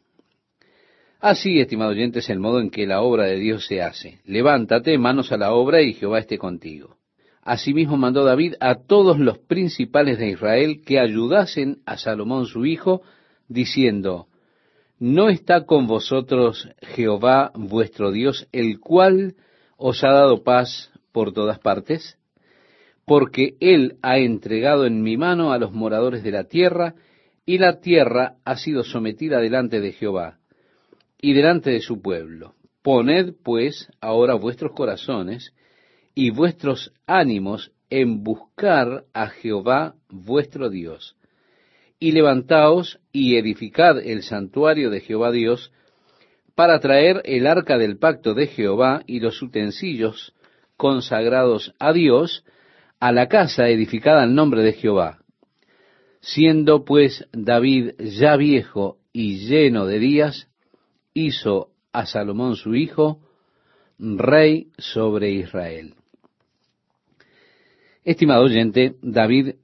Así, 1.19 1.59
estimado 1.59 1.91
oyente, 1.91 2.19
es 2.19 2.29
el 2.29 2.39
modo 2.39 2.61
en 2.61 2.69
que 2.69 2.87
la 2.87 3.01
obra 3.01 3.25
de 3.25 3.39
Dios 3.39 3.65
se 3.65 3.81
hace. 3.81 4.19
Levántate, 4.23 4.97
manos 4.97 5.33
a 5.33 5.37
la 5.37 5.51
obra, 5.51 5.81
y 5.81 5.95
Jehová 5.95 6.19
esté 6.19 6.37
contigo. 6.37 6.95
Asimismo 7.43 7.97
mandó 7.97 8.23
David 8.23 8.53
a 8.59 8.75
todos 8.75 9.19
los 9.19 9.39
principales 9.39 10.19
de 10.19 10.29
Israel 10.29 10.81
que 10.85 10.99
ayudasen 10.99 11.79
a 11.85 11.97
Salomón 11.97 12.45
su 12.45 12.65
hijo, 12.65 13.01
diciendo, 13.47 14.27
¿No 14.99 15.29
está 15.29 15.65
con 15.65 15.87
vosotros 15.87 16.69
Jehová 16.81 17.51
vuestro 17.55 18.11
Dios, 18.11 18.47
el 18.51 18.79
cual 18.79 19.35
os 19.75 20.03
ha 20.03 20.11
dado 20.11 20.43
paz 20.43 20.91
por 21.11 21.33
todas 21.33 21.57
partes? 21.57 22.19
Porque 23.05 23.55
Él 23.59 23.97
ha 24.03 24.19
entregado 24.19 24.85
en 24.85 25.01
mi 25.01 25.17
mano 25.17 25.51
a 25.51 25.57
los 25.57 25.71
moradores 25.71 26.23
de 26.23 26.31
la 26.31 26.43
tierra, 26.43 26.93
y 27.45 27.57
la 27.57 27.79
tierra 27.81 28.35
ha 28.45 28.55
sido 28.57 28.83
sometida 28.83 29.39
delante 29.39 29.81
de 29.81 29.91
Jehová 29.93 30.37
y 31.19 31.33
delante 31.33 31.71
de 31.71 31.81
su 31.81 32.01
pueblo. 32.01 32.53
Poned 32.81 33.33
pues 33.43 33.89
ahora 33.99 34.35
vuestros 34.35 34.73
corazones 34.73 35.53
y 36.13 36.29
vuestros 36.29 36.93
ánimos 37.05 37.71
en 37.89 38.23
buscar 38.23 39.05
a 39.13 39.27
Jehová 39.27 39.95
vuestro 40.09 40.69
Dios 40.69 41.15
y 42.01 42.13
levantaos 42.13 42.99
y 43.13 43.35
edificad 43.35 43.99
el 43.99 44.23
santuario 44.23 44.89
de 44.89 45.01
Jehová 45.01 45.31
Dios, 45.31 45.71
para 46.55 46.79
traer 46.79 47.21
el 47.25 47.45
arca 47.45 47.77
del 47.77 47.97
pacto 47.97 48.33
de 48.33 48.47
Jehová 48.47 49.03
y 49.05 49.19
los 49.19 49.39
utensilios 49.41 50.33
consagrados 50.77 51.75
a 51.77 51.93
Dios 51.93 52.43
a 52.99 53.11
la 53.11 53.27
casa 53.27 53.69
edificada 53.69 54.23
al 54.23 54.33
nombre 54.33 54.63
de 54.63 54.73
Jehová. 54.73 55.19
Siendo 56.21 56.85
pues 56.85 57.27
David 57.31 57.91
ya 57.99 58.35
viejo 58.35 58.97
y 59.13 59.47
lleno 59.47 59.85
de 59.85 59.99
días, 59.99 60.49
hizo 61.13 61.69
a 61.93 62.07
Salomón 62.07 62.55
su 62.55 62.73
hijo 62.73 63.19
rey 63.99 64.71
sobre 64.79 65.31
Israel. 65.31 65.93
Estimado 68.03 68.45
oyente, 68.45 68.95
David 69.03 69.55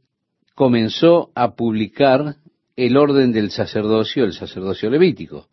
comenzó 0.54 1.32
a 1.34 1.56
publicar 1.56 2.36
el 2.76 2.96
orden 2.96 3.32
del 3.32 3.50
sacerdocio, 3.50 4.26
el 4.26 4.34
sacerdocio 4.34 4.92
levítico. 4.92 5.48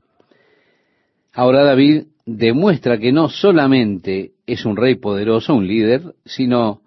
Ahora 1.33 1.65
David 1.65 2.05
demuestra 2.27 2.99
que 2.99 3.11
no 3.11 3.31
solamente 3.31 4.33
es 4.47 4.67
un 4.67 4.77
rey 4.77 4.97
poderoso, 4.97 5.55
un 5.55 5.67
líder, 5.67 6.15
sino 6.27 6.83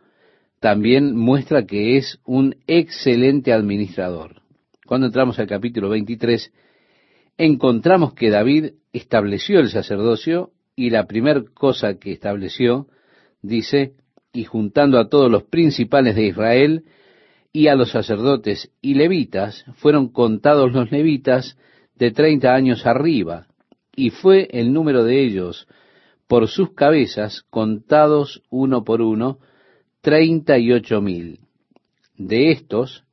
también 0.60 1.16
muestra 1.16 1.66
que 1.66 1.98
es 1.98 2.20
un 2.26 2.56
excelente 2.68 3.52
administrador. 3.52 4.42
Cuando 4.86 5.08
entramos 5.08 5.40
al 5.40 5.48
capítulo 5.48 5.90
23, 5.90 6.54
encontramos 7.38 8.14
que 8.14 8.30
David 8.30 8.74
estableció 8.94 9.60
el 9.60 9.70
sacerdocio 9.70 10.52
y 10.76 10.92
la 10.92 11.08
primera 11.08 11.44
cosa 11.56 11.96
que 11.96 12.12
estableció, 12.12 12.88
dice, 13.42 13.94
y 14.38 14.44
juntando 14.44 15.00
a 15.00 15.10
todos 15.10 15.32
los 15.32 15.46
principales 15.46 16.16
de 16.16 16.28
Israel, 16.28 16.84
y 17.52 17.70
a 17.70 17.76
los 17.76 17.90
sacerdotes 17.90 18.72
y 18.84 18.94
levitas 18.94 19.66
fueron 19.78 20.10
contados 20.10 20.74
los 20.74 20.92
levitas 20.92 21.58
de 21.96 22.12
treinta 22.12 22.54
años 22.54 22.86
arriba, 22.86 23.48
y 23.96 24.12
fue 24.12 24.48
el 24.52 24.74
número 24.74 25.04
de 25.04 25.24
ellos 25.24 25.68
por 26.28 26.48
sus 26.50 26.74
cabezas 26.74 27.42
contados 27.50 28.44
uno 28.52 28.84
por 28.84 29.02
uno, 29.02 29.40
treinta 30.02 30.60
y 30.60 30.72
ocho 30.72 31.02
mil. 31.02 31.40
De 32.16 32.52
estos, 32.52 33.06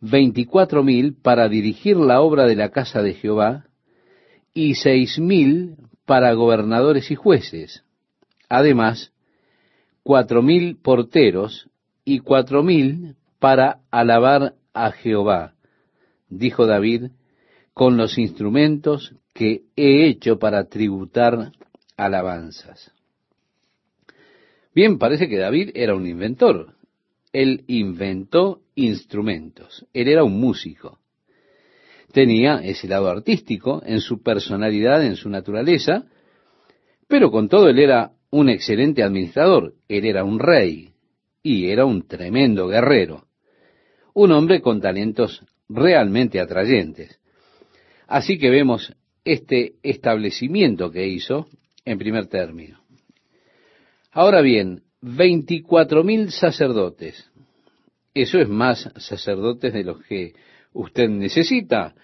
veinticuatro 0.00 0.82
mil 0.82 1.14
para 1.14 1.48
dirigir 1.48 1.96
la 1.98 2.20
obra 2.20 2.46
de 2.46 2.56
la 2.56 2.70
casa 2.70 3.00
de 3.00 3.14
Jehová, 3.14 3.66
y 4.54 4.74
seis 4.74 5.20
mil 5.20 5.76
para 6.04 6.32
gobernadores 6.32 7.12
y 7.12 7.14
jueces. 7.14 7.84
Además, 8.48 9.12
cuatro 10.08 10.40
mil 10.40 10.78
porteros 10.78 11.68
y 12.02 12.20
cuatro 12.20 12.62
mil 12.62 13.16
para 13.38 13.80
alabar 13.90 14.54
a 14.72 14.90
Jehová, 14.90 15.52
dijo 16.30 16.64
David, 16.64 17.10
con 17.74 17.98
los 17.98 18.16
instrumentos 18.16 19.14
que 19.34 19.64
he 19.76 20.08
hecho 20.08 20.38
para 20.38 20.64
tributar 20.64 21.52
alabanzas. 21.98 22.90
Bien, 24.74 24.96
parece 24.96 25.28
que 25.28 25.36
David 25.36 25.72
era 25.74 25.94
un 25.94 26.06
inventor. 26.06 26.72
Él 27.34 27.64
inventó 27.66 28.62
instrumentos. 28.76 29.84
Él 29.92 30.08
era 30.08 30.24
un 30.24 30.40
músico. 30.40 31.00
Tenía 32.12 32.60
ese 32.64 32.88
lado 32.88 33.10
artístico 33.10 33.82
en 33.84 34.00
su 34.00 34.22
personalidad, 34.22 35.04
en 35.04 35.16
su 35.16 35.28
naturaleza, 35.28 36.06
pero 37.08 37.30
con 37.30 37.50
todo 37.50 37.68
él 37.68 37.78
era 37.78 38.12
un 38.30 38.48
excelente 38.48 39.02
administrador. 39.02 39.74
Él 39.88 40.04
era 40.04 40.24
un 40.24 40.38
rey 40.38 40.92
y 41.42 41.70
era 41.70 41.84
un 41.84 42.06
tremendo 42.06 42.68
guerrero. 42.68 43.26
Un 44.14 44.32
hombre 44.32 44.60
con 44.60 44.80
talentos 44.80 45.44
realmente 45.68 46.40
atrayentes. 46.40 47.20
Así 48.06 48.38
que 48.38 48.50
vemos 48.50 48.94
este 49.24 49.74
establecimiento 49.82 50.90
que 50.90 51.06
hizo 51.06 51.46
en 51.84 51.98
primer 51.98 52.26
término. 52.26 52.80
Ahora 54.10 54.40
bien, 54.40 54.82
24.000 55.02 56.30
sacerdotes. 56.30 57.30
Eso 58.14 58.38
es 58.38 58.48
más 58.48 58.90
sacerdotes 58.96 59.72
de 59.72 59.84
los 59.84 60.02
que 60.02 60.34
usted 60.72 61.08
necesita 61.08 61.94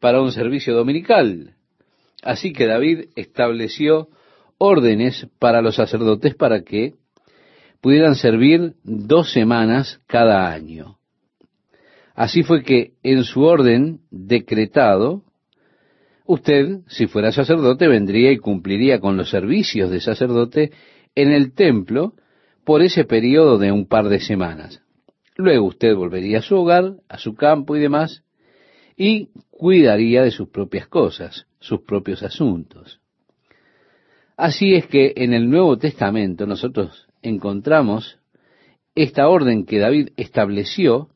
para 0.00 0.20
un 0.20 0.32
servicio 0.32 0.74
dominical. 0.74 1.54
Así 2.22 2.52
que 2.52 2.66
David 2.66 3.06
estableció 3.14 4.08
órdenes 4.64 5.26
para 5.40 5.60
los 5.60 5.74
sacerdotes 5.74 6.36
para 6.36 6.62
que 6.62 6.94
pudieran 7.80 8.14
servir 8.14 8.74
dos 8.84 9.32
semanas 9.32 10.00
cada 10.06 10.52
año. 10.52 10.98
Así 12.14 12.44
fue 12.44 12.62
que 12.62 12.92
en 13.02 13.24
su 13.24 13.42
orden 13.42 14.02
decretado, 14.12 15.24
usted, 16.26 16.78
si 16.86 17.08
fuera 17.08 17.32
sacerdote, 17.32 17.88
vendría 17.88 18.30
y 18.30 18.38
cumpliría 18.38 19.00
con 19.00 19.16
los 19.16 19.30
servicios 19.30 19.90
de 19.90 20.00
sacerdote 20.00 20.70
en 21.16 21.32
el 21.32 21.54
templo 21.54 22.12
por 22.64 22.82
ese 22.82 23.02
periodo 23.02 23.58
de 23.58 23.72
un 23.72 23.88
par 23.88 24.08
de 24.08 24.20
semanas. 24.20 24.80
Luego 25.34 25.66
usted 25.66 25.96
volvería 25.96 26.38
a 26.38 26.42
su 26.42 26.54
hogar, 26.54 26.98
a 27.08 27.18
su 27.18 27.34
campo 27.34 27.74
y 27.74 27.80
demás, 27.80 28.22
y 28.96 29.30
cuidaría 29.50 30.22
de 30.22 30.30
sus 30.30 30.50
propias 30.50 30.86
cosas, 30.86 31.46
sus 31.58 31.80
propios 31.80 32.22
asuntos. 32.22 33.01
Así 34.36 34.74
es 34.74 34.86
que 34.86 35.12
en 35.16 35.34
el 35.34 35.50
Nuevo 35.50 35.76
Testamento 35.78 36.46
nosotros 36.46 37.06
encontramos 37.22 38.18
esta 38.94 39.28
orden 39.28 39.64
que 39.64 39.78
David 39.78 40.10
estableció 40.16 41.08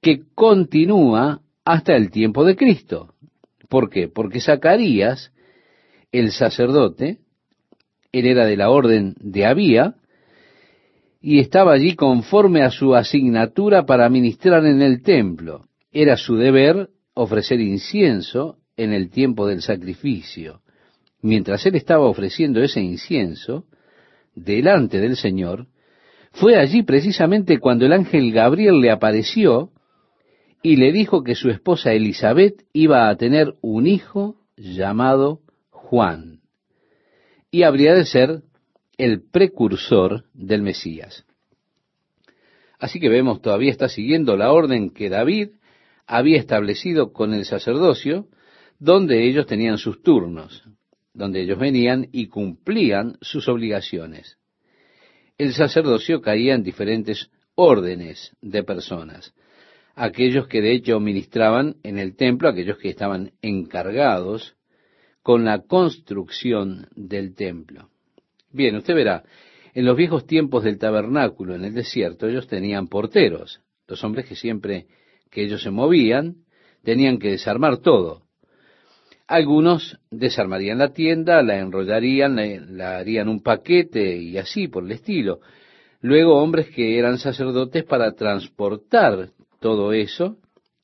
que 0.00 0.22
continúa 0.34 1.40
hasta 1.64 1.94
el 1.94 2.10
tiempo 2.10 2.44
de 2.44 2.56
Cristo. 2.56 3.14
¿Por 3.68 3.88
qué? 3.88 4.08
Porque 4.08 4.40
Zacarías, 4.40 5.32
el 6.10 6.32
sacerdote, 6.32 7.18
él 8.10 8.26
era 8.26 8.44
de 8.46 8.56
la 8.56 8.70
orden 8.70 9.14
de 9.20 9.46
Abía, 9.46 9.94
y 11.20 11.38
estaba 11.38 11.72
allí 11.72 11.94
conforme 11.94 12.62
a 12.62 12.70
su 12.70 12.96
asignatura 12.96 13.86
para 13.86 14.08
ministrar 14.08 14.66
en 14.66 14.82
el 14.82 15.02
templo. 15.02 15.66
Era 15.92 16.16
su 16.16 16.34
deber 16.34 16.90
ofrecer 17.14 17.60
incienso 17.60 18.58
en 18.76 18.92
el 18.92 19.08
tiempo 19.08 19.46
del 19.46 19.62
sacrificio. 19.62 20.62
Mientras 21.22 21.64
él 21.66 21.76
estaba 21.76 22.06
ofreciendo 22.06 22.60
ese 22.62 22.80
incienso 22.80 23.64
delante 24.34 24.98
del 24.98 25.16
Señor, 25.16 25.68
fue 26.32 26.58
allí 26.58 26.82
precisamente 26.82 27.58
cuando 27.58 27.86
el 27.86 27.92
ángel 27.92 28.32
Gabriel 28.32 28.80
le 28.80 28.90
apareció 28.90 29.70
y 30.62 30.76
le 30.76 30.92
dijo 30.92 31.22
que 31.22 31.34
su 31.34 31.48
esposa 31.50 31.92
Elizabeth 31.92 32.64
iba 32.72 33.08
a 33.08 33.16
tener 33.16 33.54
un 33.60 33.86
hijo 33.86 34.36
llamado 34.56 35.40
Juan 35.70 36.40
y 37.50 37.64
habría 37.64 37.94
de 37.94 38.06
ser 38.06 38.42
el 38.96 39.22
precursor 39.22 40.24
del 40.32 40.62
Mesías. 40.62 41.24
Así 42.78 42.98
que 42.98 43.08
vemos, 43.08 43.42
todavía 43.42 43.70
está 43.70 43.88
siguiendo 43.88 44.36
la 44.36 44.52
orden 44.52 44.90
que 44.90 45.08
David 45.08 45.50
había 46.06 46.38
establecido 46.38 47.12
con 47.12 47.32
el 47.32 47.44
sacerdocio, 47.44 48.26
donde 48.78 49.24
ellos 49.28 49.46
tenían 49.46 49.78
sus 49.78 50.02
turnos, 50.02 50.64
donde 51.14 51.42
ellos 51.42 51.58
venían 51.58 52.08
y 52.12 52.26
cumplían 52.26 53.18
sus 53.20 53.48
obligaciones. 53.48 54.38
El 55.38 55.52
sacerdocio 55.54 56.20
caía 56.20 56.54
en 56.54 56.62
diferentes 56.62 57.30
órdenes 57.54 58.36
de 58.40 58.62
personas. 58.62 59.34
Aquellos 59.94 60.46
que 60.48 60.62
de 60.62 60.72
hecho 60.72 61.00
ministraban 61.00 61.76
en 61.82 61.98
el 61.98 62.16
templo, 62.16 62.48
aquellos 62.48 62.78
que 62.78 62.88
estaban 62.88 63.32
encargados 63.42 64.56
con 65.22 65.44
la 65.44 65.60
construcción 65.60 66.88
del 66.94 67.34
templo. 67.34 67.90
Bien, 68.50 68.76
usted 68.76 68.94
verá, 68.94 69.24
en 69.74 69.84
los 69.84 69.96
viejos 69.96 70.26
tiempos 70.26 70.64
del 70.64 70.78
tabernáculo 70.78 71.54
en 71.54 71.64
el 71.64 71.74
desierto, 71.74 72.26
ellos 72.26 72.46
tenían 72.46 72.88
porteros, 72.88 73.60
los 73.86 74.02
hombres 74.04 74.26
que 74.26 74.36
siempre 74.36 74.86
que 75.30 75.42
ellos 75.42 75.62
se 75.62 75.70
movían, 75.70 76.44
tenían 76.82 77.18
que 77.18 77.30
desarmar 77.30 77.78
todo. 77.78 78.22
Algunos 79.32 79.98
desarmarían 80.10 80.76
la 80.76 80.92
tienda, 80.92 81.42
la 81.42 81.58
enrollarían, 81.58 82.76
la, 82.76 82.98
harían 82.98 83.30
un 83.30 83.42
paquete 83.42 84.14
y 84.18 84.36
así 84.36 84.68
por 84.68 84.84
el 84.84 84.92
estilo. 84.92 85.40
Luego 86.02 86.34
hombres 86.34 86.68
que 86.68 86.98
eran 86.98 87.16
sacerdotes 87.16 87.82
para 87.84 88.12
transportar 88.12 89.30
todo 89.58 89.94
eso 89.94 90.36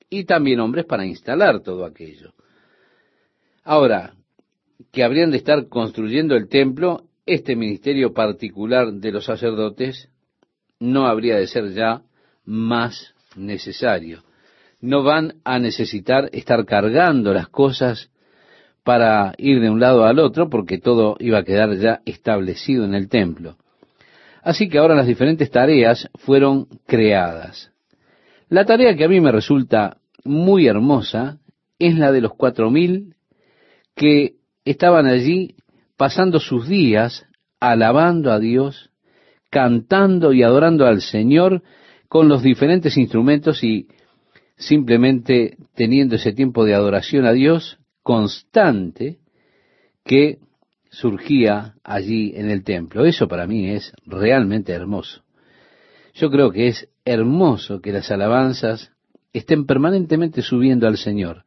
y 0.09 0.25
también 0.25 0.61
hombres 0.61 0.87
para 0.87 1.05
instalar 1.05 1.61
todo 1.61 1.85
aquello. 1.85 2.33
Ahora, 3.65 4.15
que 4.93 5.05
habrían 5.05 5.31
de 5.31 5.37
estar 5.37 5.69
construyendo 5.69 6.35
el 6.35 6.49
templo, 6.49 7.03
este 7.27 7.55
ministerio 7.55 8.15
particular 8.15 8.95
de 8.95 9.13
los 9.13 9.27
sacerdotes 9.27 10.09
no 10.81 11.07
habría 11.07 11.37
de 11.37 11.49
ser 11.49 11.75
ya 11.75 12.01
más 12.47 13.15
necesario. 13.37 14.25
No 14.81 15.03
van 15.03 15.35
a 15.45 15.59
necesitar 15.59 16.31
estar 16.33 16.65
cargando 16.65 17.35
las 17.35 17.51
cosas 17.51 18.11
para 18.89 19.35
ir 19.37 19.61
de 19.61 19.69
un 19.69 19.81
lado 19.81 20.07
al 20.07 20.19
otro, 20.19 20.49
porque 20.49 20.79
todo 20.79 21.19
iba 21.21 21.37
a 21.37 21.45
quedar 21.45 21.77
ya 21.77 22.01
establecido 22.07 22.87
en 22.87 22.95
el 22.95 23.11
templo. 23.11 23.59
Así 24.43 24.71
que 24.71 24.79
ahora 24.79 24.95
las 24.95 25.07
diferentes 25.07 25.51
tareas 25.51 26.09
fueron 26.15 26.69
creadas. 26.87 27.71
La 28.49 28.65
tarea 28.65 28.97
que 28.97 29.05
a 29.05 29.09
mí 29.09 29.21
me 29.21 29.31
resulta 29.31 29.99
muy 30.25 30.69
hermosa 30.69 31.37
es 31.79 31.99
la 31.99 32.13
de 32.13 32.23
los 32.23 32.33
cuatro 32.33 32.71
mil 32.71 33.15
que 33.95 34.37
estaban 34.65 35.05
allí 35.05 35.57
pasando 35.99 36.41
sus 36.41 36.67
días 36.67 37.27
alabando 37.61 38.33
a 38.33 38.39
Dios, 38.39 38.89
cantando 39.51 40.33
y 40.33 40.43
adorando 40.43 40.87
al 40.87 41.03
Señor 41.03 41.63
con 42.09 42.31
los 42.31 42.43
diferentes 42.43 42.97
instrumentos 42.97 43.63
y 43.63 43.89
simplemente 44.57 45.59
teniendo 45.75 46.17
ese 46.17 46.33
tiempo 46.33 46.65
de 46.65 46.73
adoración 46.73 47.27
a 47.27 47.33
Dios 47.33 47.78
constante 48.09 49.19
que 50.03 50.39
surgía 50.89 51.75
allí 51.85 52.33
en 52.35 52.49
el 52.49 52.65
templo. 52.65 53.05
Eso 53.05 53.29
para 53.29 53.47
mí 53.47 53.69
es 53.69 53.93
realmente 54.07 54.73
hermoso. 54.73 55.25
Yo 56.15 56.31
creo 56.31 56.51
que 56.51 56.69
es 56.69 56.89
hermoso 57.05 57.83
que 57.83 57.93
las 57.93 58.11
alabanzas 58.11 58.93
estén 59.35 59.67
permanentemente 59.67 60.41
subiendo 60.41 60.89
al 60.89 60.97
Señor, 60.97 61.45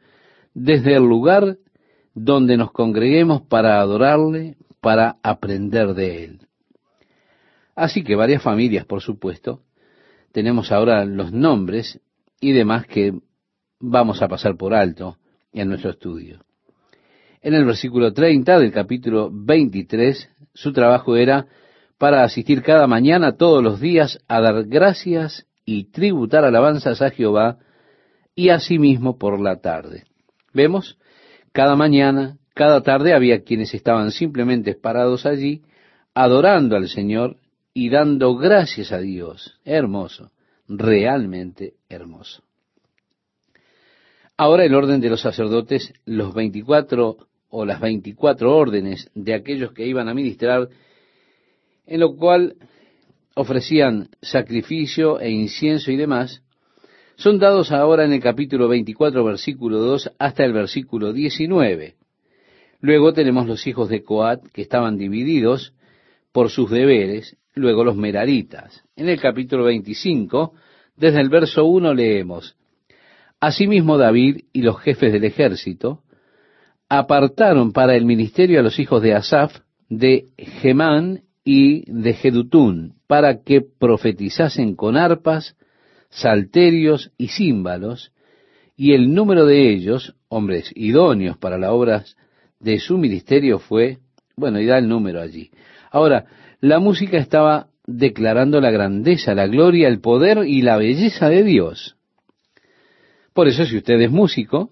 desde 0.53 0.93
el 0.93 1.01
lugar 1.01 1.57
donde 2.13 2.57
nos 2.57 2.71
congreguemos 2.71 3.41
para 3.41 3.81
adorarle, 3.81 4.55
para 4.81 5.17
aprender 5.23 5.95
de 5.95 6.25
él. 6.25 6.47
Así 7.73 8.03
que 8.03 8.15
varias 8.15 8.43
familias, 8.43 8.85
por 8.85 9.01
supuesto, 9.01 9.63
tenemos 10.31 10.71
ahora 10.71 11.05
los 11.05 11.31
nombres 11.31 11.99
y 12.39 12.51
demás 12.51 12.85
que 12.85 13.19
vamos 13.79 14.21
a 14.21 14.27
pasar 14.27 14.57
por 14.57 14.75
alto 14.75 15.17
en 15.53 15.69
nuestro 15.69 15.89
estudio. 15.89 16.45
En 17.41 17.55
el 17.55 17.65
versículo 17.65 18.13
30 18.13 18.59
del 18.59 18.71
capítulo 18.71 19.29
23, 19.33 20.29
su 20.53 20.73
trabajo 20.73 21.15
era 21.15 21.47
para 21.97 22.23
asistir 22.23 22.61
cada 22.61 22.85
mañana 22.85 23.35
todos 23.35 23.63
los 23.63 23.79
días 23.79 24.19
a 24.27 24.41
dar 24.41 24.65
gracias 24.65 25.47
y 25.65 25.85
tributar 25.85 26.45
alabanzas 26.45 27.01
a 27.01 27.09
Jehová 27.09 27.57
y 28.35 28.49
asimismo 28.49 29.17
por 29.17 29.39
la 29.39 29.59
tarde. 29.59 30.03
Vemos 30.53 30.99
cada 31.51 31.75
mañana, 31.75 32.37
cada 32.53 32.81
tarde 32.81 33.13
había 33.13 33.43
quienes 33.43 33.73
estaban 33.73 34.11
simplemente 34.11 34.75
parados 34.75 35.25
allí, 35.25 35.63
adorando 36.13 36.75
al 36.75 36.89
Señor 36.89 37.37
y 37.73 37.89
dando 37.89 38.35
gracias 38.35 38.91
a 38.91 38.99
Dios. 38.99 39.59
Hermoso, 39.65 40.31
realmente 40.67 41.73
hermoso. 41.89 42.43
Ahora 44.37 44.63
el 44.63 44.75
orden 44.75 45.01
de 45.01 45.09
los 45.09 45.21
sacerdotes, 45.21 45.93
los 46.05 46.33
24 46.33 47.30
o 47.51 47.65
las 47.65 47.79
24 47.79 48.55
órdenes 48.55 49.11
de 49.13 49.33
aquellos 49.33 49.73
que 49.73 49.85
iban 49.85 50.09
a 50.09 50.13
ministrar, 50.13 50.69
en 51.85 51.99
lo 51.99 52.15
cual 52.15 52.55
ofrecían 53.35 54.09
sacrificio 54.21 55.19
e 55.19 55.29
incienso 55.29 55.91
y 55.91 55.97
demás, 55.97 56.41
son 57.15 57.37
dados 57.37 57.71
ahora 57.71 58.05
en 58.05 58.13
el 58.13 58.21
capítulo 58.21 58.67
24, 58.67 59.23
versículo 59.23 59.79
2 59.79 60.13
hasta 60.17 60.43
el 60.43 60.53
versículo 60.53 61.13
19. 61.13 61.95
Luego 62.79 63.13
tenemos 63.13 63.45
los 63.45 63.67
hijos 63.67 63.89
de 63.89 64.01
Coat 64.01 64.47
que 64.51 64.63
estaban 64.63 64.97
divididos 64.97 65.73
por 66.31 66.49
sus 66.49 66.71
deberes 66.71 67.37
luego 67.53 67.83
los 67.83 67.95
meraritas. 67.95 68.83
En 68.95 69.09
el 69.09 69.19
capítulo 69.19 69.65
25, 69.65 70.53
desde 70.95 71.19
el 71.19 71.29
verso 71.29 71.65
1 71.65 71.93
leemos, 71.93 72.55
Asimismo 73.39 73.97
David 73.97 74.45
y 74.53 74.61
los 74.61 74.79
jefes 74.79 75.11
del 75.11 75.23
ejército 75.23 76.03
apartaron 76.91 77.71
para 77.71 77.95
el 77.95 78.03
ministerio 78.03 78.59
a 78.59 78.63
los 78.63 78.77
hijos 78.77 79.01
de 79.01 79.13
Asaf, 79.13 79.59
de 79.87 80.25
Gemán 80.37 81.21
y 81.41 81.89
de 81.89 82.13
Jedutún, 82.13 82.95
para 83.07 83.43
que 83.43 83.61
profetizasen 83.61 84.75
con 84.75 84.97
arpas, 84.97 85.55
salterios 86.09 87.13
y 87.17 87.29
címbalos, 87.29 88.11
y 88.75 88.91
el 88.91 89.13
número 89.13 89.45
de 89.45 89.71
ellos, 89.71 90.15
hombres 90.27 90.69
idóneos 90.75 91.37
para 91.37 91.57
las 91.57 91.69
obras 91.69 92.17
de 92.59 92.77
su 92.79 92.97
ministerio, 92.97 93.59
fue, 93.59 93.99
bueno, 94.35 94.59
y 94.59 94.65
da 94.65 94.77
el 94.77 94.89
número 94.89 95.21
allí. 95.21 95.49
Ahora, 95.91 96.25
la 96.59 96.79
música 96.79 97.17
estaba 97.19 97.67
declarando 97.87 98.59
la 98.59 98.69
grandeza, 98.69 99.33
la 99.33 99.47
gloria, 99.47 99.87
el 99.87 100.01
poder 100.01 100.39
y 100.45 100.61
la 100.61 100.75
belleza 100.75 101.29
de 101.29 101.43
Dios. 101.43 101.95
Por 103.33 103.47
eso, 103.47 103.63
si 103.63 103.77
usted 103.77 104.01
es 104.01 104.11
músico, 104.11 104.71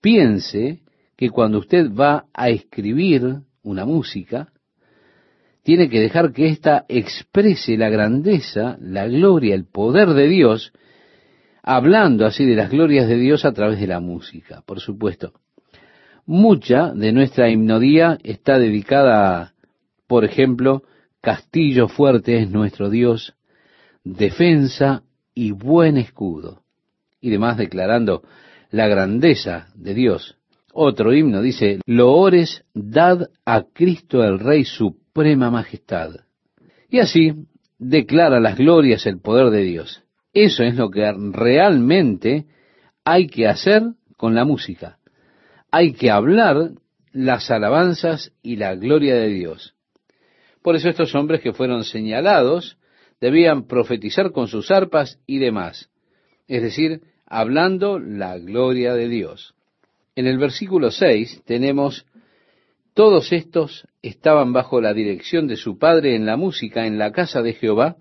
piense 0.00 0.80
que 1.16 1.30
cuando 1.30 1.58
usted 1.58 1.90
va 1.92 2.26
a 2.32 2.48
escribir 2.48 3.40
una 3.62 3.84
música, 3.84 4.48
tiene 5.62 5.88
que 5.88 6.00
dejar 6.00 6.32
que 6.32 6.48
ésta 6.48 6.84
exprese 6.88 7.76
la 7.76 7.88
grandeza, 7.88 8.76
la 8.80 9.06
gloria, 9.06 9.54
el 9.54 9.64
poder 9.64 10.10
de 10.10 10.28
Dios, 10.28 10.72
hablando 11.62 12.26
así 12.26 12.44
de 12.44 12.54
las 12.54 12.70
glorias 12.70 13.08
de 13.08 13.16
Dios 13.16 13.44
a 13.44 13.52
través 13.52 13.80
de 13.80 13.86
la 13.86 14.00
música, 14.00 14.62
por 14.66 14.80
supuesto. 14.80 15.32
Mucha 16.26 16.92
de 16.92 17.12
nuestra 17.12 17.50
himnodía 17.50 18.18
está 18.22 18.58
dedicada 18.58 19.40
a, 19.40 19.54
por 20.06 20.24
ejemplo, 20.24 20.82
Castillo 21.20 21.88
fuerte 21.88 22.42
es 22.42 22.50
nuestro 22.50 22.90
Dios, 22.90 23.34
defensa 24.04 25.02
y 25.34 25.52
buen 25.52 25.96
escudo. 25.96 26.62
Y 27.20 27.30
demás 27.30 27.56
declarando 27.56 28.22
la 28.70 28.86
grandeza 28.86 29.68
de 29.74 29.94
Dios. 29.94 30.36
Otro 30.76 31.14
himno 31.14 31.40
dice, 31.40 31.78
loores 31.86 32.64
dad 32.74 33.28
a 33.44 33.62
Cristo 33.72 34.24
el 34.24 34.40
Rey 34.40 34.64
suprema 34.64 35.48
majestad. 35.48 36.16
Y 36.90 36.98
así 36.98 37.32
declara 37.78 38.40
las 38.40 38.58
glorias, 38.58 39.06
el 39.06 39.20
poder 39.20 39.50
de 39.50 39.62
Dios. 39.62 40.02
Eso 40.32 40.64
es 40.64 40.74
lo 40.74 40.90
que 40.90 41.12
realmente 41.30 42.46
hay 43.04 43.28
que 43.28 43.46
hacer 43.46 43.84
con 44.16 44.34
la 44.34 44.44
música. 44.44 44.98
Hay 45.70 45.92
que 45.92 46.10
hablar 46.10 46.72
las 47.12 47.52
alabanzas 47.52 48.32
y 48.42 48.56
la 48.56 48.74
gloria 48.74 49.14
de 49.14 49.28
Dios. 49.28 49.76
Por 50.60 50.74
eso 50.74 50.88
estos 50.88 51.14
hombres 51.14 51.40
que 51.40 51.52
fueron 51.52 51.84
señalados 51.84 52.78
debían 53.20 53.68
profetizar 53.68 54.32
con 54.32 54.48
sus 54.48 54.72
arpas 54.72 55.20
y 55.24 55.38
demás, 55.38 55.88
es 56.48 56.62
decir, 56.62 57.02
hablando 57.26 58.00
la 58.00 58.38
gloria 58.38 58.94
de 58.94 59.08
Dios. 59.08 59.53
En 60.16 60.26
el 60.26 60.38
versículo 60.38 60.90
6 60.90 61.42
tenemos, 61.44 62.06
todos 62.94 63.32
estos 63.32 63.88
estaban 64.02 64.52
bajo 64.52 64.80
la 64.80 64.94
dirección 64.94 65.48
de 65.48 65.56
su 65.56 65.78
padre 65.78 66.14
en 66.14 66.26
la 66.26 66.36
música 66.36 66.86
en 66.86 66.98
la 66.98 67.10
casa 67.10 67.42
de 67.42 67.54
Jehová, 67.54 67.96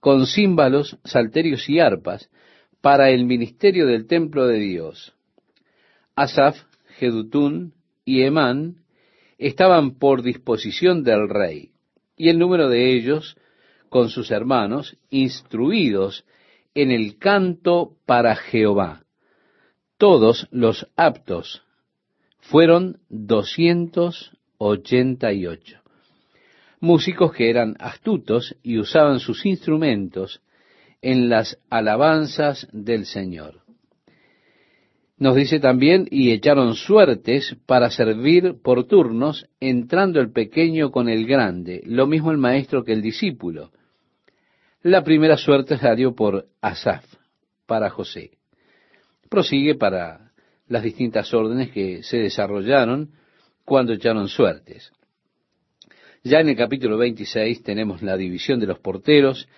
con 0.00 0.26
címbalos, 0.26 0.98
salterios 1.04 1.68
y 1.68 1.80
arpas, 1.80 2.30
para 2.80 3.10
el 3.10 3.24
ministerio 3.24 3.86
del 3.86 4.06
templo 4.06 4.46
de 4.46 4.58
Dios. 4.58 5.14
Asaf, 6.14 6.56
Jedutún 6.98 7.74
y 8.04 8.22
Emán 8.22 8.84
estaban 9.38 9.98
por 9.98 10.22
disposición 10.22 11.02
del 11.02 11.28
rey 11.28 11.72
y 12.16 12.28
el 12.28 12.38
número 12.38 12.68
de 12.68 12.92
ellos 12.94 13.36
con 13.88 14.10
sus 14.10 14.30
hermanos, 14.30 14.96
instruidos 15.10 16.24
en 16.74 16.90
el 16.90 17.18
canto 17.18 17.96
para 18.04 18.36
Jehová. 18.36 19.04
Todos 19.98 20.48
los 20.52 20.86
aptos 20.96 21.62
fueron 22.38 23.00
288. 23.08 25.80
Músicos 26.78 27.32
que 27.32 27.50
eran 27.50 27.74
astutos 27.80 28.54
y 28.62 28.78
usaban 28.78 29.18
sus 29.18 29.44
instrumentos 29.44 30.40
en 31.02 31.28
las 31.28 31.58
alabanzas 31.68 32.68
del 32.72 33.06
Señor. 33.06 33.62
Nos 35.16 35.34
dice 35.34 35.58
también, 35.58 36.06
y 36.12 36.30
echaron 36.30 36.76
suertes 36.76 37.56
para 37.66 37.90
servir 37.90 38.62
por 38.62 38.86
turnos, 38.86 39.48
entrando 39.58 40.20
el 40.20 40.30
pequeño 40.30 40.92
con 40.92 41.08
el 41.08 41.26
grande, 41.26 41.82
lo 41.84 42.06
mismo 42.06 42.30
el 42.30 42.38
maestro 42.38 42.84
que 42.84 42.92
el 42.92 43.02
discípulo. 43.02 43.72
La 44.80 45.02
primera 45.02 45.36
suerte 45.36 45.76
la 45.82 45.96
dio 45.96 46.14
por 46.14 46.46
Asaf, 46.60 47.04
para 47.66 47.90
José. 47.90 48.37
Prosigue 49.28 49.74
para 49.74 50.32
las 50.68 50.82
distintas 50.82 51.32
órdenes 51.34 51.70
que 51.70 52.02
se 52.02 52.18
desarrollaron 52.18 53.10
cuando 53.64 53.92
echaron 53.92 54.28
suertes. 54.28 54.92
Ya 56.24 56.40
en 56.40 56.48
el 56.48 56.56
capítulo 56.56 56.98
26 56.98 57.62
tenemos 57.62 58.02
la 58.02 58.16
división 58.16 58.60
de 58.60 58.66
los 58.66 58.78
porteros, 58.78 59.48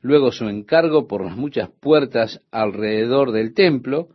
luego 0.00 0.32
su 0.32 0.48
encargo 0.48 1.06
por 1.06 1.24
las 1.24 1.36
muchas 1.36 1.70
puertas 1.80 2.40
alrededor 2.50 3.32
del 3.32 3.54
templo, 3.54 4.08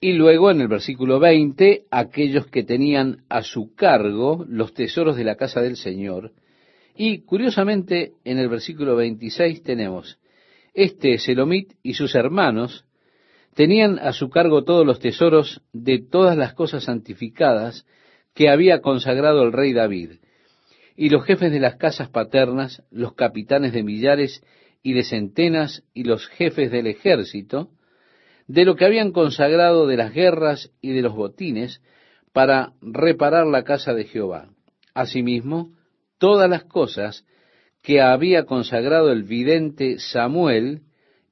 y 0.00 0.12
luego 0.12 0.50
en 0.50 0.60
el 0.60 0.68
versículo 0.68 1.18
20, 1.18 1.86
aquellos 1.90 2.46
que 2.46 2.62
tenían 2.62 3.24
a 3.28 3.42
su 3.42 3.74
cargo 3.74 4.44
los 4.48 4.74
tesoros 4.74 5.16
de 5.16 5.24
la 5.24 5.36
casa 5.36 5.62
del 5.62 5.76
Señor. 5.76 6.32
Y 6.94 7.20
curiosamente 7.20 8.12
en 8.24 8.38
el 8.38 8.48
versículo 8.48 8.94
26 8.96 9.62
tenemos, 9.62 10.18
este 10.74 11.18
Selomit 11.18 11.72
y 11.82 11.94
sus 11.94 12.14
hermanos 12.14 12.84
tenían 13.56 13.98
a 13.98 14.12
su 14.12 14.28
cargo 14.28 14.64
todos 14.64 14.84
los 14.86 15.00
tesoros 15.00 15.62
de 15.72 15.98
todas 15.98 16.36
las 16.36 16.52
cosas 16.52 16.84
santificadas 16.84 17.86
que 18.34 18.50
había 18.50 18.82
consagrado 18.82 19.42
el 19.42 19.52
rey 19.52 19.72
David. 19.72 20.18
Y 20.94 21.08
los 21.08 21.24
jefes 21.24 21.50
de 21.50 21.58
las 21.58 21.76
casas 21.76 22.10
paternas, 22.10 22.82
los 22.90 23.14
capitanes 23.14 23.72
de 23.72 23.82
millares 23.82 24.42
y 24.82 24.92
de 24.92 25.04
centenas 25.04 25.84
y 25.94 26.04
los 26.04 26.28
jefes 26.28 26.70
del 26.70 26.86
ejército, 26.86 27.70
de 28.46 28.66
lo 28.66 28.76
que 28.76 28.84
habían 28.84 29.10
consagrado 29.10 29.86
de 29.86 29.96
las 29.96 30.12
guerras 30.12 30.70
y 30.82 30.90
de 30.92 31.00
los 31.00 31.14
botines 31.14 31.80
para 32.34 32.74
reparar 32.82 33.46
la 33.46 33.64
casa 33.64 33.94
de 33.94 34.04
Jehová. 34.04 34.50
Asimismo, 34.92 35.70
todas 36.18 36.50
las 36.50 36.64
cosas 36.64 37.24
que 37.82 38.02
había 38.02 38.44
consagrado 38.44 39.10
el 39.12 39.22
vidente 39.22 39.98
Samuel 39.98 40.82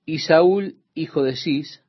y 0.06 0.20
Saúl, 0.20 0.76
hijo 0.94 1.22
de 1.22 1.36
Cis, 1.36 1.83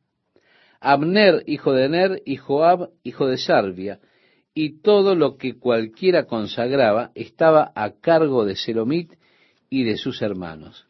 Abner, 0.86 1.44
hijo 1.48 1.74
de 1.74 1.90
Ner, 1.90 2.22
y 2.26 2.36
Joab, 2.36 2.92
hijo 3.04 3.26
de 3.28 3.38
Sarvia, 3.38 4.00
y 4.54 4.82
todo 4.82 5.16
lo 5.16 5.36
que 5.38 5.58
cualquiera 5.58 6.26
consagraba 6.26 7.12
estaba 7.16 7.72
a 7.76 8.00
cargo 8.00 8.46
de 8.46 8.56
Selomit 8.56 9.14
y 9.70 9.84
de 9.84 9.98
sus 9.98 10.22
hermanos. 10.22 10.88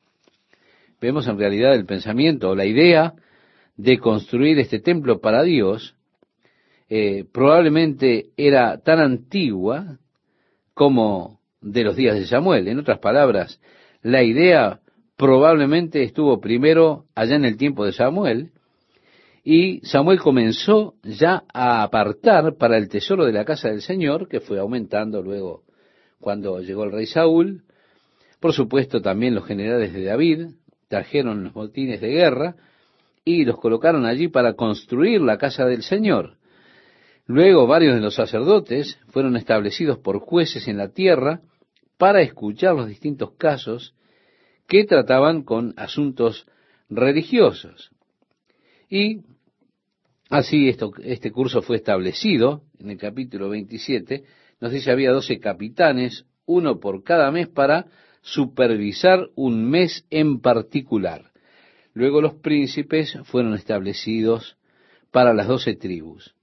Vemos 1.00 1.28
en 1.28 1.40
realidad 1.40 1.74
el 1.74 1.86
pensamiento 1.86 2.50
o 2.50 2.56
la 2.56 2.66
idea 2.66 3.14
de 3.78 3.98
construir 3.98 4.60
este 4.60 4.80
templo 4.80 5.22
para 5.22 5.44
Dios 5.44 5.96
eh, 6.90 7.26
probablemente 7.32 8.28
era 8.38 8.78
tan 8.80 9.00
antigua 9.00 9.98
como 10.74 11.40
de 11.62 11.84
los 11.84 11.96
días 11.96 12.16
de 12.16 12.28
Samuel. 12.28 12.68
En 12.68 12.80
otras 12.80 13.00
palabras, 13.00 13.60
la 14.02 14.24
idea 14.24 14.82
probablemente 15.16 16.04
estuvo 16.04 16.40
primero 16.40 17.06
allá 17.16 17.36
en 17.38 17.46
el 17.46 17.58
tiempo 17.58 17.86
de 17.86 17.94
Samuel, 17.94 18.52
y 19.48 19.80
Samuel 19.86 20.20
comenzó 20.20 20.96
ya 21.04 21.44
a 21.54 21.84
apartar 21.84 22.58
para 22.58 22.78
el 22.78 22.90
tesoro 22.90 23.26
de 23.26 23.32
la 23.32 23.46
casa 23.46 23.70
del 23.70 23.84
Señor, 23.84 24.28
que 24.28 24.40
fue 24.40 24.58
aumentando 24.58 25.22
luego 25.22 25.62
cuando 26.20 26.60
llegó 26.62 26.84
el 26.84 26.92
rey 26.92 27.06
Saúl. 27.06 27.64
Por 28.40 28.54
supuesto, 28.54 29.04
también 29.04 29.36
los 29.36 29.46
generales 29.46 29.94
de 29.94 30.04
David 30.04 30.48
trajeron 30.88 31.44
los 31.44 31.54
botines 31.54 32.02
de 32.02 32.10
guerra, 32.10 32.56
y 33.24 33.46
los 33.46 33.60
colocaron 33.60 34.06
allí 34.06 34.30
para 34.30 34.54
construir 34.54 35.22
la 35.22 35.38
casa 35.38 35.66
del 35.66 35.84
Señor. 35.84 36.38
Luego 37.28 37.68
varios 37.68 37.94
de 37.94 38.02
los 38.02 38.16
sacerdotes 38.16 39.00
fueron 39.10 39.36
establecidos 39.36 40.00
por 40.00 40.20
jueces 40.20 40.68
en 40.68 40.78
la 40.78 40.90
tierra 40.90 41.42
para 41.98 42.22
escuchar 42.22 42.76
los 42.76 42.88
distintos 42.88 43.34
casos 43.38 43.94
que 44.68 44.86
trataban 44.86 45.44
con 45.44 45.76
asuntos 45.78 46.48
religiosos. 46.90 47.92
Y 48.90 49.22
así 50.30 50.70
esto, 50.70 50.92
este 51.04 51.32
curso 51.32 51.62
fue 51.62 51.78
establecido 51.78 52.64
en 52.80 52.92
el 52.92 52.98
capítulo 52.98 53.50
27. 53.50 54.24
Nos 54.60 54.72
dice 54.72 54.92
había 54.92 55.12
doce 55.12 55.40
capitanes, 55.40 56.26
uno 56.46 56.80
por 56.80 57.04
cada 57.04 57.32
mes 57.32 57.48
para 57.48 57.88
supervisar 58.22 59.30
un 59.36 59.70
mes 59.70 60.06
en 60.10 60.42
particular. 60.42 61.32
Luego 61.94 62.22
los 62.22 62.36
príncipes 62.36 63.18
fueron 63.24 63.54
establecidos 63.54 64.58
para 65.12 65.34
las 65.34 65.48
doce 65.48 65.76
tribus. 65.76 66.36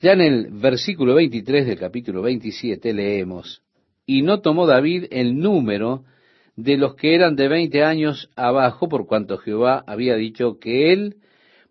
Ya 0.00 0.12
en 0.12 0.20
el 0.20 0.48
versículo 0.50 1.14
23 1.14 1.66
del 1.66 1.78
capítulo 1.78 2.22
27 2.22 2.92
leemos, 2.92 3.62
y 4.06 4.22
no 4.22 4.40
tomó 4.40 4.66
David 4.66 5.06
el 5.10 5.38
número 5.38 6.04
de 6.54 6.76
los 6.76 6.94
que 6.94 7.14
eran 7.14 7.36
de 7.36 7.48
veinte 7.48 7.82
años 7.82 8.30
abajo, 8.36 8.88
por 8.88 9.06
cuanto 9.06 9.38
Jehová 9.38 9.84
había 9.86 10.14
dicho 10.16 10.58
que 10.58 10.92
él 10.92 11.16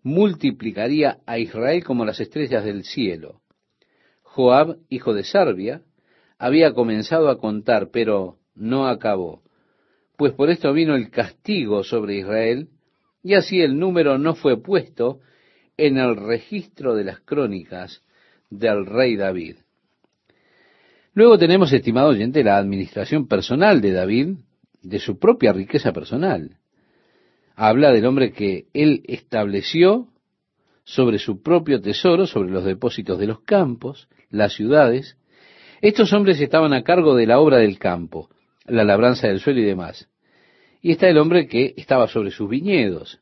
multiplicaría 0.06 1.18
a 1.26 1.40
Israel 1.40 1.82
como 1.82 2.04
las 2.04 2.20
estrellas 2.20 2.64
del 2.64 2.84
cielo. 2.84 3.40
Joab, 4.22 4.76
hijo 4.88 5.12
de 5.14 5.24
Sarbia, 5.24 5.82
había 6.38 6.74
comenzado 6.74 7.28
a 7.28 7.40
contar, 7.40 7.90
pero 7.90 8.36
no 8.54 8.86
acabó, 8.86 9.42
pues 10.16 10.32
por 10.32 10.48
esto 10.48 10.72
vino 10.72 10.94
el 10.94 11.10
castigo 11.10 11.82
sobre 11.82 12.18
Israel, 12.18 12.68
y 13.24 13.34
así 13.34 13.60
el 13.60 13.80
número 13.80 14.16
no 14.16 14.36
fue 14.36 14.62
puesto 14.62 15.18
en 15.76 15.98
el 15.98 16.14
registro 16.14 16.94
de 16.94 17.02
las 17.02 17.18
crónicas 17.18 18.04
del 18.48 18.86
rey 18.86 19.16
David. 19.16 19.56
Luego 21.14 21.36
tenemos, 21.36 21.72
estimado 21.72 22.10
oyente, 22.10 22.44
la 22.44 22.58
administración 22.58 23.26
personal 23.26 23.80
de 23.80 23.90
David, 23.90 24.36
de 24.82 25.00
su 25.00 25.18
propia 25.18 25.52
riqueza 25.52 25.92
personal. 25.92 26.58
Habla 27.58 27.90
del 27.90 28.04
hombre 28.04 28.32
que 28.32 28.66
él 28.74 29.02
estableció 29.08 30.08
sobre 30.84 31.18
su 31.18 31.42
propio 31.42 31.80
tesoro, 31.80 32.26
sobre 32.26 32.50
los 32.50 32.66
depósitos 32.66 33.18
de 33.18 33.26
los 33.26 33.40
campos, 33.40 34.08
las 34.28 34.52
ciudades. 34.52 35.16
Estos 35.80 36.12
hombres 36.12 36.38
estaban 36.38 36.74
a 36.74 36.84
cargo 36.84 37.16
de 37.16 37.26
la 37.26 37.40
obra 37.40 37.56
del 37.56 37.78
campo, 37.78 38.28
la 38.66 38.84
labranza 38.84 39.28
del 39.28 39.40
suelo 39.40 39.60
y 39.60 39.64
demás. 39.64 40.06
Y 40.82 40.92
está 40.92 41.08
el 41.08 41.16
hombre 41.16 41.48
que 41.48 41.72
estaba 41.78 42.08
sobre 42.08 42.30
sus 42.30 42.48
viñedos, 42.50 43.20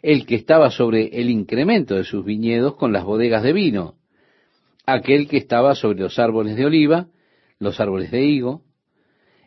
el 0.00 0.26
que 0.26 0.36
estaba 0.36 0.70
sobre 0.70 1.20
el 1.20 1.28
incremento 1.28 1.96
de 1.96 2.04
sus 2.04 2.24
viñedos 2.24 2.76
con 2.76 2.92
las 2.92 3.02
bodegas 3.02 3.42
de 3.42 3.52
vino, 3.52 3.96
aquel 4.86 5.26
que 5.26 5.38
estaba 5.38 5.74
sobre 5.74 5.98
los 5.98 6.20
árboles 6.20 6.54
de 6.56 6.66
oliva, 6.66 7.08
los 7.58 7.80
árboles 7.80 8.12
de 8.12 8.24
higo, 8.24 8.62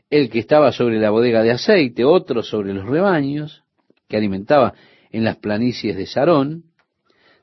el 0.09 0.30
que 0.30 0.39
estaba 0.39 0.74
sobre 0.74 0.99
la 0.99 1.09
bodega 1.09 1.41
de 1.41 1.51
aceite, 1.51 2.03
otro 2.03 2.43
sobre 2.43 2.74
los 2.74 2.86
rebaños, 2.86 3.63
que 4.10 4.18
alimentaba 4.18 4.74
en 5.12 5.24
las 5.24 5.38
planicies 5.38 5.95
de 5.95 6.05
Sarón, 6.05 6.66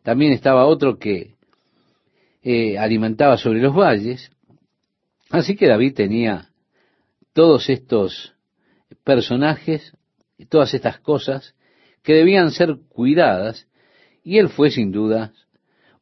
también 0.02 0.32
estaba 0.32 0.66
otro 0.66 0.98
que 0.98 1.36
eh, 2.42 2.76
alimentaba 2.78 3.38
sobre 3.38 3.60
los 3.60 3.74
valles, 3.74 4.30
así 5.30 5.56
que 5.56 5.66
David 5.66 5.94
tenía 5.94 6.50
todos 7.32 7.70
estos 7.70 8.34
personajes, 9.04 9.96
todas 10.48 10.74
estas 10.74 11.00
cosas 11.00 11.54
que 12.02 12.14
debían 12.14 12.50
ser 12.50 12.76
cuidadas, 12.88 13.66
y 14.22 14.38
él 14.38 14.48
fue 14.48 14.70
sin 14.70 14.92
duda 14.92 15.32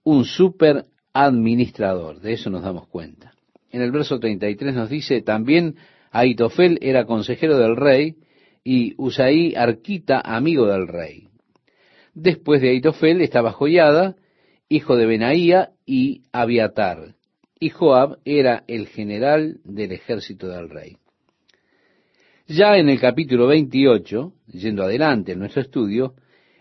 un 0.03 0.25
super 0.25 0.87
administrador, 1.13 2.21
de 2.21 2.35
eso 2.35 2.51
nos 2.51 2.63
damos 2.63 2.89
cuenta. 2.89 3.33
En 3.71 3.83
el 3.83 3.91
verso 3.91 4.19
33 4.19 4.75
nos 4.75 4.89
dice, 4.89 5.23
también 5.23 5.77
Aitofel 6.11 6.79
era 6.81 7.07
consejero 7.07 7.59
del 7.59 7.77
rey 7.77 8.17
y 8.65 8.95
Usaí 8.97 9.55
arquita 9.55 10.21
amigo 10.25 10.67
del 10.67 10.89
rey. 10.89 11.29
Después 12.15 12.63
de 12.63 12.71
Aitofel 12.71 13.21
estaba 13.21 13.53
Joyada, 13.53 14.17
hijo 14.69 14.97
de 14.97 15.07
Benaía 15.07 15.73
y 15.85 16.23
Abiatar, 16.33 17.15
y 17.61 17.69
Joab 17.69 18.19
era 18.25 18.65
el 18.67 18.89
general 18.89 19.61
del 19.65 19.93
ejército 19.93 20.49
del 20.49 20.71
rey. 20.71 20.97
Ya 22.47 22.77
en 22.77 22.89
el 22.89 23.01
capítulo 23.01 23.47
28, 23.47 24.33
yendo 24.53 24.83
adelante 24.83 25.33
en 25.33 25.39
nuestro 25.39 25.63
estudio, 25.63 26.15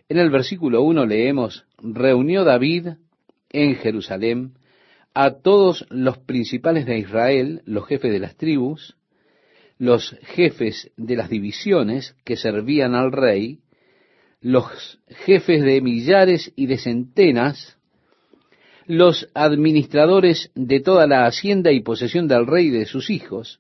en 0.10 0.18
el 0.18 0.30
versículo 0.30 0.82
1 0.84 1.06
leemos, 1.06 1.66
reunió 1.78 2.43
David 2.43 2.89
en 3.49 3.76
Jerusalén 3.76 4.54
a 5.14 5.32
todos 5.41 5.86
los 5.89 6.18
principales 6.18 6.86
de 6.86 6.97
Israel, 6.97 7.62
los 7.66 7.86
jefes 7.86 8.12
de 8.12 8.20
las 8.20 8.36
tribus, 8.36 8.97
los 9.84 10.16
jefes 10.22 10.92
de 10.96 11.18
las 11.18 11.30
divisiones 11.30 12.16
que 12.24 12.38
servían 12.38 12.96
al 12.96 13.12
rey, 13.12 13.60
los 14.40 15.00
jefes 15.26 15.62
de 15.62 15.82
millares 15.82 16.54
y 16.56 16.68
de 16.68 16.78
centenas, 16.78 17.78
los 18.86 19.28
administradores 19.34 20.52
de 20.56 20.80
toda 20.80 21.06
la 21.06 21.26
hacienda 21.26 21.74
y 21.74 21.82
posesión 21.82 22.30
del 22.30 22.48
rey 22.48 22.68
y 22.68 22.70
de 22.70 22.86
sus 22.86 23.10
hijos, 23.10 23.60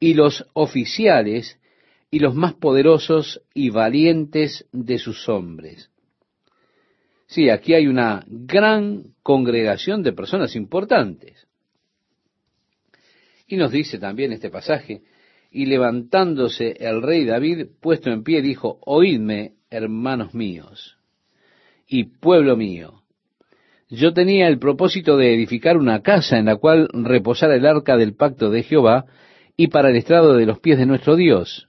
y 0.00 0.14
los 0.14 0.46
oficiales 0.54 1.58
y 2.10 2.20
los 2.20 2.34
más 2.34 2.54
poderosos 2.54 3.42
y 3.52 3.68
valientes 3.68 4.66
de 4.72 4.96
sus 4.96 5.28
hombres. 5.28 5.90
Sí, 7.26 7.50
aquí 7.50 7.74
hay 7.74 7.88
una 7.88 8.24
gran 8.26 9.12
congregación 9.22 10.02
de 10.02 10.14
personas 10.14 10.56
importantes. 10.56 11.46
Y 13.46 13.56
nos 13.56 13.70
dice 13.70 13.98
también 13.98 14.32
este 14.32 14.48
pasaje, 14.48 15.02
y 15.56 15.64
levantándose 15.64 16.76
el 16.80 17.00
rey 17.00 17.24
David, 17.24 17.68
puesto 17.80 18.10
en 18.10 18.22
pie, 18.22 18.42
dijo, 18.42 18.78
oídme, 18.84 19.54
hermanos 19.70 20.34
míos, 20.34 20.98
y 21.88 22.04
pueblo 22.04 22.58
mío. 22.58 23.00
Yo 23.88 24.12
tenía 24.12 24.48
el 24.48 24.58
propósito 24.58 25.16
de 25.16 25.34
edificar 25.34 25.78
una 25.78 26.02
casa 26.02 26.36
en 26.36 26.44
la 26.44 26.56
cual 26.56 26.90
reposara 26.92 27.54
el 27.54 27.64
arca 27.64 27.96
del 27.96 28.14
pacto 28.14 28.50
de 28.50 28.64
Jehová 28.64 29.06
y 29.56 29.68
para 29.68 29.88
el 29.88 29.96
estrado 29.96 30.36
de 30.36 30.44
los 30.44 30.58
pies 30.58 30.76
de 30.76 30.84
nuestro 30.84 31.16
Dios. 31.16 31.68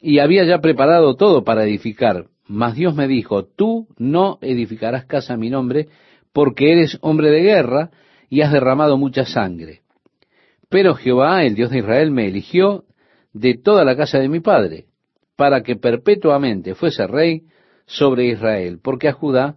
Y 0.00 0.18
había 0.18 0.44
ya 0.44 0.58
preparado 0.58 1.14
todo 1.14 1.44
para 1.44 1.62
edificar, 1.62 2.26
mas 2.48 2.74
Dios 2.74 2.96
me 2.96 3.06
dijo, 3.06 3.44
tú 3.44 3.86
no 3.98 4.38
edificarás 4.40 5.04
casa 5.04 5.34
a 5.34 5.36
mi 5.36 5.48
nombre, 5.48 5.86
porque 6.32 6.72
eres 6.72 6.98
hombre 7.02 7.30
de 7.30 7.42
guerra 7.42 7.90
y 8.28 8.40
has 8.40 8.50
derramado 8.50 8.96
mucha 8.96 9.24
sangre. 9.26 9.82
Pero 10.68 10.96
Jehová, 10.96 11.44
el 11.44 11.54
Dios 11.54 11.70
de 11.70 11.78
Israel, 11.78 12.10
me 12.10 12.26
eligió 12.26 12.82
de 13.38 13.54
toda 13.54 13.84
la 13.84 13.96
casa 13.96 14.18
de 14.18 14.28
mi 14.28 14.40
padre, 14.40 14.86
para 15.36 15.62
que 15.62 15.76
perpetuamente 15.76 16.74
fuese 16.74 17.06
rey 17.06 17.42
sobre 17.86 18.26
Israel, 18.26 18.78
porque 18.82 19.08
a 19.08 19.12
Judá 19.12 19.56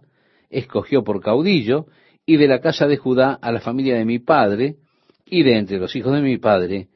escogió 0.50 1.02
por 1.04 1.20
caudillo, 1.20 1.86
y 2.26 2.36
de 2.36 2.46
la 2.46 2.60
casa 2.60 2.86
de 2.86 2.96
Judá 2.96 3.38
a 3.40 3.50
la 3.50 3.60
familia 3.60 3.96
de 3.96 4.04
mi 4.04 4.18
padre, 4.18 4.76
y 5.24 5.42
de 5.42 5.58
entre 5.58 5.78
los 5.78 5.94
hijos 5.96 6.12
de 6.12 6.20
mi 6.20 6.38
padre, 6.38 6.88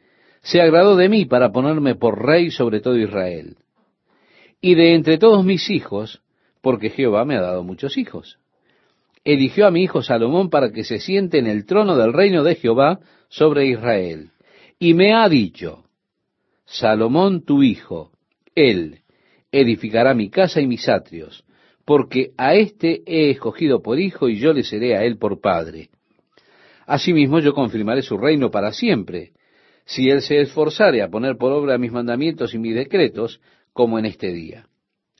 se 0.42 0.60
agradó 0.60 0.96
de 0.96 1.08
mí 1.08 1.24
para 1.24 1.50
ponerme 1.50 1.94
por 1.94 2.24
rey 2.24 2.50
sobre 2.50 2.80
todo 2.80 2.98
Israel 2.98 3.56
y 4.64 4.76
de 4.76 4.94
entre 4.94 5.18
todos 5.18 5.44
mis 5.44 5.68
hijos, 5.68 6.22
porque 6.62 6.88
Jehová 6.88 7.26
me 7.26 7.36
ha 7.36 7.42
dado 7.42 7.62
muchos 7.62 7.98
hijos. 7.98 8.38
Eligió 9.22 9.66
a 9.66 9.70
mi 9.70 9.82
hijo 9.82 10.00
Salomón 10.00 10.48
para 10.48 10.72
que 10.72 10.84
se 10.84 11.00
siente 11.00 11.36
en 11.36 11.46
el 11.46 11.66
trono 11.66 11.98
del 11.98 12.14
reino 12.14 12.42
de 12.42 12.54
Jehová 12.54 13.00
sobre 13.28 13.66
Israel. 13.66 14.30
Y 14.78 14.94
me 14.94 15.12
ha 15.12 15.28
dicho, 15.28 15.83
Salomón 16.74 17.44
tu 17.44 17.62
hijo, 17.62 18.10
él 18.56 19.02
edificará 19.52 20.12
mi 20.12 20.28
casa 20.28 20.60
y 20.60 20.66
mis 20.66 20.88
atrios, 20.88 21.44
porque 21.84 22.32
a 22.36 22.56
éste 22.56 23.02
he 23.06 23.30
escogido 23.30 23.80
por 23.80 24.00
hijo 24.00 24.28
y 24.28 24.40
yo 24.40 24.52
le 24.52 24.64
seré 24.64 24.96
a 24.96 25.04
él 25.04 25.16
por 25.16 25.40
padre. 25.40 25.90
Asimismo 26.84 27.38
yo 27.38 27.54
confirmaré 27.54 28.02
su 28.02 28.18
reino 28.18 28.50
para 28.50 28.72
siempre, 28.72 29.30
si 29.84 30.08
él 30.08 30.20
se 30.20 30.40
esforzare 30.40 31.02
a 31.02 31.08
poner 31.08 31.36
por 31.36 31.52
obra 31.52 31.78
mis 31.78 31.92
mandamientos 31.92 32.54
y 32.54 32.58
mis 32.58 32.74
decretos, 32.74 33.40
como 33.72 34.00
en 34.00 34.06
este 34.06 34.32
día. 34.32 34.66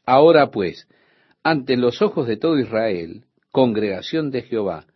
Ahora 0.05 0.51
pues, 0.51 0.89
ante 1.45 1.77
los 1.77 2.03
ojos 2.03 2.27
de 2.27 2.37
todo 2.37 2.59
Israel, 2.59 3.27
congregación 3.53 4.33
de 4.33 4.43
Jehová, 4.43 4.87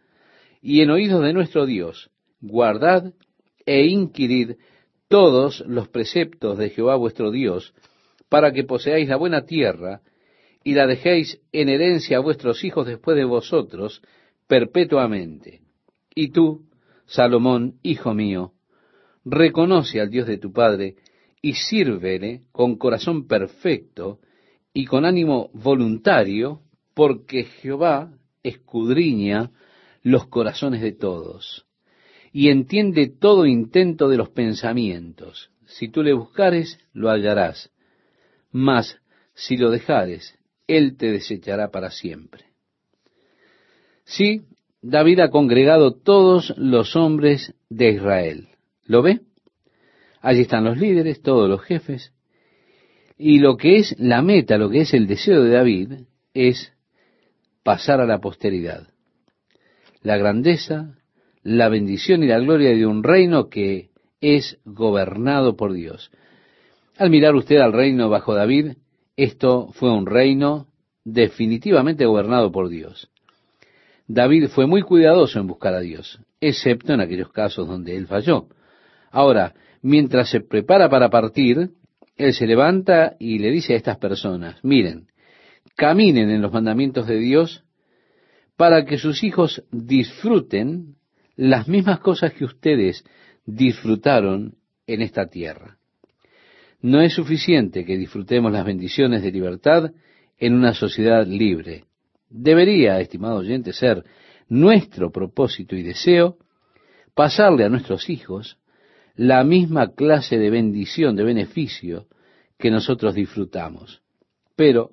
y 0.61 0.81
en 0.81 0.91
oídos 0.91 1.23
de 1.23 1.33
nuestro 1.33 1.67
Dios, 1.67 2.11
guardad 2.41 3.13
e 3.65 3.87
inquirid 3.87 4.57
todos 5.09 5.65
los 5.67 5.89
preceptos 5.89 6.59
de 6.59 6.71
Jehová 6.71 6.97
vuestro 6.97 7.31
Dios, 7.31 7.75
para 8.29 8.53
que 8.53 8.65
poseáis 8.65 9.09
la 9.09 9.17
buena 9.17 9.45
tierra, 9.47 10.03
y 10.63 10.75
la 10.75 10.87
dejéis 10.87 11.41
en 11.53 11.71
herencia 11.71 12.19
a 12.19 12.21
vuestros 12.21 12.63
hijos 12.63 12.87
después 12.87 13.17
de 13.17 13.25
vosotros, 13.25 14.03
perpetuamente. 14.47 15.63
Y 16.15 16.31
tú, 16.31 16.67
Salomón, 17.07 17.79
hijo 17.83 18.13
mío, 18.13 18.53
reconoce 19.25 20.01
al 20.01 20.11
Dios 20.11 20.27
de 20.27 20.39
tu 20.39 20.53
Padre, 20.53 20.97
y 21.41 21.55
sírvele 21.55 22.43
con 22.53 22.77
corazón 22.77 23.27
perfecto 23.27 24.19
y 24.75 24.85
con 24.85 25.07
ánimo 25.07 25.51
voluntario, 25.55 26.61
porque 26.95 27.45
Jehová 27.45 28.13
escudriña 28.43 29.53
los 30.03 30.27
corazones 30.27 30.83
de 30.83 30.93
todos 30.93 31.68
y 32.33 32.49
entiende 32.49 33.09
todo 33.09 33.47
intento 33.47 34.09
de 34.09 34.17
los 34.17 34.31
pensamientos. 34.31 35.51
Si 35.67 35.89
tú 35.89 36.03
le 36.03 36.13
buscares, 36.13 36.79
lo 36.93 37.11
hallarás, 37.11 37.71
mas 38.51 38.99
si 39.35 39.57
lo 39.57 39.71
dejares, 39.71 40.39
él 40.67 40.97
te 40.97 41.11
desechará 41.11 41.71
para 41.71 41.91
siempre. 41.91 42.45
Sí, 44.05 44.43
David 44.81 45.21
ha 45.21 45.31
congregado 45.31 45.95
todos 45.95 46.55
los 46.57 46.97
hombres 46.97 47.55
de 47.69 47.91
Israel. 47.91 48.49
¿Lo 48.85 49.03
ve? 49.03 49.21
Allí 50.21 50.43
están 50.43 50.65
los 50.65 50.79
líderes, 50.79 51.23
todos 51.23 51.49
los 51.49 51.63
jefes. 51.63 52.13
Y 53.17 53.41
lo 53.41 53.57
que 53.57 53.79
es 53.79 53.95
la 53.99 54.23
meta, 54.23 54.59
lo 54.59 54.71
que 54.71 54.83
es 54.83 54.95
el 54.95 55.07
deseo 55.07 55.43
de 55.43 55.51
David, 55.51 55.93
es 56.35 56.73
pasar 57.63 58.01
a 58.01 58.07
la 58.07 58.21
posteridad. 58.21 58.89
La 60.03 60.17
grandeza, 60.17 60.98
la 61.49 61.71
bendición 61.71 62.23
y 62.23 62.27
la 62.27 62.39
gloria 62.41 62.75
de 62.75 62.85
un 62.85 63.03
reino 63.03 63.49
que 63.49 63.89
es 64.21 64.59
gobernado 64.67 65.57
por 65.57 65.73
Dios. 65.73 66.11
Al 66.99 67.09
mirar 67.09 67.35
usted 67.35 67.57
al 67.57 67.73
reino 67.73 68.11
bajo 68.11 68.35
David, 68.35 68.73
esto 69.17 69.71
fue 69.73 69.91
un 69.91 70.05
reino 70.05 70.67
definitivamente 71.05 72.05
gobernado 72.05 72.53
por 72.53 72.69
Dios. 72.69 73.11
David 74.07 74.49
fue 74.49 74.67
muy 74.67 74.83
cuidadoso 74.83 75.41
en 75.41 75.47
buscar 75.47 75.73
a 75.73 75.81
Dios, 75.81 76.21
excepto 76.39 76.93
en 76.93 77.01
aquellos 77.01 77.33
casos 77.33 77.67
donde 77.67 77.97
él 77.97 78.07
falló. 78.07 78.49
Ahora, 79.11 79.55
mientras 79.81 80.29
se 80.29 80.41
prepara 80.41 80.91
para 80.91 81.09
partir, 81.09 81.71
él 82.17 82.35
se 82.35 82.47
levanta 82.47 83.17
y 83.19 83.39
le 83.39 83.51
dice 83.51 83.73
a 83.73 83.77
estas 83.77 83.97
personas, 83.97 84.63
miren, 84.63 85.07
caminen 85.77 86.29
en 86.29 86.43
los 86.43 86.53
mandamientos 86.53 87.07
de 87.07 87.17
Dios 87.17 87.65
para 88.59 88.85
que 88.85 88.99
sus 88.99 89.25
hijos 89.25 89.63
disfruten 89.71 90.98
las 91.39 91.69
mismas 91.69 92.01
cosas 92.01 92.33
que 92.35 92.45
ustedes 92.45 93.05
disfrutaron 93.47 94.57
en 94.89 95.03
esta 95.03 95.29
tierra. 95.29 95.79
No 96.83 97.01
es 97.01 97.15
suficiente 97.15 97.85
que 97.85 97.97
disfrutemos 97.97 98.51
las 98.51 98.67
bendiciones 98.67 99.23
de 99.23 99.31
libertad 99.31 99.93
en 100.37 100.55
una 100.55 100.75
sociedad 100.75 101.25
libre. 101.25 101.85
Debería, 102.29 103.01
estimado 103.01 103.37
oyente, 103.37 103.73
ser 103.73 104.05
nuestro 104.49 105.13
propósito 105.13 105.77
y 105.77 105.85
deseo 105.85 106.39
pasarle 107.15 107.65
a 107.65 107.69
nuestros 107.69 108.11
hijos 108.11 108.59
la 109.15 109.45
misma 109.45 109.95
clase 109.95 110.39
de 110.39 110.51
bendición, 110.51 111.15
de 111.15 111.23
beneficio 111.23 112.07
que 112.59 112.73
nosotros 112.73 113.15
disfrutamos. 113.15 114.03
Pero, 114.57 114.91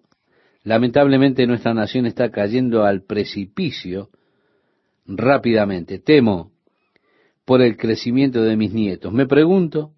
lamentablemente, 0.64 1.48
nuestra 1.48 1.74
nación 1.74 2.06
está 2.06 2.30
cayendo 2.30 2.84
al 2.84 3.02
precipicio 3.04 4.12
rápidamente. 5.06 6.00
Temo 6.00 6.52
por 7.46 7.62
el 7.62 7.78
crecimiento 7.78 8.42
de 8.42 8.58
mis 8.58 8.74
nietos. 8.74 9.14
Me 9.14 9.28
pregunto, 9.28 9.92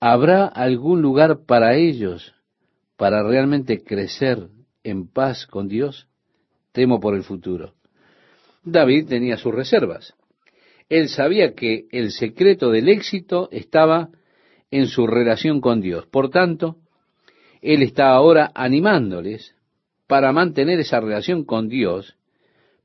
¿habrá 0.00 0.46
algún 0.46 1.02
lugar 1.02 1.44
para 1.46 1.76
ellos 1.76 2.34
para 2.96 3.22
realmente 3.22 3.82
crecer 3.82 4.48
en 4.82 5.08
paz 5.08 5.46
con 5.46 5.68
Dios? 5.68 6.08
Temo 6.72 7.00
por 7.00 7.14
el 7.14 7.22
futuro. 7.22 7.74
David 8.64 9.06
tenía 9.08 9.36
sus 9.36 9.54
reservas. 9.54 10.14
Él 10.88 11.08
sabía 11.08 11.54
que 11.54 11.86
el 11.90 12.10
secreto 12.10 12.70
del 12.70 12.88
éxito 12.88 13.48
estaba 13.52 14.10
en 14.70 14.86
su 14.86 15.06
relación 15.06 15.60
con 15.60 15.80
Dios. 15.80 16.06
Por 16.06 16.30
tanto, 16.30 16.76
él 17.60 17.82
está 17.82 18.10
ahora 18.10 18.50
animándoles 18.54 19.54
para 20.06 20.32
mantener 20.32 20.80
esa 20.80 21.00
relación 21.00 21.44
con 21.44 21.68
Dios, 21.68 22.16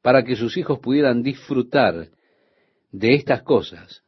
para 0.03 0.23
que 0.23 0.35
sus 0.35 0.57
hijos 0.57 0.79
pudieran 0.79 1.23
disfrutar 1.23 2.09
de 2.91 3.15
estas 3.15 3.41
cosas 3.41 4.03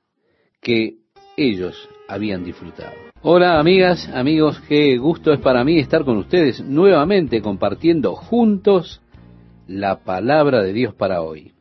que 0.61 0.97
ellos 1.37 1.89
habían 2.07 2.43
disfrutado. 2.43 2.93
Hola 3.21 3.59
amigas, 3.59 4.07
amigos, 4.13 4.61
qué 4.67 4.97
gusto 4.97 5.33
es 5.33 5.39
para 5.39 5.63
mí 5.63 5.79
estar 5.79 6.03
con 6.03 6.17
ustedes 6.17 6.61
nuevamente 6.61 7.41
compartiendo 7.41 8.13
juntos 8.13 9.01
la 9.67 10.03
palabra 10.03 10.61
de 10.61 10.73
Dios 10.73 10.93
para 10.93 11.21
hoy. 11.21 11.53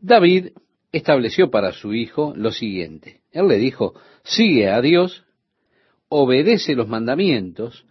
David 0.00 0.48
estableció 0.92 1.50
para 1.50 1.72
su 1.72 1.94
hijo 1.94 2.34
lo 2.36 2.52
siguiente. 2.52 3.22
Él 3.32 3.48
le 3.48 3.56
dijo, 3.56 3.94
sigue 4.22 4.68
a 4.68 4.80
Dios, 4.82 5.24
obedece 6.08 6.74
los 6.74 6.88
mandamientos, 6.88 7.86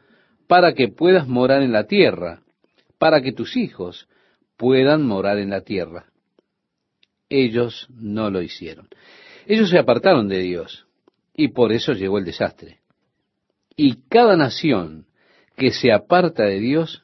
para 0.47 0.73
que 0.73 0.89
puedas 0.89 1.27
morar 1.27 1.63
en 1.63 1.71
la 1.71 1.87
tierra, 1.87 2.43
para 2.99 3.21
que 3.21 3.31
tus 3.31 3.57
hijos 3.57 4.07
puedan 4.61 5.07
morar 5.07 5.39
en 5.39 5.49
la 5.49 5.61
tierra. 5.61 6.05
Ellos 7.29 7.87
no 7.89 8.29
lo 8.29 8.43
hicieron. 8.43 8.89
Ellos 9.47 9.71
se 9.71 9.79
apartaron 9.79 10.27
de 10.27 10.37
Dios 10.37 10.85
y 11.33 11.47
por 11.47 11.71
eso 11.71 11.93
llegó 11.93 12.19
el 12.19 12.25
desastre. 12.25 12.77
Y 13.75 14.03
cada 14.07 14.37
nación 14.37 15.07
que 15.57 15.71
se 15.71 15.91
aparta 15.91 16.43
de 16.43 16.59
Dios 16.59 17.03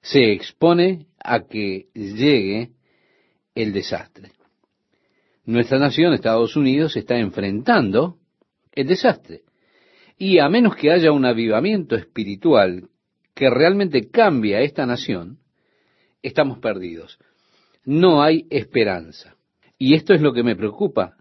se 0.00 0.30
expone 0.30 1.06
a 1.18 1.40
que 1.40 1.88
llegue 1.92 2.70
el 3.56 3.72
desastre. 3.72 4.30
Nuestra 5.46 5.80
nación, 5.80 6.12
Estados 6.12 6.54
Unidos, 6.54 6.96
está 6.96 7.18
enfrentando 7.18 8.18
el 8.70 8.86
desastre. 8.86 9.40
Y 10.16 10.38
a 10.38 10.48
menos 10.48 10.76
que 10.76 10.92
haya 10.92 11.10
un 11.10 11.24
avivamiento 11.24 11.96
espiritual 11.96 12.90
que 13.34 13.50
realmente 13.50 14.08
cambie 14.08 14.54
a 14.54 14.60
esta 14.60 14.86
nación, 14.86 15.40
estamos 16.24 16.58
perdidos. 16.58 17.18
No 17.84 18.22
hay 18.22 18.46
esperanza. 18.50 19.36
Y 19.78 19.94
esto 19.94 20.14
es 20.14 20.22
lo 20.22 20.32
que 20.32 20.42
me 20.42 20.56
preocupa. 20.56 21.16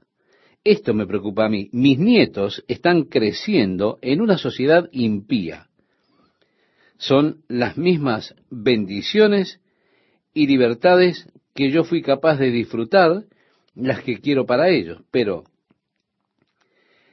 Esto 0.64 0.94
me 0.94 1.06
preocupa 1.06 1.46
a 1.46 1.50
mí. 1.50 1.70
Mis 1.74 2.00
nietos 2.00 2.64
están 2.68 3.04
creciendo 3.04 4.00
en 4.02 4.22
una 4.22 4.38
sociedad 4.38 4.88
impía. 4.92 5.68
Son 6.98 7.44
las 7.50 7.78
mismas 7.78 8.34
bendiciones 8.50 9.60
y 10.34 10.48
libertades 10.48 11.28
que 11.54 11.70
yo 11.70 11.84
fui 11.84 12.02
capaz 12.02 12.38
de 12.38 12.50
disfrutar, 12.50 13.26
las 13.76 14.02
que 14.04 14.20
quiero 14.20 14.46
para 14.46 14.70
ellos. 14.70 15.02
Pero 15.12 15.44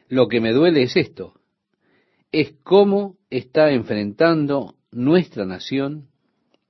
lo 0.08 0.28
que 0.28 0.40
me 0.40 0.52
duele 0.52 0.84
es 0.84 0.96
esto, 0.96 1.34
es 2.30 2.54
cómo 2.62 3.16
está 3.30 3.72
enfrentando 3.72 4.76
nuestra 4.92 5.44
nación 5.44 6.08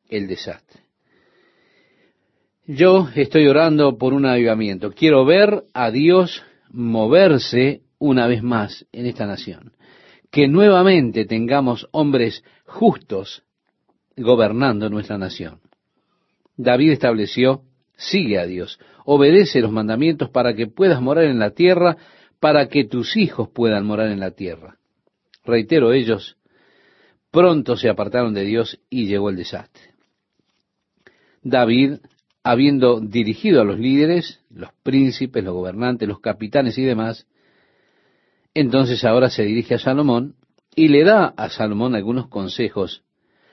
el 0.08 0.26
desastre. 0.26 0.89
Yo 2.72 3.08
estoy 3.16 3.48
orando 3.48 3.98
por 3.98 4.14
un 4.14 4.26
avivamiento. 4.26 4.92
Quiero 4.92 5.24
ver 5.24 5.64
a 5.74 5.90
Dios 5.90 6.44
moverse 6.70 7.80
una 7.98 8.28
vez 8.28 8.44
más 8.44 8.86
en 8.92 9.06
esta 9.06 9.26
nación. 9.26 9.72
Que 10.30 10.46
nuevamente 10.46 11.24
tengamos 11.24 11.88
hombres 11.90 12.44
justos 12.66 13.42
gobernando 14.16 14.88
nuestra 14.88 15.18
nación. 15.18 15.58
David 16.56 16.92
estableció, 16.92 17.62
sigue 17.96 18.38
a 18.38 18.46
Dios, 18.46 18.78
obedece 19.04 19.60
los 19.60 19.72
mandamientos 19.72 20.30
para 20.30 20.54
que 20.54 20.68
puedas 20.68 21.02
morar 21.02 21.24
en 21.24 21.40
la 21.40 21.50
tierra, 21.50 21.96
para 22.38 22.68
que 22.68 22.84
tus 22.84 23.16
hijos 23.16 23.48
puedan 23.48 23.84
morar 23.84 24.12
en 24.12 24.20
la 24.20 24.30
tierra. 24.30 24.78
Reitero, 25.44 25.92
ellos 25.92 26.36
pronto 27.32 27.76
se 27.76 27.88
apartaron 27.88 28.32
de 28.32 28.44
Dios 28.44 28.80
y 28.88 29.06
llegó 29.06 29.28
el 29.28 29.34
desastre. 29.34 29.90
David, 31.42 31.94
habiendo 32.42 33.00
dirigido 33.00 33.60
a 33.60 33.64
los 33.64 33.78
líderes, 33.78 34.40
los 34.50 34.70
príncipes, 34.82 35.44
los 35.44 35.54
gobernantes, 35.54 36.08
los 36.08 36.20
capitanes 36.20 36.78
y 36.78 36.84
demás, 36.84 37.26
entonces 38.54 39.04
ahora 39.04 39.30
se 39.30 39.44
dirige 39.44 39.74
a 39.74 39.78
Salomón 39.78 40.34
y 40.74 40.88
le 40.88 41.04
da 41.04 41.26
a 41.26 41.48
Salomón 41.50 41.94
algunos 41.94 42.28
consejos 42.28 43.04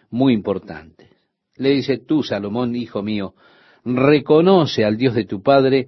muy 0.09 0.33
importantes. 0.33 1.09
Le 1.55 1.69
dice, 1.71 1.97
tú, 1.97 2.23
Salomón, 2.23 2.75
hijo 2.75 3.01
mío, 3.01 3.33
reconoce 3.83 4.85
al 4.85 4.97
Dios 4.97 5.15
de 5.15 5.25
tu 5.25 5.41
Padre 5.41 5.87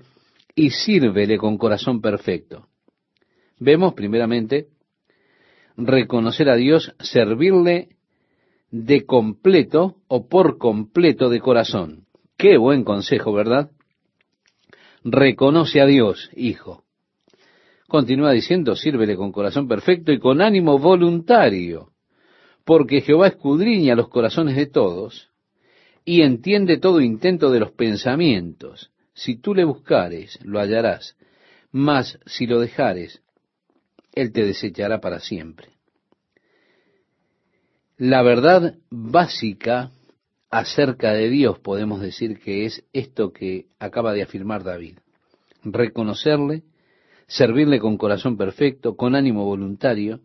y 0.56 0.72
sírvele 0.72 1.38
con 1.38 1.58
corazón 1.58 2.02
perfecto. 2.02 2.68
Vemos 3.60 3.94
primeramente 3.94 4.68
reconocer 5.78 6.50
a 6.50 6.56
Dios, 6.56 6.94
servirle 7.00 7.90
de 8.72 9.06
completo 9.06 9.98
o 10.08 10.28
por 10.28 10.58
completo 10.58 11.30
de 11.30 11.40
corazón. 11.40 12.09
Qué 12.40 12.56
buen 12.56 12.86
consejo, 12.86 13.34
¿verdad? 13.34 13.70
Reconoce 15.04 15.82
a 15.82 15.86
Dios, 15.86 16.30
hijo. 16.38 16.86
Continúa 17.90 18.32
diciendo, 18.32 18.78
sírvele 18.78 19.18
con 19.18 19.34
corazón 19.34 19.68
perfecto 19.68 20.14
y 20.14 20.20
con 20.20 20.42
ánimo 20.42 20.80
voluntario, 20.80 21.92
porque 22.64 23.02
Jehová 23.02 23.28
escudriña 23.28 23.94
los 23.94 24.08
corazones 24.08 24.56
de 24.56 24.68
todos 24.68 25.30
y 26.06 26.22
entiende 26.22 26.78
todo 26.78 27.02
intento 27.02 27.52
de 27.52 27.60
los 27.60 27.74
pensamientos. 27.74 28.90
Si 29.14 29.36
tú 29.36 29.54
le 29.54 29.66
buscares, 29.66 30.40
lo 30.42 30.62
hallarás, 30.62 31.18
mas 31.74 32.20
si 32.26 32.48
lo 32.48 32.62
dejares, 32.62 33.22
él 34.14 34.32
te 34.32 34.46
desechará 34.46 35.02
para 35.02 35.20
siempre. 35.20 35.74
La 37.98 38.22
verdad 38.22 38.76
básica 38.90 39.92
acerca 40.50 41.14
de 41.14 41.30
Dios 41.30 41.60
podemos 41.60 42.02
decir 42.02 42.40
que 42.40 42.66
es 42.66 42.84
esto 42.94 43.32
que 43.32 43.68
acaba 43.80 44.14
de 44.14 44.24
afirmar 44.24 44.64
David. 44.64 45.00
Reconocerle, 45.64 46.64
servirle 47.28 47.80
con 47.80 47.98
corazón 47.98 48.38
perfecto, 48.38 48.96
con 48.96 49.16
ánimo 49.16 49.46
voluntario. 49.46 50.22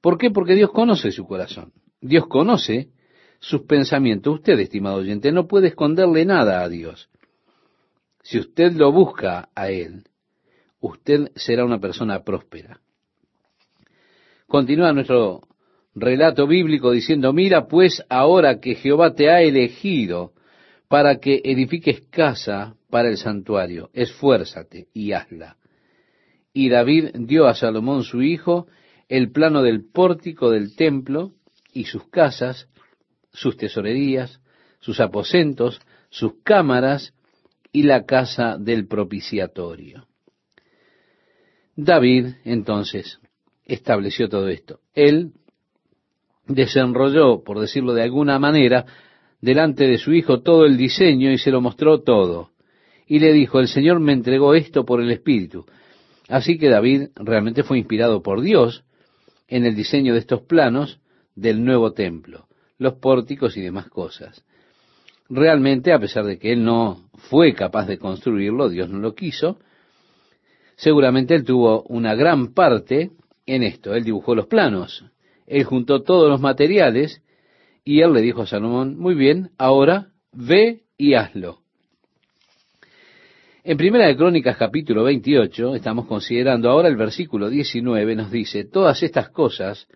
¿Por 0.00 0.16
qué? 0.16 0.30
Porque 0.30 0.54
Dios 0.54 0.70
conoce 0.70 1.10
su 1.12 1.26
corazón. 1.26 1.72
Dios 2.00 2.26
conoce 2.28 2.90
sus 3.38 3.62
pensamientos. 3.62 4.36
Usted, 4.36 4.58
estimado 4.58 4.96
oyente, 4.96 5.32
no 5.32 5.46
puede 5.46 5.68
esconderle 5.68 6.24
nada 6.24 6.62
a 6.62 6.68
Dios. 6.68 7.10
Si 8.22 8.38
usted 8.38 8.72
lo 8.72 8.92
busca 8.92 9.50
a 9.54 9.70
Él, 9.70 10.04
usted 10.80 11.30
será 11.34 11.64
una 11.64 11.80
persona 11.80 12.22
próspera. 12.22 12.80
Continúa 14.46 14.92
nuestro 14.92 15.42
relato 15.94 16.46
bíblico 16.46 16.90
diciendo, 16.90 17.32
mira 17.32 17.66
pues 17.66 18.02
ahora 18.08 18.60
que 18.60 18.74
Jehová 18.74 19.14
te 19.14 19.30
ha 19.30 19.42
elegido 19.42 20.32
para 20.88 21.18
que 21.18 21.40
edifiques 21.44 22.02
casa 22.10 22.74
para 22.90 23.08
el 23.08 23.16
santuario, 23.16 23.90
esfuérzate 23.92 24.88
y 24.92 25.12
hazla. 25.12 25.56
Y 26.52 26.68
David 26.68 27.10
dio 27.14 27.46
a 27.46 27.54
Salomón 27.54 28.02
su 28.02 28.22
hijo 28.22 28.66
el 29.08 29.30
plano 29.30 29.62
del 29.62 29.84
pórtico 29.84 30.50
del 30.50 30.74
templo 30.74 31.32
y 31.72 31.84
sus 31.84 32.08
casas, 32.08 32.68
sus 33.32 33.56
tesorerías, 33.56 34.40
sus 34.80 35.00
aposentos, 35.00 35.80
sus 36.10 36.42
cámaras 36.42 37.14
y 37.72 37.84
la 37.84 38.04
casa 38.04 38.56
del 38.58 38.86
propiciatorio. 38.86 40.06
David, 41.76 42.34
entonces, 42.44 43.20
estableció 43.64 44.28
todo 44.28 44.48
esto. 44.48 44.80
Él 44.94 45.32
desenrolló, 46.54 47.42
por 47.42 47.60
decirlo 47.60 47.94
de 47.94 48.02
alguna 48.02 48.38
manera, 48.38 48.86
delante 49.40 49.86
de 49.86 49.98
su 49.98 50.12
hijo 50.12 50.42
todo 50.42 50.64
el 50.66 50.76
diseño 50.76 51.30
y 51.30 51.38
se 51.38 51.50
lo 51.50 51.60
mostró 51.60 52.02
todo. 52.02 52.50
Y 53.06 53.18
le 53.18 53.32
dijo, 53.32 53.58
el 53.58 53.68
Señor 53.68 54.00
me 54.00 54.12
entregó 54.12 54.54
esto 54.54 54.84
por 54.84 55.00
el 55.00 55.10
Espíritu. 55.10 55.64
Así 56.28 56.58
que 56.58 56.68
David 56.68 57.08
realmente 57.16 57.62
fue 57.62 57.78
inspirado 57.78 58.22
por 58.22 58.40
Dios 58.40 58.84
en 59.48 59.64
el 59.64 59.74
diseño 59.74 60.12
de 60.12 60.20
estos 60.20 60.42
planos 60.42 61.00
del 61.34 61.64
nuevo 61.64 61.92
templo, 61.92 62.46
los 62.78 62.94
pórticos 62.94 63.56
y 63.56 63.62
demás 63.62 63.88
cosas. 63.88 64.44
Realmente, 65.28 65.92
a 65.92 65.98
pesar 65.98 66.24
de 66.24 66.38
que 66.38 66.52
él 66.52 66.64
no 66.64 67.08
fue 67.14 67.52
capaz 67.54 67.86
de 67.86 67.98
construirlo, 67.98 68.68
Dios 68.68 68.90
no 68.90 68.98
lo 68.98 69.14
quiso, 69.14 69.58
seguramente 70.76 71.34
él 71.34 71.44
tuvo 71.44 71.82
una 71.84 72.14
gran 72.14 72.52
parte 72.52 73.10
en 73.46 73.62
esto. 73.62 73.94
Él 73.94 74.04
dibujó 74.04 74.34
los 74.34 74.46
planos, 74.46 75.04
él 75.50 75.64
juntó 75.64 76.02
todos 76.02 76.30
los 76.30 76.40
materiales 76.40 77.22
y 77.84 78.02
él 78.02 78.12
le 78.12 78.20
dijo 78.20 78.42
a 78.42 78.46
Salomón, 78.46 78.96
muy 78.96 79.16
bien, 79.16 79.50
ahora 79.58 80.12
ve 80.32 80.84
y 80.96 81.14
hazlo. 81.14 81.58
En 83.64 83.76
Primera 83.76 84.06
de 84.06 84.16
Crónicas 84.16 84.56
capítulo 84.56 85.02
28, 85.02 85.74
estamos 85.74 86.06
considerando 86.06 86.70
ahora 86.70 86.86
el 86.88 86.96
versículo 86.96 87.50
19, 87.50 88.14
nos 88.14 88.30
dice, 88.30 88.64
todas 88.64 89.02
estas 89.02 89.30
cosas, 89.30 89.88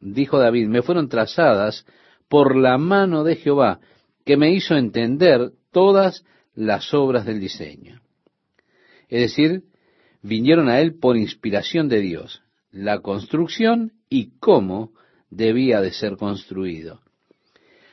dijo 0.00 0.40
David, 0.40 0.66
me 0.66 0.82
fueron 0.82 1.08
trazadas 1.08 1.86
por 2.28 2.56
la 2.56 2.76
mano 2.76 3.22
de 3.22 3.36
Jehová, 3.36 3.78
que 4.24 4.36
me 4.36 4.50
hizo 4.50 4.74
entender 4.74 5.52
todas 5.70 6.24
las 6.56 6.92
obras 6.92 7.24
del 7.24 7.38
diseño. 7.38 8.00
Es 9.08 9.20
decir, 9.20 9.62
vinieron 10.20 10.68
a 10.68 10.80
él 10.80 10.98
por 10.98 11.16
inspiración 11.16 11.88
de 11.88 12.00
Dios, 12.00 12.42
la 12.76 13.00
construcción 13.00 13.92
y 14.10 14.38
cómo 14.38 14.92
debía 15.30 15.80
de 15.80 15.92
ser 15.92 16.16
construido. 16.16 17.00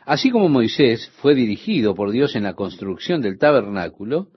Así 0.06 0.30
como 0.30 0.50
Moisés 0.50 1.10
fue 1.22 1.36
dirigido 1.36 1.96
por 1.96 2.12
Dios 2.12 2.36
en 2.36 2.44
la 2.44 2.54
construcción 2.54 3.22
del 3.22 3.40
tabernáculo, 3.40 4.28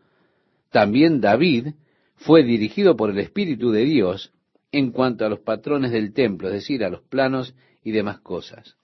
también 0.70 1.20
David 1.20 1.74
fue 2.14 2.44
dirigido 2.44 2.96
por 2.96 3.10
el 3.10 3.18
Espíritu 3.18 3.72
de 3.72 3.84
Dios 3.84 4.32
en 4.70 4.92
cuanto 4.92 5.26
a 5.26 5.28
los 5.28 5.40
patrones 5.40 5.90
del 5.90 6.12
templo, 6.12 6.48
es 6.48 6.54
decir, 6.54 6.84
a 6.84 6.90
los 6.90 7.02
planos 7.02 7.54
y 7.82 7.90
demás 7.90 8.20
cosas. 8.20 8.76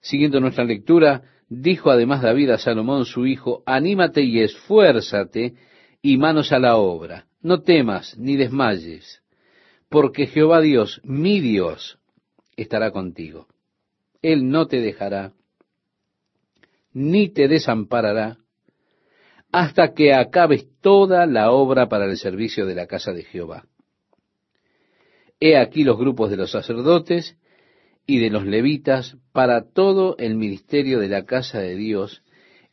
Siguiendo 0.00 0.38
nuestra 0.38 0.64
lectura, 0.64 1.22
dijo 1.48 1.90
además 1.90 2.20
David 2.20 2.50
a 2.50 2.58
Salomón 2.58 3.06
su 3.06 3.26
hijo, 3.26 3.62
anímate 3.64 4.22
y 4.22 4.40
esfuérzate 4.40 5.54
y 6.02 6.18
manos 6.18 6.52
a 6.52 6.58
la 6.58 6.76
obra, 6.76 7.26
no 7.40 7.62
temas 7.62 8.16
ni 8.18 8.36
desmayes, 8.36 9.22
porque 9.88 10.26
Jehová 10.26 10.60
Dios, 10.60 11.00
mi 11.04 11.40
Dios, 11.40 11.98
estará 12.56 12.90
contigo. 12.90 13.46
Él 14.22 14.48
no 14.48 14.66
te 14.66 14.80
dejará, 14.80 15.32
ni 16.92 17.28
te 17.28 17.48
desamparará, 17.48 18.38
hasta 19.50 19.94
que 19.94 20.12
acabes 20.12 20.66
toda 20.80 21.26
la 21.26 21.50
obra 21.52 21.88
para 21.88 22.04
el 22.04 22.18
servicio 22.18 22.66
de 22.66 22.74
la 22.74 22.86
casa 22.86 23.12
de 23.12 23.24
Jehová. 23.24 23.64
He 25.40 25.56
aquí 25.56 25.84
los 25.84 25.96
grupos 25.96 26.30
de 26.30 26.36
los 26.36 26.50
sacerdotes 26.50 27.36
y 28.06 28.18
de 28.18 28.30
los 28.30 28.44
levitas 28.44 29.16
para 29.32 29.70
todo 29.70 30.16
el 30.18 30.34
ministerio 30.34 30.98
de 30.98 31.08
la 31.08 31.24
casa 31.24 31.60
de 31.60 31.76
Dios 31.76 32.22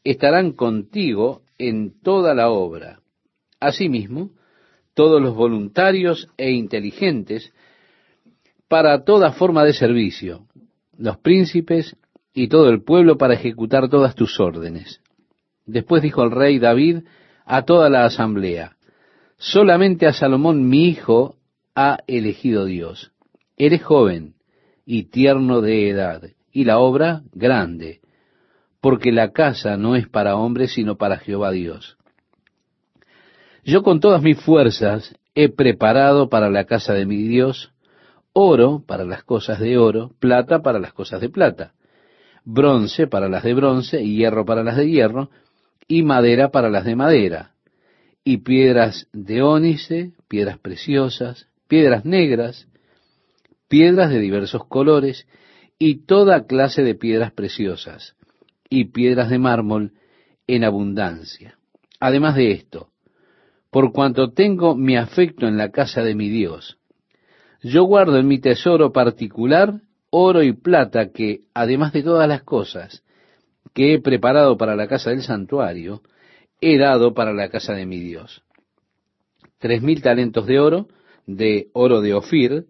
estarán 0.03 0.51
contigo 0.51 1.43
en 1.57 1.99
toda 2.01 2.33
la 2.33 2.49
obra. 2.49 2.99
Asimismo, 3.59 4.31
todos 4.95 5.21
los 5.21 5.35
voluntarios 5.35 6.29
e 6.37 6.51
inteligentes 6.51 7.53
para 8.67 9.03
toda 9.03 9.33
forma 9.33 9.63
de 9.63 9.73
servicio, 9.73 10.47
los 10.97 11.17
príncipes 11.17 11.95
y 12.33 12.47
todo 12.47 12.69
el 12.69 12.81
pueblo 12.81 13.17
para 13.17 13.35
ejecutar 13.35 13.89
todas 13.89 14.15
tus 14.15 14.39
órdenes. 14.39 15.01
Después 15.65 16.01
dijo 16.01 16.23
el 16.23 16.31
rey 16.31 16.57
David 16.57 17.03
a 17.45 17.63
toda 17.63 17.89
la 17.89 18.05
asamblea, 18.05 18.77
solamente 19.37 20.07
a 20.07 20.13
Salomón 20.13 20.67
mi 20.67 20.87
hijo 20.87 21.35
ha 21.75 21.99
elegido 22.07 22.65
Dios. 22.65 23.11
Eres 23.57 23.83
joven 23.83 24.35
y 24.85 25.03
tierno 25.03 25.61
de 25.61 25.89
edad, 25.89 26.23
y 26.51 26.63
la 26.63 26.79
obra 26.79 27.23
grande, 27.33 27.99
porque 28.81 29.11
la 29.11 29.31
casa 29.31 29.77
no 29.77 29.95
es 29.95 30.07
para 30.07 30.35
hombres, 30.35 30.73
sino 30.73 30.95
para 30.95 31.17
Jehová 31.17 31.51
Dios. 31.51 31.97
Yo 33.65 33.81
con 33.81 33.99
todas 33.99 34.21
mis 34.21 34.39
fuerzas 34.39 35.15
he 35.33 35.49
preparado 35.49 36.29
para 36.29 36.51
la 36.51 36.65
casa 36.65 36.93
de 36.93 37.07
mi 37.07 37.17
Dios 37.27 37.71
oro 38.31 38.83
para 38.85 39.05
las 39.05 39.23
cosas 39.23 39.59
de 39.59 39.79
oro, 39.79 40.11
plata 40.19 40.61
para 40.61 40.77
las 40.77 40.93
cosas 40.93 41.19
de 41.19 41.29
plata, 41.29 41.73
bronce 42.43 43.07
para 43.07 43.27
las 43.27 43.43
de 43.43 43.55
bronce, 43.55 44.03
y 44.03 44.17
hierro 44.17 44.45
para 44.45 44.61
las 44.61 44.77
de 44.77 44.87
hierro, 44.87 45.31
y 45.87 46.03
madera 46.03 46.51
para 46.51 46.69
las 46.69 46.85
de 46.85 46.95
madera, 46.95 47.53
y 48.23 48.37
piedras 48.37 49.07
de 49.13 49.41
ónice, 49.41 50.11
piedras 50.27 50.59
preciosas, 50.59 51.47
piedras 51.67 52.05
negras, 52.05 52.67
piedras 53.67 54.11
de 54.11 54.19
diversos 54.19 54.65
colores, 54.67 55.27
y 55.79 56.05
toda 56.05 56.45
clase 56.45 56.83
de 56.83 56.93
piedras 56.93 57.31
preciosas, 57.31 58.15
y 58.69 58.85
piedras 58.85 59.31
de 59.31 59.39
mármol 59.39 59.93
en 60.45 60.65
abundancia. 60.65 61.57
Además 61.99 62.35
de 62.35 62.51
esto, 62.51 62.89
por 63.75 63.91
cuanto 63.91 64.31
tengo 64.31 64.73
mi 64.73 64.95
afecto 64.95 65.49
en 65.49 65.57
la 65.57 65.69
casa 65.69 66.01
de 66.01 66.15
mi 66.15 66.29
Dios, 66.29 66.77
yo 67.61 67.83
guardo 67.83 68.17
en 68.17 68.25
mi 68.25 68.39
tesoro 68.39 68.93
particular 68.93 69.81
oro 70.09 70.43
y 70.43 70.53
plata 70.53 71.11
que, 71.11 71.41
además 71.53 71.91
de 71.91 72.01
todas 72.01 72.25
las 72.25 72.43
cosas, 72.43 73.03
que 73.73 73.93
he 73.93 73.99
preparado 73.99 74.55
para 74.55 74.77
la 74.77 74.87
casa 74.87 75.09
del 75.09 75.23
santuario, 75.23 76.01
he 76.61 76.77
dado 76.77 77.13
para 77.13 77.33
la 77.33 77.49
casa 77.49 77.73
de 77.73 77.85
mi 77.85 77.99
Dios. 77.99 78.43
Tres 79.59 79.81
mil 79.81 80.01
talentos 80.01 80.45
de 80.45 80.57
oro, 80.57 80.87
de 81.25 81.67
oro 81.73 81.99
de 81.99 82.13
Ofir, 82.13 82.67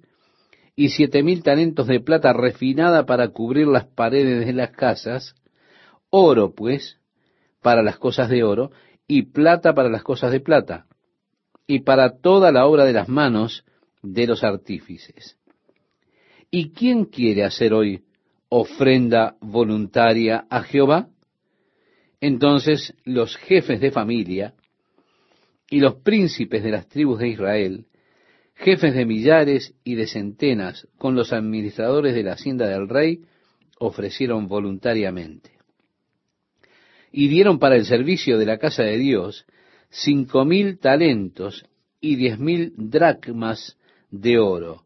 y 0.75 0.89
siete 0.89 1.21
mil 1.21 1.43
talentos 1.43 1.85
de 1.85 1.99
plata 1.99 2.33
refinada 2.33 3.05
para 3.05 3.27
cubrir 3.27 3.67
las 3.67 3.85
paredes 3.85 4.47
de 4.47 4.53
las 4.53 4.71
casas, 4.71 5.35
oro, 6.09 6.55
pues, 6.55 6.97
para 7.61 7.83
las 7.83 7.99
cosas 7.99 8.27
de 8.27 8.43
oro, 8.43 8.71
y 9.07 9.21
plata 9.21 9.75
para 9.75 9.89
las 9.89 10.01
cosas 10.01 10.31
de 10.31 10.39
plata, 10.39 10.87
y 11.67 11.79
para 11.79 12.17
toda 12.19 12.51
la 12.51 12.65
obra 12.65 12.85
de 12.85 12.93
las 12.93 13.09
manos 13.09 13.63
de 14.01 14.27
los 14.27 14.43
artífices. 14.43 15.37
¿Y 16.51 16.71
quién 16.71 17.05
quiere 17.05 17.43
hacer 17.43 17.73
hoy 17.73 18.03
ofrenda 18.49 19.35
voluntaria 19.41 20.45
a 20.49 20.61
Jehová? 20.63 21.09
Entonces 22.21 22.93
los 23.03 23.35
jefes 23.35 23.81
de 23.81 23.91
familia 23.91 24.53
y 25.69 25.79
los 25.79 25.95
príncipes 25.95 26.63
de 26.63 26.71
las 26.71 26.87
tribus 26.87 27.19
de 27.19 27.29
Israel, 27.29 27.85
jefes 28.55 28.93
de 28.93 29.05
millares 29.05 29.73
y 29.83 29.95
de 29.95 30.07
centenas, 30.07 30.87
con 30.97 31.15
los 31.15 31.33
administradores 31.33 32.13
de 32.13 32.23
la 32.23 32.33
hacienda 32.33 32.67
del 32.67 32.87
rey, 32.87 33.21
ofrecieron 33.79 34.47
voluntariamente. 34.47 35.51
Y 37.11 37.27
dieron 37.27 37.59
para 37.59 37.75
el 37.75 37.85
servicio 37.85 38.37
de 38.37 38.45
la 38.45 38.57
casa 38.57 38.83
de 38.83 38.97
Dios 38.97 39.45
cinco 39.97 40.43
mil 40.43 40.77
talentos 40.79 41.65
y 42.01 42.17
diez 42.17 42.37
mil 42.37 42.73
dracmas 42.75 43.77
de 44.11 44.37
oro, 44.37 44.83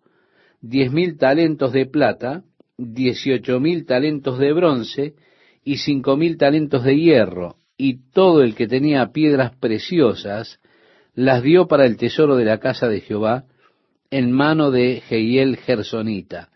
diez 0.62 0.92
mil 0.92 1.18
talentos 1.18 1.74
de 1.74 1.88
plata, 1.88 2.44
dieciocho 2.78 3.60
mil 3.60 3.86
talentos 3.86 4.38
de 4.38 4.54
bronce 4.54 5.16
y 5.64 5.78
cinco 5.78 6.16
mil 6.16 6.38
talentos 6.38 6.84
de 6.84 6.96
hierro, 6.96 7.56
y 7.76 8.12
todo 8.12 8.44
el 8.44 8.54
que 8.54 8.68
tenía 8.68 9.12
piedras 9.12 9.56
preciosas 9.56 10.60
las 11.16 11.42
dio 11.42 11.68
para 11.68 11.86
el 11.86 11.98
tesoro 11.98 12.36
de 12.36 12.46
la 12.46 12.60
casa 12.60 12.88
de 12.88 13.02
Jehová 13.02 13.46
en 14.12 14.32
mano 14.32 14.70
de 14.70 15.02
Jehiel 15.08 15.58
Gersonita. 15.58 16.50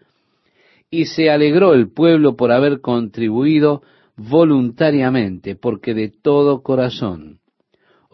Y 0.91 1.06
se 1.06 1.32
alegró 1.32 1.74
el 1.74 1.91
pueblo 1.91 2.36
por 2.36 2.51
haber 2.51 2.82
contribuido 2.82 3.82
voluntariamente, 4.16 5.56
porque 5.56 5.95
de 5.95 6.10
todo 6.10 6.62
corazón 6.62 7.39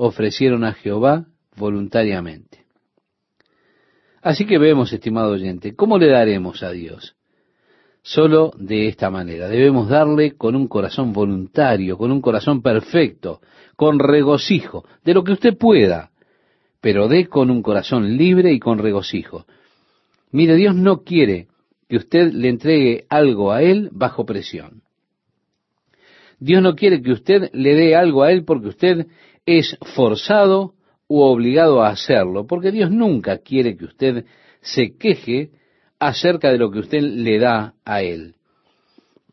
ofrecieron 0.02 0.64
a 0.64 0.74
Jehová 0.74 1.26
voluntariamente. 1.58 2.64
Así 4.22 4.46
que 4.46 4.58
vemos, 4.58 4.94
estimado 4.94 5.32
oyente, 5.32 5.76
¿cómo 5.76 5.98
le 5.98 6.08
daremos 6.08 6.64
a 6.64 6.72
Dios? 6.72 7.18
Solo 8.02 8.54
de 8.58 8.88
esta 8.88 9.10
manera. 9.10 9.50
Debemos 9.50 9.90
darle 9.90 10.38
con 10.38 10.56
un 10.56 10.70
corazón 10.70 11.12
voluntario, 11.12 11.98
con 11.98 12.14
un 12.14 12.22
corazón 12.22 12.62
perfecto, 12.62 13.42
con 13.76 14.00
regocijo, 14.00 14.86
de 15.04 15.14
lo 15.14 15.26
que 15.26 15.34
usted 15.34 15.58
pueda, 15.58 16.12
pero 16.80 17.10
dé 17.10 17.28
con 17.28 17.52
un 17.52 17.62
corazón 17.62 18.16
libre 18.16 18.54
y 18.54 18.60
con 18.60 18.78
regocijo. 18.78 19.46
Mire, 20.32 20.56
Dios 20.56 20.76
no 20.76 21.04
quiere 21.04 21.48
que 21.90 21.98
usted 21.98 22.32
le 22.32 22.48
entregue 22.48 23.06
algo 23.10 23.52
a 23.52 23.64
Él 23.64 23.90
bajo 23.92 24.26
presión. 24.26 24.82
Dios 26.40 26.64
no 26.64 26.76
quiere 26.76 27.02
que 27.02 27.12
usted 27.12 27.50
le 27.52 27.76
dé 27.76 27.96
algo 27.98 28.24
a 28.24 28.32
Él 28.32 28.46
porque 28.46 28.70
usted 28.70 29.08
es 29.46 29.78
forzado 29.96 30.74
u 31.08 31.22
obligado 31.22 31.82
a 31.82 31.90
hacerlo, 31.90 32.46
porque 32.46 32.72
Dios 32.72 32.92
nunca 32.92 33.40
quiere 33.40 33.76
que 33.76 33.86
usted 33.86 34.26
se 34.62 34.96
queje 34.98 35.52
acerca 36.00 36.52
de 36.52 36.58
lo 36.58 36.72
que 36.72 36.80
usted 36.80 37.02
le 37.02 37.40
da 37.40 37.74
a 37.84 38.02
Él. 38.02 38.36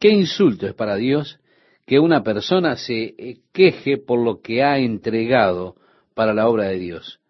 Qué 0.01 0.11
insulto 0.11 0.67
es 0.67 0.75
para 0.75 0.97
Dios 0.97 1.39
que 1.87 1.99
una 1.99 2.23
persona 2.23 2.77
se 2.77 3.15
eh, 3.17 3.39
queje 3.53 3.99
por 3.99 4.19
lo 4.23 4.41
que 4.41 4.63
ha 4.63 4.79
entregado 4.79 5.77
para 6.15 6.35
la 6.35 6.49
obra 6.49 6.65
de 6.69 6.79
Dios. 6.79 7.21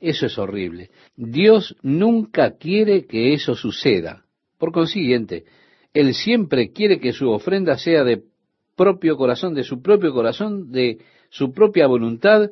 Eso 0.00 0.26
es 0.26 0.38
horrible. 0.38 0.90
Dios 1.16 1.74
nunca 1.82 2.56
quiere 2.56 3.06
que 3.06 3.32
eso 3.32 3.54
suceda. 3.54 4.24
Por 4.58 4.72
consiguiente, 4.72 5.44
Él 5.92 6.14
siempre 6.14 6.70
quiere 6.70 7.00
que 7.00 7.12
su 7.12 7.28
ofrenda 7.30 7.76
sea 7.78 8.04
de 8.04 8.22
propio 8.76 9.16
corazón, 9.16 9.54
de 9.54 9.64
su 9.64 9.82
propio 9.82 10.12
corazón, 10.12 10.70
de 10.70 10.98
su 11.30 11.52
propia 11.52 11.86
voluntad, 11.86 12.50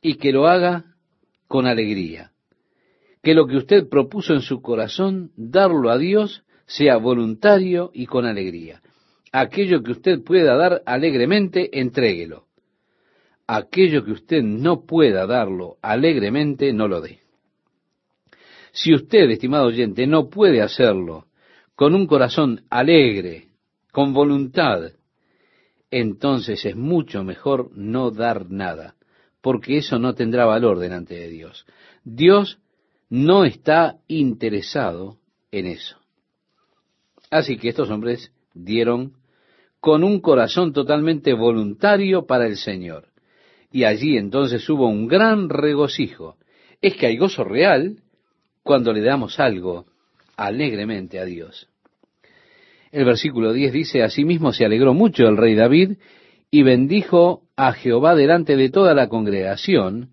y 0.00 0.14
que 0.14 0.32
lo 0.32 0.46
haga 0.46 0.84
con 1.48 1.66
alegría. 1.66 2.32
Que 3.22 3.34
lo 3.34 3.46
que 3.46 3.56
usted 3.56 3.88
propuso 3.88 4.34
en 4.34 4.40
su 4.40 4.60
corazón, 4.60 5.32
darlo 5.36 5.90
a 5.90 5.98
Dios, 5.98 6.44
sea 6.66 6.96
voluntario 6.96 7.90
y 7.94 8.06
con 8.06 8.26
alegría. 8.26 8.82
Aquello 9.32 9.82
que 9.82 9.92
usted 9.92 10.22
pueda 10.22 10.56
dar 10.56 10.82
alegremente, 10.86 11.80
entréguelo. 11.80 12.44
Aquello 13.46 14.04
que 14.04 14.12
usted 14.12 14.42
no 14.42 14.84
pueda 14.84 15.26
darlo 15.26 15.76
alegremente, 15.82 16.72
no 16.72 16.86
lo 16.88 17.00
dé. 17.00 17.20
Si 18.72 18.92
usted, 18.92 19.30
estimado 19.30 19.66
oyente, 19.66 20.06
no 20.06 20.28
puede 20.28 20.60
hacerlo 20.60 21.26
con 21.74 21.94
un 21.94 22.06
corazón 22.06 22.64
alegre, 22.70 23.48
con 23.92 24.12
voluntad, 24.12 24.92
entonces 25.96 26.64
es 26.64 26.74
mucho 26.74 27.22
mejor 27.22 27.70
no 27.76 28.10
dar 28.10 28.50
nada, 28.50 28.96
porque 29.40 29.78
eso 29.78 30.00
no 30.00 30.16
tendrá 30.16 30.44
valor 30.44 30.80
delante 30.80 31.14
de 31.14 31.28
Dios. 31.28 31.66
Dios 32.02 32.58
no 33.08 33.44
está 33.44 33.98
interesado 34.08 35.18
en 35.52 35.66
eso. 35.66 35.96
Así 37.30 37.58
que 37.58 37.68
estos 37.68 37.90
hombres 37.90 38.32
dieron 38.54 39.12
con 39.78 40.02
un 40.02 40.20
corazón 40.20 40.72
totalmente 40.72 41.32
voluntario 41.32 42.26
para 42.26 42.48
el 42.48 42.56
Señor. 42.56 43.10
Y 43.70 43.84
allí 43.84 44.16
entonces 44.16 44.68
hubo 44.68 44.88
un 44.88 45.06
gran 45.06 45.48
regocijo. 45.48 46.38
Es 46.82 46.96
que 46.96 47.06
hay 47.06 47.18
gozo 47.18 47.44
real 47.44 48.02
cuando 48.64 48.92
le 48.92 49.00
damos 49.00 49.38
algo 49.38 49.84
alegremente 50.36 51.20
a 51.20 51.24
Dios. 51.24 51.68
El 52.94 53.06
versículo 53.06 53.52
10 53.52 53.72
dice, 53.72 54.04
Asimismo 54.04 54.52
se 54.52 54.64
alegró 54.64 54.94
mucho 54.94 55.26
el 55.26 55.36
rey 55.36 55.56
David 55.56 55.96
y 56.48 56.62
bendijo 56.62 57.42
a 57.56 57.72
Jehová 57.72 58.14
delante 58.14 58.54
de 58.54 58.70
toda 58.70 58.94
la 58.94 59.08
congregación, 59.08 60.10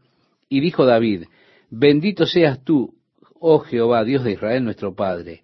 y 0.50 0.62
dijo 0.62 0.88
David, 0.88 1.26
Bendito 1.70 2.26
seas 2.26 2.64
tú, 2.64 2.96
oh 3.40 3.60
Jehová, 3.60 4.04
Dios 4.04 4.24
de 4.24 4.32
Israel 4.32 4.64
nuestro 4.64 4.96
Padre, 4.96 5.44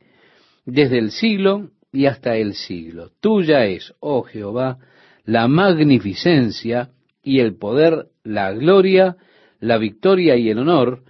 desde 0.66 0.98
el 0.98 1.12
siglo 1.12 1.70
y 1.92 2.08
hasta 2.08 2.38
el 2.38 2.56
siglo. 2.56 3.12
Tuya 3.20 3.66
es, 3.66 3.94
oh 4.00 4.24
Jehová, 4.24 4.80
la 5.24 5.48
magnificencia 5.48 6.90
y 7.22 7.40
el 7.40 7.56
poder, 7.56 8.08
la 8.24 8.52
gloria, 8.52 9.16
la 9.60 9.78
victoria 9.78 10.38
y 10.38 10.50
el 10.50 10.58
honor, 10.58 11.04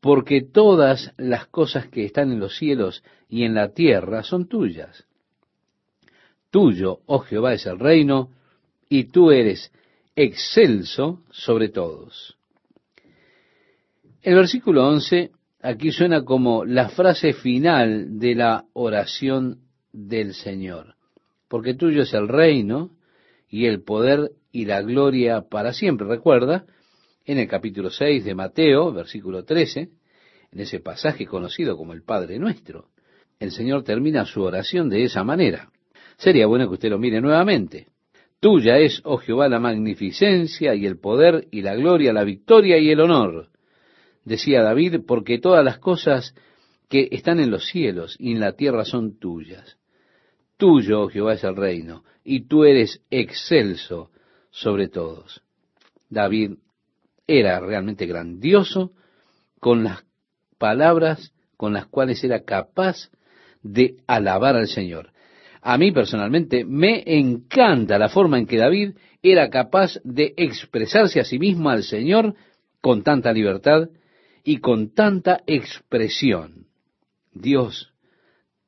porque 0.00 0.42
todas 0.42 1.12
las 1.16 1.48
cosas 1.48 1.88
que 1.88 2.04
están 2.04 2.30
en 2.30 2.38
los 2.38 2.56
cielos 2.56 3.02
y 3.28 3.42
en 3.42 3.54
la 3.54 3.72
tierra 3.72 4.22
son 4.22 4.46
tuyas. 4.46 5.08
Tuyo, 6.52 7.00
oh 7.06 7.20
Jehová, 7.20 7.54
es 7.54 7.64
el 7.64 7.78
reino, 7.78 8.28
y 8.90 9.04
tú 9.04 9.30
eres 9.30 9.72
excelso 10.14 11.22
sobre 11.30 11.70
todos. 11.70 12.36
El 14.20 14.34
versículo 14.34 14.86
11 14.86 15.30
aquí 15.62 15.92
suena 15.92 16.26
como 16.26 16.66
la 16.66 16.90
frase 16.90 17.32
final 17.32 18.18
de 18.18 18.34
la 18.34 18.66
oración 18.74 19.60
del 19.94 20.34
Señor, 20.34 20.96
porque 21.48 21.72
tuyo 21.72 22.02
es 22.02 22.12
el 22.12 22.28
reino 22.28 22.90
y 23.48 23.64
el 23.64 23.82
poder 23.82 24.32
y 24.52 24.66
la 24.66 24.82
gloria 24.82 25.46
para 25.48 25.72
siempre. 25.72 26.06
Recuerda, 26.06 26.66
en 27.24 27.38
el 27.38 27.48
capítulo 27.48 27.88
6 27.88 28.26
de 28.26 28.34
Mateo, 28.34 28.92
versículo 28.92 29.44
13, 29.44 29.88
en 30.52 30.60
ese 30.60 30.80
pasaje 30.80 31.24
conocido 31.24 31.78
como 31.78 31.94
el 31.94 32.02
Padre 32.02 32.38
Nuestro, 32.38 32.88
el 33.40 33.52
Señor 33.52 33.84
termina 33.84 34.26
su 34.26 34.42
oración 34.42 34.90
de 34.90 35.04
esa 35.04 35.24
manera. 35.24 35.71
Sería 36.16 36.46
bueno 36.46 36.68
que 36.68 36.74
usted 36.74 36.90
lo 36.90 36.98
mire 36.98 37.20
nuevamente. 37.20 37.88
Tuya 38.40 38.78
es, 38.78 39.00
oh 39.04 39.18
Jehová, 39.18 39.48
la 39.48 39.60
magnificencia 39.60 40.74
y 40.74 40.86
el 40.86 40.98
poder 40.98 41.46
y 41.50 41.62
la 41.62 41.74
gloria, 41.74 42.12
la 42.12 42.24
victoria 42.24 42.78
y 42.78 42.90
el 42.90 43.00
honor. 43.00 43.48
Decía 44.24 44.62
David, 44.62 45.02
porque 45.06 45.38
todas 45.38 45.64
las 45.64 45.78
cosas 45.78 46.34
que 46.88 47.08
están 47.12 47.40
en 47.40 47.50
los 47.50 47.66
cielos 47.66 48.16
y 48.18 48.32
en 48.32 48.40
la 48.40 48.52
tierra 48.52 48.84
son 48.84 49.18
tuyas. 49.18 49.78
Tuyo, 50.56 51.02
oh 51.02 51.08
Jehová, 51.08 51.34
es 51.34 51.44
el 51.44 51.56
reino, 51.56 52.04
y 52.24 52.46
tú 52.46 52.64
eres 52.64 53.02
excelso 53.10 54.10
sobre 54.50 54.88
todos. 54.88 55.42
David 56.08 56.54
era 57.26 57.60
realmente 57.60 58.06
grandioso 58.06 58.92
con 59.58 59.84
las 59.84 60.04
palabras 60.58 61.32
con 61.56 61.72
las 61.72 61.86
cuales 61.86 62.22
era 62.24 62.42
capaz 62.42 63.10
de 63.62 63.96
alabar 64.06 64.56
al 64.56 64.66
Señor. 64.66 65.11
A 65.62 65.78
mí 65.78 65.92
personalmente 65.92 66.64
me 66.64 67.04
encanta 67.06 67.96
la 67.96 68.08
forma 68.08 68.36
en 68.36 68.46
que 68.46 68.58
David 68.58 68.96
era 69.22 69.48
capaz 69.48 70.00
de 70.02 70.34
expresarse 70.36 71.20
a 71.20 71.24
sí 71.24 71.38
mismo 71.38 71.70
al 71.70 71.84
Señor 71.84 72.34
con 72.80 73.04
tanta 73.04 73.32
libertad 73.32 73.88
y 74.42 74.58
con 74.58 74.92
tanta 74.92 75.40
expresión. 75.46 76.66
Dios, 77.32 77.92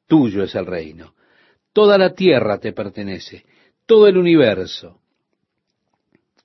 tuyo 0.06 0.44
es 0.44 0.54
el 0.54 0.66
reino. 0.66 1.14
Toda 1.72 1.98
la 1.98 2.14
tierra 2.14 2.58
te 2.58 2.72
pertenece, 2.72 3.44
todo 3.86 4.06
el 4.06 4.16
universo. 4.16 5.00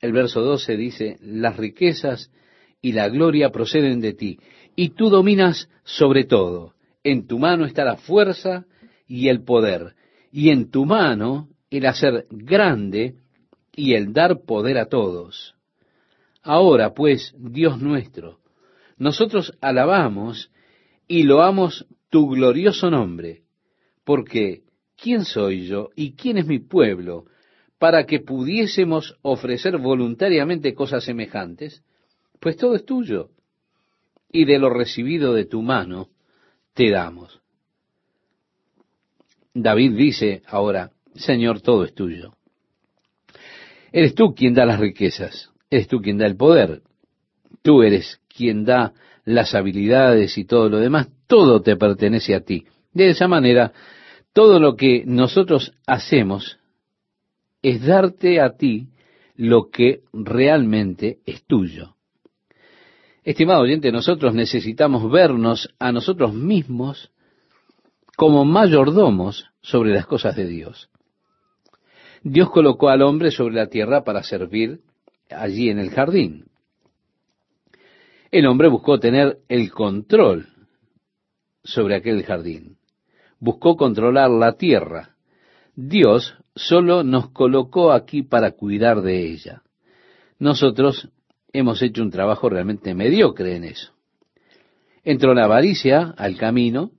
El 0.02 0.14
verso 0.14 0.42
12 0.42 0.78
dice, 0.78 1.18
las 1.22 1.58
riquezas 1.58 2.32
y 2.82 2.94
la 2.94 3.08
gloria 3.10 3.52
proceden 3.52 4.02
de 4.02 4.14
ti, 4.14 4.40
y 4.76 4.90
tú 4.90 5.12
dominas 5.12 5.70
sobre 5.84 6.24
todo. 6.24 6.74
En 7.04 7.28
tu 7.28 7.38
mano 7.38 7.66
está 7.66 7.86
la 7.86 7.98
fuerza 7.98 8.66
y 9.08 9.28
el 9.28 9.44
poder, 9.44 9.94
y 10.32 10.50
en 10.50 10.70
tu 10.70 10.86
mano 10.86 11.50
el 11.70 11.86
hacer 11.86 12.26
grande 12.30 13.16
y 13.76 13.94
el 13.94 14.14
dar 14.14 14.42
poder 14.42 14.78
a 14.78 14.88
todos. 14.88 15.56
Ahora, 16.42 16.94
pues, 16.94 17.34
Dios 17.38 17.80
nuestro, 17.80 18.40
nosotros 18.98 19.58
alabamos 19.62 20.52
y 21.08 21.24
loamos 21.24 21.86
tu 22.10 22.30
glorioso 22.30 22.90
nombre, 22.90 23.44
porque 24.04 24.64
¿quién 24.96 25.26
soy 25.26 25.68
yo 25.68 25.90
y 25.96 26.14
quién 26.14 26.38
es 26.38 26.46
mi 26.46 26.60
pueblo 26.60 27.26
para 27.78 28.06
que 28.06 28.20
pudiésemos 28.20 29.18
ofrecer 29.22 29.78
voluntariamente 29.78 30.74
cosas 30.74 31.04
semejantes? 31.04 31.84
Pues 32.40 32.58
todo 32.58 32.76
es 32.76 32.86
tuyo, 32.86 33.30
y 34.32 34.46
de 34.46 34.60
lo 34.60 34.70
recibido 34.70 35.34
de 35.34 35.46
tu 35.46 35.62
mano 35.62 36.10
te 36.74 36.90
damos. 36.90 37.42
David 39.62 39.96
dice 39.96 40.42
ahora, 40.48 40.92
Señor, 41.16 41.62
todo 41.62 41.84
es 41.84 41.94
tuyo. 41.94 42.34
Eres 43.92 44.14
tú 44.16 44.34
quien 44.36 44.54
da 44.54 44.66
las 44.66 44.80
riquezas, 44.80 45.52
eres 45.70 45.88
tú 45.88 46.02
quien 46.02 46.18
da 46.18 46.26
el 46.26 46.38
poder, 46.38 46.82
tú 47.62 47.82
eres 47.84 48.22
quien 48.28 48.64
da 48.64 48.94
las 49.26 49.56
habilidades 49.56 50.38
y 50.38 50.46
todo 50.46 50.70
lo 50.70 50.78
demás, 50.78 51.10
todo 51.28 51.62
te 51.62 51.76
pertenece 51.76 52.36
a 52.36 52.42
ti. 52.42 52.66
De 52.94 53.10
esa 53.10 53.28
manera, 53.28 53.74
todo 54.34 54.60
lo 54.60 54.76
que 54.76 55.04
nosotros 55.06 55.74
hacemos 55.86 56.60
es 57.62 57.86
darte 57.86 58.40
a 58.40 58.56
ti 58.56 58.88
lo 59.36 59.70
que 59.70 60.02
realmente 60.14 61.20
es 61.26 61.44
tuyo. 61.46 61.96
Estimado 63.24 63.62
oyente, 63.62 63.92
nosotros 63.92 64.34
necesitamos 64.34 65.10
vernos 65.12 65.74
a 65.78 65.92
nosotros 65.92 66.34
mismos 66.34 67.12
como 68.16 68.44
mayordomos 68.44 69.49
sobre 69.62 69.94
las 69.94 70.06
cosas 70.06 70.36
de 70.36 70.48
Dios. 70.48 70.90
Dios 72.24 72.50
colocó 72.50 72.90
al 72.90 73.02
hombre 73.02 73.32
sobre 73.32 73.56
la 73.56 73.68
tierra 73.68 74.04
para 74.04 74.24
servir 74.24 74.82
allí 75.30 75.70
en 75.70 75.80
el 75.80 75.90
jardín. 75.90 76.46
El 78.32 78.46
hombre 78.46 78.68
buscó 78.68 79.00
tener 79.00 79.40
el 79.48 79.72
control 79.72 80.48
sobre 81.64 81.96
aquel 81.96 82.24
jardín. 82.24 82.78
Buscó 83.40 83.76
controlar 83.76 84.30
la 84.30 84.54
tierra. 84.54 85.16
Dios 85.76 86.36
solo 86.56 87.04
nos 87.04 87.30
colocó 87.32 87.92
aquí 87.92 88.22
para 88.22 88.52
cuidar 88.52 89.02
de 89.02 89.32
ella. 89.32 89.64
Nosotros 90.40 91.10
hemos 91.54 91.82
hecho 91.82 92.02
un 92.02 92.12
trabajo 92.12 92.50
realmente 92.50 92.94
mediocre 92.94 93.56
en 93.56 93.64
eso. 93.64 93.94
Entró 95.04 95.34
la 95.34 95.46
avaricia 95.46 96.14
al 96.18 96.38
camino 96.38 96.92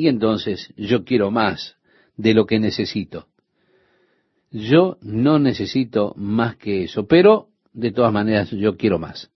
y 0.00 0.08
entonces 0.08 0.72
yo 0.78 1.04
quiero 1.04 1.30
más 1.30 1.76
de 2.16 2.32
lo 2.32 2.46
que 2.46 2.58
necesito. 2.58 3.26
Yo 4.50 4.96
no 5.02 5.38
necesito 5.38 6.14
más 6.16 6.56
que 6.56 6.84
eso, 6.84 7.06
pero 7.06 7.48
de 7.74 7.92
todas 7.92 8.10
maneras 8.10 8.50
yo 8.50 8.78
quiero 8.78 8.98
más. 8.98 9.30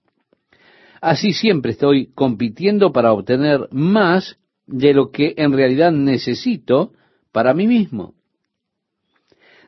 Así 1.02 1.34
siempre 1.34 1.72
estoy 1.72 2.06
compitiendo 2.14 2.92
para 2.92 3.12
obtener 3.12 3.68
más 3.72 4.38
de 4.66 4.94
lo 4.94 5.10
que 5.10 5.34
en 5.36 5.52
realidad 5.52 5.92
necesito 5.92 6.94
para 7.30 7.52
mí 7.52 7.66
mismo. 7.66 8.14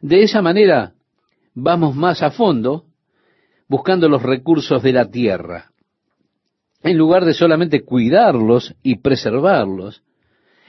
De 0.00 0.22
esa 0.22 0.40
manera 0.40 0.94
vamos 1.52 1.94
más 1.94 2.22
a 2.22 2.30
fondo 2.30 2.86
buscando 3.68 4.08
los 4.08 4.22
recursos 4.22 4.82
de 4.82 4.94
la 4.94 5.10
tierra, 5.10 5.72
en 6.82 6.96
lugar 6.96 7.26
de 7.26 7.34
solamente 7.34 7.84
cuidarlos 7.84 8.74
y 8.82 9.00
preservarlos, 9.00 10.02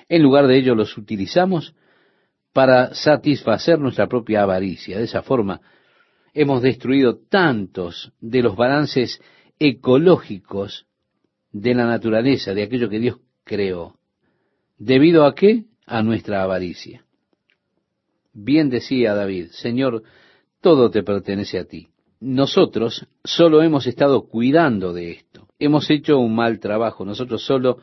en 0.10 0.24
lugar 0.24 0.48
de 0.48 0.58
ello 0.58 0.76
los 0.76 0.98
utilizamos 0.98 1.76
para 2.54 2.94
satisfacer 2.94 3.80
nuestra 3.80 4.08
propia 4.08 4.44
avaricia. 4.44 4.98
De 4.98 5.04
esa 5.04 5.22
forma 5.22 5.62
hemos 6.34 6.62
destruido 6.62 7.20
tantos 7.30 8.14
de 8.20 8.42
los 8.42 8.56
balances 8.56 9.22
ecológicos 9.60 10.86
de 11.52 11.74
la 11.74 11.86
naturaleza, 11.86 12.54
de 12.54 12.64
aquello 12.64 12.90
que 12.90 13.00
Dios 13.00 13.18
creó. 13.44 13.96
¿Debido 14.78 15.26
a 15.26 15.34
qué? 15.34 15.66
A 15.86 16.04
nuestra 16.04 16.44
avaricia. 16.44 17.06
Bien 18.34 18.70
decía 18.70 19.16
David, 19.16 19.48
Señor, 19.52 20.04
todo 20.62 20.92
te 20.92 21.02
pertenece 21.02 21.58
a 21.58 21.66
ti. 21.66 21.88
Nosotros 22.20 23.08
solo 23.24 23.64
hemos 23.64 23.88
estado 23.88 24.28
cuidando 24.28 24.94
de 24.94 25.12
esto. 25.12 25.48
Hemos 25.60 25.90
hecho 25.90 26.20
un 26.20 26.36
mal 26.36 26.60
trabajo. 26.60 27.06
Nosotros 27.06 27.44
solo 27.44 27.80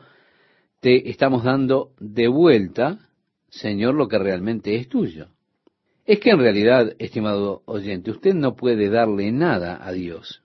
te 0.85 1.09
estamos 1.09 1.43
dando 1.43 1.93
de 1.99 2.27
vuelta, 2.27 3.09
Señor, 3.49 3.95
lo 3.95 4.07
que 4.07 4.19
realmente 4.19 4.75
es 4.75 4.87
tuyo. 4.87 5.29
Es 6.05 6.19
que 6.19 6.29
en 6.29 6.37
realidad, 6.37 6.93
estimado 6.99 7.63
oyente, 7.65 8.11
usted 8.11 8.35
no 8.35 8.55
puede 8.55 8.91
darle 8.91 9.31
nada 9.31 9.79
a 9.83 9.91
Dios. 9.91 10.43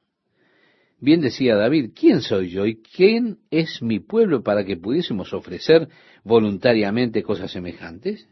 Bien 0.98 1.20
decía 1.20 1.56
David, 1.56 1.90
¿quién 1.94 2.22
soy 2.22 2.48
yo 2.48 2.64
y 2.64 2.80
quién 2.80 3.40
es 3.50 3.82
mi 3.82 4.00
pueblo 4.00 4.42
para 4.42 4.64
que 4.64 4.78
pudiésemos 4.78 5.34
ofrecer 5.34 5.90
voluntariamente 6.24 7.22
cosas 7.22 7.52
semejantes? 7.52 8.26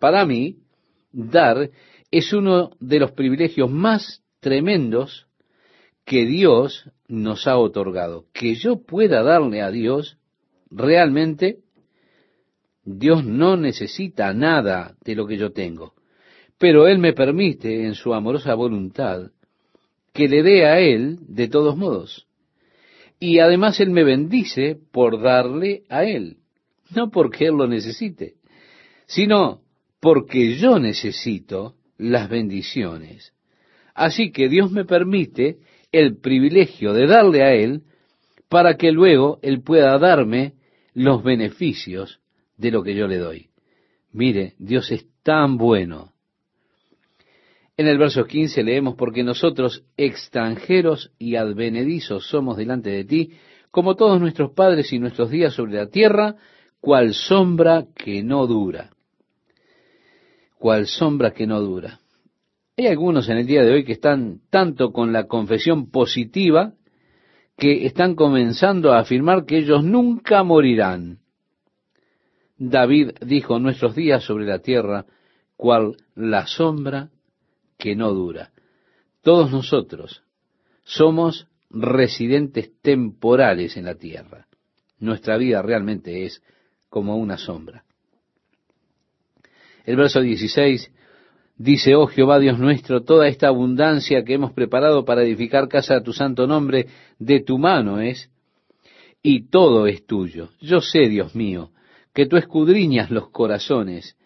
Para 0.00 0.26
mí, 0.26 0.56
dar 1.12 1.70
es 2.10 2.32
uno 2.32 2.70
de 2.80 2.98
los 2.98 3.12
privilegios 3.12 3.70
más 3.70 4.24
tremendos 4.40 5.28
que 6.04 6.26
Dios 6.26 6.90
nos 7.06 7.46
ha 7.46 7.58
otorgado. 7.58 8.24
Que 8.32 8.56
yo 8.56 8.82
pueda 8.84 9.22
darle 9.22 9.62
a 9.62 9.70
Dios, 9.70 10.18
realmente, 10.76 11.58
Dios 12.84 13.24
no 13.24 13.56
necesita 13.56 14.32
nada 14.32 14.94
de 15.04 15.14
lo 15.14 15.26
que 15.26 15.36
yo 15.36 15.50
tengo, 15.50 15.94
pero 16.58 16.86
Él 16.86 16.98
me 16.98 17.12
permite 17.12 17.84
en 17.84 17.94
su 17.94 18.14
amorosa 18.14 18.54
voluntad 18.54 19.30
que 20.12 20.28
le 20.28 20.42
dé 20.42 20.66
a 20.66 20.78
Él 20.78 21.18
de 21.20 21.48
todos 21.48 21.76
modos. 21.76 22.26
Y 23.18 23.38
además 23.38 23.80
Él 23.80 23.90
me 23.90 24.04
bendice 24.04 24.78
por 24.92 25.20
darle 25.20 25.84
a 25.88 26.04
Él, 26.04 26.36
no 26.94 27.10
porque 27.10 27.46
Él 27.46 27.54
lo 27.54 27.66
necesite, 27.66 28.34
sino 29.06 29.62
porque 30.00 30.56
yo 30.56 30.78
necesito 30.78 31.74
las 31.96 32.28
bendiciones. 32.28 33.32
Así 33.94 34.30
que 34.30 34.48
Dios 34.48 34.70
me 34.70 34.84
permite 34.84 35.56
el 35.90 36.18
privilegio 36.18 36.92
de 36.92 37.06
darle 37.06 37.42
a 37.42 37.54
Él 37.54 37.82
para 38.48 38.76
que 38.76 38.92
luego 38.92 39.38
Él 39.42 39.62
pueda 39.62 39.98
darme 39.98 40.55
los 40.96 41.22
beneficios 41.22 42.20
de 42.56 42.72
lo 42.72 42.82
que 42.82 42.96
yo 42.96 43.06
le 43.06 43.18
doy. 43.18 43.50
Mire, 44.10 44.54
Dios 44.58 44.90
es 44.90 45.06
tan 45.22 45.56
bueno 45.56 46.16
en 47.78 47.88
el 47.88 47.98
verso 47.98 48.24
15 48.24 48.62
leemos, 48.62 48.94
porque 48.94 49.22
nosotros 49.22 49.84
extranjeros 49.98 51.12
y 51.18 51.36
advenedizos 51.36 52.26
somos 52.26 52.56
delante 52.56 52.88
de 52.90 53.04
ti, 53.04 53.32
como 53.70 53.96
todos 53.96 54.18
nuestros 54.18 54.52
padres 54.52 54.92
y 54.94 54.98
nuestros 54.98 55.30
días 55.30 55.52
sobre 55.52 55.74
la 55.74 55.88
tierra, 55.88 56.36
cual 56.80 57.12
sombra 57.12 57.84
que 57.94 58.22
no 58.22 58.46
dura. 58.46 58.90
Cual 60.58 60.86
sombra 60.86 61.32
que 61.32 61.46
no 61.46 61.60
dura. 61.60 62.00
Hay 62.78 62.86
algunos 62.86 63.28
en 63.28 63.38
el 63.38 63.46
día 63.46 63.62
de 63.62 63.72
hoy 63.72 63.84
que 63.84 63.92
están 63.92 64.40
tanto 64.48 64.92
con 64.92 65.12
la 65.12 65.26
confesión 65.26 65.90
positiva 65.90 66.72
que 67.56 67.86
están 67.86 68.14
comenzando 68.14 68.92
a 68.92 69.00
afirmar 69.00 69.46
que 69.46 69.58
ellos 69.58 69.82
nunca 69.82 70.42
morirán. 70.42 71.20
David 72.58 73.12
dijo, 73.24 73.58
nuestros 73.58 73.94
días 73.94 74.24
sobre 74.24 74.46
la 74.46 74.60
tierra, 74.60 75.06
cual 75.56 75.96
la 76.14 76.46
sombra 76.46 77.10
que 77.78 77.94
no 77.96 78.12
dura. 78.12 78.50
Todos 79.22 79.50
nosotros 79.50 80.22
somos 80.84 81.48
residentes 81.70 82.70
temporales 82.80 83.76
en 83.76 83.84
la 83.86 83.96
tierra. 83.96 84.46
Nuestra 84.98 85.36
vida 85.36 85.62
realmente 85.62 86.24
es 86.24 86.42
como 86.88 87.16
una 87.16 87.36
sombra. 87.36 87.84
El 89.84 89.96
verso 89.96 90.20
16 90.20 90.90
dice, 91.56 91.94
oh 91.94 92.06
Jehová 92.06 92.38
Dios 92.38 92.58
nuestro, 92.58 93.02
toda 93.02 93.28
esta 93.28 93.48
abundancia 93.48 94.24
que 94.24 94.34
hemos 94.34 94.52
preparado 94.52 95.04
para 95.04 95.22
edificar 95.22 95.68
casa 95.68 95.96
a 95.96 96.02
tu 96.02 96.12
santo 96.12 96.46
nombre, 96.46 96.86
de 97.18 97.40
tu 97.40 97.58
mano 97.58 98.00
es, 98.00 98.30
y 99.22 99.48
todo 99.48 99.86
es 99.86 100.06
tuyo. 100.06 100.50
Yo 100.60 100.80
sé, 100.80 101.08
Dios 101.08 101.34
mío, 101.34 101.70
que 102.14 102.26
tú 102.26 102.36
escudriñas 102.36 103.10
los 103.10 103.30
corazones 103.30 104.16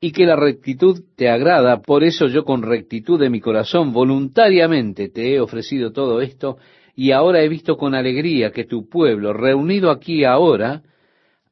y 0.00 0.12
que 0.12 0.26
la 0.26 0.36
rectitud 0.36 1.02
te 1.16 1.28
agrada, 1.28 1.82
por 1.82 2.04
eso 2.04 2.28
yo 2.28 2.44
con 2.44 2.62
rectitud 2.62 3.18
de 3.18 3.30
mi 3.30 3.40
corazón 3.40 3.92
voluntariamente 3.92 5.08
te 5.08 5.34
he 5.34 5.40
ofrecido 5.40 5.92
todo 5.92 6.20
esto, 6.20 6.58
y 6.94 7.12
ahora 7.12 7.42
he 7.42 7.48
visto 7.48 7.76
con 7.76 7.94
alegría 7.94 8.50
que 8.50 8.64
tu 8.64 8.88
pueblo, 8.88 9.32
reunido 9.32 9.90
aquí 9.90 10.24
ahora, 10.24 10.82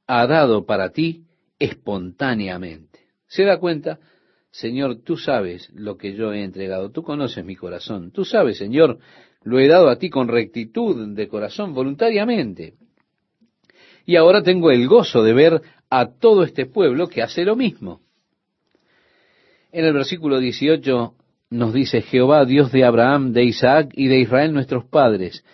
ha 0.07 0.27
dado 0.27 0.65
para 0.65 0.91
ti 0.91 1.25
espontáneamente. 1.59 3.01
¿Se 3.27 3.45
da 3.45 3.59
cuenta? 3.59 3.99
Señor, 4.57 5.03
tú 5.05 5.19
sabes 5.19 5.69
lo 5.75 5.99
que 5.99 6.15
yo 6.15 6.33
he 6.33 6.43
entregado, 6.43 6.91
tú 6.91 7.03
conoces 7.03 7.45
mi 7.45 7.57
corazón, 7.57 8.11
tú 8.11 8.25
sabes, 8.25 8.57
Señor, 8.57 8.99
lo 9.43 9.59
he 9.59 9.69
dado 9.69 9.91
a 9.91 9.99
ti 9.99 10.09
con 10.09 10.29
rectitud 10.29 11.15
de 11.15 11.29
corazón, 11.29 11.75
voluntariamente. 11.75 12.73
Y 14.07 14.17
ahora 14.17 14.43
tengo 14.43 14.71
el 14.71 14.89
gozo 14.89 15.23
de 15.23 15.35
ver 15.35 15.61
a 15.91 16.07
todo 16.07 16.43
este 16.43 16.65
pueblo 16.65 17.07
que 17.09 17.21
hace 17.21 17.45
lo 17.45 17.55
mismo. 17.55 18.01
En 19.73 19.85
el 19.85 19.93
versículo 19.93 20.39
18 20.39 21.13
nos 21.51 21.75
dice, 21.75 22.01
Jehová, 22.01 22.47
Dios 22.47 22.73
de 22.73 22.85
Abraham, 22.85 23.35
de 23.35 23.45
Isaac 23.45 23.91
y 23.93 24.07
de 24.07 24.21
Israel 24.21 24.55
nuestros 24.55 24.87
padres, 24.87 25.45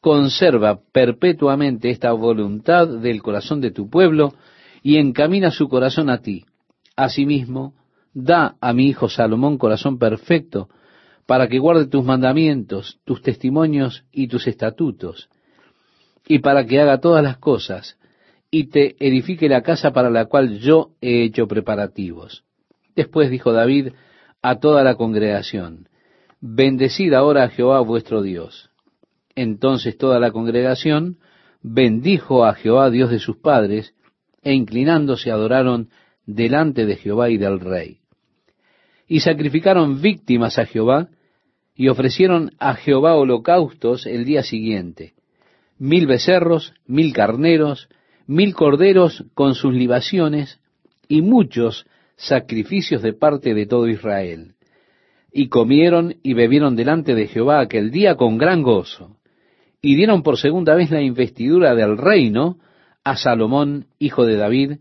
conserva 0.00 0.78
perpetuamente 0.92 1.90
esta 1.90 2.12
voluntad 2.12 2.86
del 2.86 3.22
corazón 3.22 3.60
de 3.60 3.72
tu 3.72 3.90
pueblo 3.90 4.34
y 4.84 4.98
encamina 4.98 5.50
su 5.50 5.68
corazón 5.68 6.10
a 6.10 6.22
ti. 6.22 6.44
Asimismo, 6.94 7.74
da 8.14 8.56
a 8.60 8.72
mi 8.72 8.88
hijo 8.88 9.08
Salomón 9.08 9.58
corazón 9.58 9.98
perfecto, 9.98 10.68
para 11.26 11.48
que 11.48 11.58
guarde 11.58 11.86
tus 11.86 12.04
mandamientos, 12.04 12.98
tus 13.04 13.22
testimonios 13.22 14.04
y 14.12 14.28
tus 14.28 14.46
estatutos, 14.46 15.30
y 16.26 16.40
para 16.40 16.66
que 16.66 16.80
haga 16.80 17.00
todas 17.00 17.22
las 17.22 17.38
cosas, 17.38 17.98
y 18.50 18.64
te 18.64 18.96
edifique 18.98 19.48
la 19.48 19.62
casa 19.62 19.92
para 19.92 20.10
la 20.10 20.26
cual 20.26 20.58
yo 20.58 20.90
he 21.00 21.24
hecho 21.24 21.46
preparativos. 21.46 22.44
Después 22.94 23.30
dijo 23.30 23.52
David 23.52 23.92
a 24.42 24.58
toda 24.58 24.84
la 24.84 24.96
congregación, 24.96 25.88
Bendecid 26.40 27.14
ahora 27.14 27.44
a 27.44 27.48
Jehová 27.48 27.80
vuestro 27.80 28.20
Dios. 28.20 28.70
Entonces 29.34 29.96
toda 29.96 30.18
la 30.18 30.32
congregación 30.32 31.18
bendijo 31.62 32.44
a 32.44 32.54
Jehová 32.54 32.90
Dios 32.90 33.10
de 33.10 33.20
sus 33.20 33.36
padres, 33.36 33.94
e 34.42 34.52
inclinándose 34.52 35.30
adoraron 35.30 35.88
delante 36.26 36.84
de 36.84 36.96
Jehová 36.96 37.30
y 37.30 37.38
del 37.38 37.60
rey. 37.60 38.01
Y 39.08 39.20
sacrificaron 39.20 40.00
víctimas 40.00 40.58
a 40.58 40.66
Jehová, 40.66 41.08
y 41.74 41.88
ofrecieron 41.88 42.52
a 42.58 42.74
Jehová 42.74 43.16
holocaustos 43.16 44.06
el 44.06 44.24
día 44.24 44.42
siguiente, 44.42 45.14
mil 45.78 46.06
becerros, 46.06 46.74
mil 46.86 47.12
carneros, 47.12 47.88
mil 48.26 48.54
corderos 48.54 49.24
con 49.34 49.54
sus 49.54 49.74
libaciones, 49.74 50.60
y 51.08 51.22
muchos 51.22 51.86
sacrificios 52.16 53.02
de 53.02 53.12
parte 53.12 53.54
de 53.54 53.66
todo 53.66 53.88
Israel. 53.88 54.54
Y 55.32 55.48
comieron 55.48 56.16
y 56.22 56.34
bebieron 56.34 56.76
delante 56.76 57.14
de 57.14 57.26
Jehová 57.26 57.60
aquel 57.60 57.90
día 57.90 58.16
con 58.16 58.38
gran 58.38 58.62
gozo. 58.62 59.16
Y 59.80 59.96
dieron 59.96 60.22
por 60.22 60.38
segunda 60.38 60.74
vez 60.74 60.90
la 60.90 61.02
investidura 61.02 61.74
del 61.74 61.96
reino 61.96 62.58
a 63.02 63.16
Salomón, 63.16 63.86
hijo 63.98 64.24
de 64.24 64.36
David, 64.36 64.76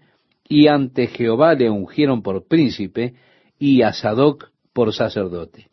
y 0.47 0.67
ante 0.67 1.07
Jehová 1.07 1.55
le 1.55 1.69
ungieron 1.69 2.22
por 2.22 2.47
príncipe 2.47 3.13
y 3.62 3.84
a 3.84 3.93
Sadoc 3.93 4.49
por 4.74 4.91
sacerdote. 4.91 5.68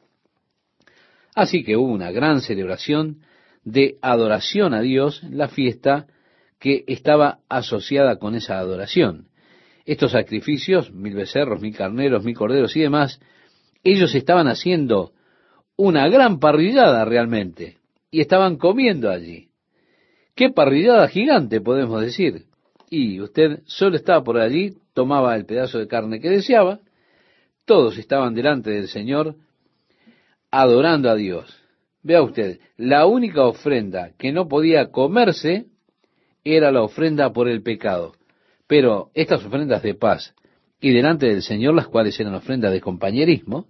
Así 1.34 1.64
que 1.64 1.78
hubo 1.78 1.90
una 1.90 2.10
gran 2.10 2.42
celebración 2.42 3.22
de 3.64 3.96
adoración 4.02 4.74
a 4.74 4.82
Dios, 4.82 5.22
la 5.30 5.48
fiesta 5.48 6.06
que 6.60 6.84
estaba 6.86 7.38
asociada 7.48 8.18
con 8.18 8.34
esa 8.34 8.58
adoración. 8.58 9.28
estos 9.86 10.12
sacrificios, 10.12 10.92
mil 10.92 11.14
becerros, 11.14 11.62
mil 11.62 11.74
carneros, 11.74 12.22
mil 12.22 12.36
corderos 12.36 12.76
y 12.76 12.80
demás, 12.80 13.20
ellos 13.82 14.14
estaban 14.14 14.46
haciendo 14.46 15.12
una 15.74 16.08
gran 16.08 16.40
parrillada 16.40 17.06
realmente 17.06 17.78
y 18.10 18.20
estaban 18.20 18.58
comiendo 18.58 19.08
allí. 19.08 19.48
Qué 20.34 20.50
parrillada 20.50 21.08
gigante 21.08 21.62
podemos 21.62 22.02
decir. 22.02 22.44
Y 22.90 23.18
usted 23.22 23.60
solo 23.64 23.96
estaba 23.96 24.22
por 24.22 24.36
allí, 24.36 24.74
tomaba 24.92 25.34
el 25.36 25.46
pedazo 25.46 25.78
de 25.78 25.88
carne 25.88 26.20
que 26.20 26.28
deseaba, 26.28 26.80
todos 27.68 27.98
estaban 27.98 28.34
delante 28.34 28.70
del 28.70 28.88
Señor 28.88 29.36
adorando 30.50 31.10
a 31.10 31.14
Dios. 31.14 31.54
Vea 32.02 32.22
usted, 32.22 32.60
la 32.78 33.06
única 33.06 33.44
ofrenda 33.44 34.12
que 34.18 34.32
no 34.32 34.48
podía 34.48 34.90
comerse 34.90 35.66
era 36.42 36.72
la 36.72 36.82
ofrenda 36.82 37.30
por 37.32 37.46
el 37.46 37.62
pecado. 37.62 38.14
Pero 38.66 39.10
estas 39.14 39.44
ofrendas 39.44 39.82
de 39.82 39.94
paz 39.94 40.34
y 40.80 40.92
delante 40.92 41.26
del 41.26 41.42
Señor, 41.42 41.74
las 41.74 41.88
cuales 41.88 42.18
eran 42.18 42.34
ofrendas 42.34 42.72
de 42.72 42.80
compañerismo, 42.80 43.66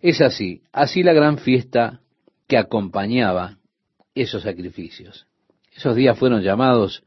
es 0.00 0.20
así, 0.20 0.62
así 0.72 1.04
la 1.04 1.12
gran 1.12 1.38
fiesta 1.38 2.00
que 2.48 2.58
acompañaba 2.58 3.58
esos 4.16 4.42
sacrificios. 4.42 5.26
Esos 5.76 5.94
días 5.94 6.18
fueron 6.18 6.42
llamados 6.42 7.04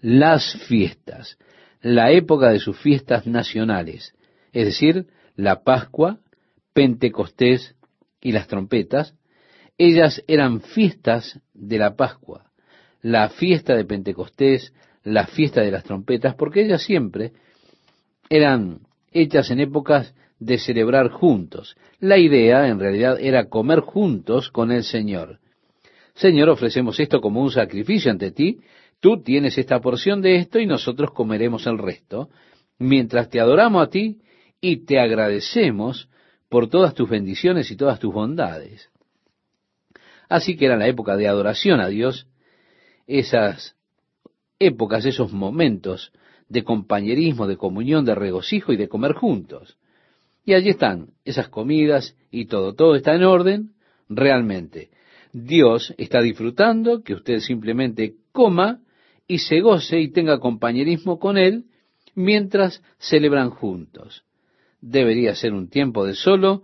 las 0.00 0.54
fiestas, 0.68 1.38
la 1.82 2.12
época 2.12 2.50
de 2.50 2.60
sus 2.60 2.78
fiestas 2.78 3.26
nacionales, 3.26 4.14
es 4.56 4.64
decir, 4.64 5.06
la 5.34 5.64
Pascua, 5.64 6.20
Pentecostés 6.72 7.76
y 8.22 8.32
las 8.32 8.46
trompetas, 8.46 9.14
ellas 9.76 10.24
eran 10.28 10.62
fiestas 10.62 11.42
de 11.52 11.76
la 11.76 11.94
Pascua, 11.94 12.50
la 13.02 13.28
fiesta 13.28 13.76
de 13.76 13.84
Pentecostés, 13.84 14.72
la 15.04 15.26
fiesta 15.26 15.60
de 15.60 15.70
las 15.70 15.84
trompetas, 15.84 16.36
porque 16.36 16.62
ellas 16.62 16.82
siempre 16.82 17.32
eran 18.30 18.80
hechas 19.12 19.50
en 19.50 19.60
épocas 19.60 20.14
de 20.38 20.56
celebrar 20.56 21.10
juntos. 21.10 21.76
La 22.00 22.16
idea, 22.16 22.66
en 22.66 22.80
realidad, 22.80 23.18
era 23.20 23.50
comer 23.50 23.80
juntos 23.80 24.48
con 24.48 24.72
el 24.72 24.84
Señor. 24.84 25.38
Señor, 26.14 26.48
ofrecemos 26.48 26.98
esto 26.98 27.20
como 27.20 27.42
un 27.42 27.50
sacrificio 27.50 28.10
ante 28.10 28.30
ti, 28.30 28.60
tú 29.00 29.22
tienes 29.22 29.58
esta 29.58 29.80
porción 29.82 30.22
de 30.22 30.36
esto 30.36 30.58
y 30.58 30.64
nosotros 30.64 31.10
comeremos 31.10 31.66
el 31.66 31.76
resto, 31.76 32.30
mientras 32.78 33.28
te 33.28 33.38
adoramos 33.38 33.86
a 33.86 33.90
ti 33.90 34.16
y 34.68 34.78
te 34.78 34.98
agradecemos 34.98 36.08
por 36.48 36.68
todas 36.68 36.92
tus 36.92 37.08
bendiciones 37.08 37.70
y 37.70 37.76
todas 37.76 38.00
tus 38.00 38.12
bondades. 38.12 38.90
Así 40.28 40.56
que 40.56 40.66
era 40.66 40.76
la 40.76 40.88
época 40.88 41.16
de 41.16 41.28
adoración 41.28 41.78
a 41.78 41.86
Dios, 41.86 42.26
esas 43.06 43.76
épocas, 44.58 45.06
esos 45.06 45.32
momentos 45.32 46.10
de 46.48 46.64
compañerismo, 46.64 47.46
de 47.46 47.56
comunión, 47.56 48.04
de 48.04 48.16
regocijo 48.16 48.72
y 48.72 48.76
de 48.76 48.88
comer 48.88 49.12
juntos. 49.12 49.78
Y 50.44 50.54
allí 50.54 50.70
están 50.70 51.10
esas 51.24 51.48
comidas 51.48 52.16
y 52.32 52.46
todo, 52.46 52.74
todo 52.74 52.96
está 52.96 53.14
en 53.14 53.22
orden 53.22 53.70
realmente. 54.08 54.90
Dios 55.32 55.94
está 55.96 56.20
disfrutando 56.20 57.04
que 57.04 57.14
usted 57.14 57.38
simplemente 57.38 58.16
coma 58.32 58.80
y 59.28 59.38
se 59.38 59.60
goce 59.60 60.00
y 60.00 60.10
tenga 60.10 60.40
compañerismo 60.40 61.20
con 61.20 61.38
Él 61.38 61.66
mientras 62.16 62.82
celebran 62.98 63.50
juntos. 63.50 64.24
Debería 64.88 65.34
ser 65.34 65.52
un 65.52 65.68
tiempo 65.68 66.06
de 66.06 66.14
solo 66.14 66.62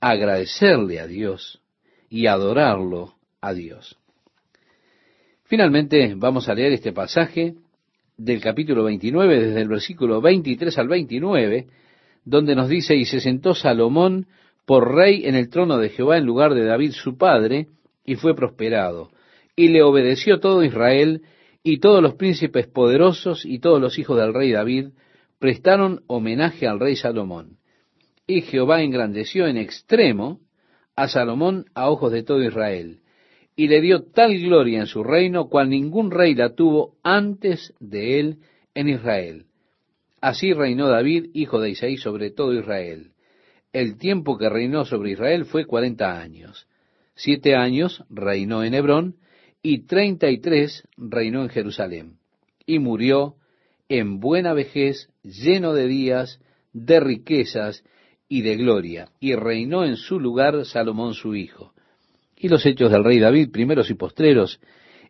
agradecerle 0.00 0.98
a 0.98 1.06
Dios 1.06 1.60
y 2.08 2.26
adorarlo 2.26 3.14
a 3.40 3.54
Dios. 3.54 3.96
Finalmente 5.44 6.14
vamos 6.16 6.48
a 6.48 6.54
leer 6.54 6.72
este 6.72 6.92
pasaje 6.92 7.54
del 8.16 8.40
capítulo 8.40 8.82
29, 8.82 9.40
desde 9.40 9.60
el 9.60 9.68
versículo 9.68 10.20
23 10.20 10.76
al 10.78 10.88
29, 10.88 11.68
donde 12.24 12.56
nos 12.56 12.68
dice, 12.68 12.96
y 12.96 13.04
se 13.04 13.20
sentó 13.20 13.54
Salomón 13.54 14.26
por 14.66 14.92
rey 14.92 15.26
en 15.26 15.36
el 15.36 15.48
trono 15.48 15.78
de 15.78 15.90
Jehová 15.90 16.18
en 16.18 16.26
lugar 16.26 16.54
de 16.54 16.64
David 16.64 16.90
su 16.90 17.16
padre, 17.16 17.68
y 18.04 18.16
fue 18.16 18.34
prosperado. 18.34 19.12
Y 19.54 19.68
le 19.68 19.84
obedeció 19.84 20.40
todo 20.40 20.64
Israel, 20.64 21.22
y 21.62 21.78
todos 21.78 22.02
los 22.02 22.14
príncipes 22.14 22.66
poderosos 22.66 23.46
y 23.46 23.60
todos 23.60 23.80
los 23.80 23.96
hijos 23.96 24.18
del 24.18 24.34
rey 24.34 24.50
David 24.50 24.88
prestaron 25.38 26.02
homenaje 26.08 26.66
al 26.66 26.80
rey 26.80 26.96
Salomón. 26.96 27.59
Y 28.30 28.42
Jehová 28.42 28.80
engrandeció 28.80 29.48
en 29.48 29.56
extremo 29.56 30.38
a 30.94 31.08
Salomón 31.08 31.64
a 31.74 31.90
ojos 31.90 32.12
de 32.12 32.22
todo 32.22 32.44
Israel, 32.44 33.00
y 33.56 33.66
le 33.66 33.80
dio 33.80 34.04
tal 34.04 34.38
gloria 34.38 34.78
en 34.78 34.86
su 34.86 35.02
reino 35.02 35.48
cual 35.48 35.68
ningún 35.68 36.12
rey 36.12 36.36
la 36.36 36.54
tuvo 36.54 36.94
antes 37.02 37.74
de 37.80 38.20
él 38.20 38.38
en 38.72 38.88
Israel. 38.88 39.46
Así 40.20 40.52
reinó 40.52 40.86
David, 40.86 41.30
hijo 41.34 41.60
de 41.60 41.70
Isaí, 41.70 41.96
sobre 41.96 42.30
todo 42.30 42.54
Israel. 42.54 43.10
El 43.72 43.98
tiempo 43.98 44.38
que 44.38 44.48
reinó 44.48 44.84
sobre 44.84 45.10
Israel 45.10 45.44
fue 45.44 45.64
cuarenta 45.64 46.20
años. 46.20 46.68
Siete 47.16 47.56
años 47.56 48.04
reinó 48.10 48.62
en 48.62 48.74
Hebrón 48.74 49.16
y 49.60 49.86
treinta 49.86 50.30
y 50.30 50.38
tres 50.38 50.86
reinó 50.96 51.42
en 51.42 51.48
Jerusalén. 51.48 52.18
Y 52.64 52.78
murió 52.78 53.34
en 53.88 54.20
buena 54.20 54.52
vejez, 54.52 55.08
lleno 55.24 55.74
de 55.74 55.88
días, 55.88 56.38
de 56.72 57.00
riquezas 57.00 57.82
y 58.30 58.40
de 58.42 58.56
gloria. 58.56 59.08
Y 59.18 59.34
reinó 59.34 59.84
en 59.84 59.96
su 59.96 60.18
lugar 60.18 60.64
Salomón 60.64 61.12
su 61.12 61.34
hijo. 61.34 61.74
Y 62.38 62.48
los 62.48 62.64
hechos 62.64 62.90
del 62.90 63.04
rey 63.04 63.18
David, 63.18 63.50
primeros 63.50 63.90
y 63.90 63.94
postreros, 63.94 64.60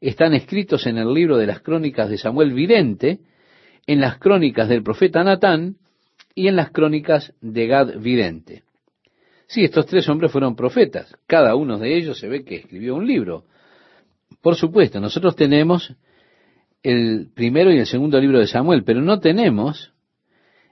están 0.01 0.35
escritos 0.35 0.87
en 0.87 0.99
el 0.99 1.13
libro 1.13 1.37
de 1.37 1.47
las 1.47 1.61
crónicas 1.61 2.09
de 2.09 2.19
Samuel 2.19 2.55
Vidente, 2.55 3.21
en 3.87 4.01
las 4.01 4.19
crónicas 4.19 4.69
del 4.69 4.83
profeta 4.83 5.23
Natán 5.23 5.77
y 6.35 6.49
en 6.49 6.57
las 6.57 6.71
crónicas 6.71 7.35
de 7.41 7.67
Gad 7.67 7.99
Vidente. 8.01 8.63
Sí, 9.47 9.65
estos 9.65 9.87
tres 9.87 10.09
hombres 10.09 10.33
fueron 10.33 10.57
profetas. 10.57 11.15
Cada 11.27 11.55
uno 11.55 11.79
de 11.79 11.97
ellos 11.97 12.19
se 12.19 12.29
ve 12.29 12.43
que 12.43 12.57
escribió 12.57 12.95
un 12.95 13.07
libro. 13.07 13.45
Por 14.41 14.57
supuesto, 14.57 14.99
nosotros 14.99 15.37
tenemos 15.37 15.95
el 16.83 17.29
primero 17.35 17.71
y 17.71 17.79
el 17.79 17.87
segundo 17.87 18.19
libro 18.19 18.39
de 18.39 18.47
Samuel, 18.47 18.83
pero 18.85 19.03
no 19.03 19.21
tenemos 19.21 19.93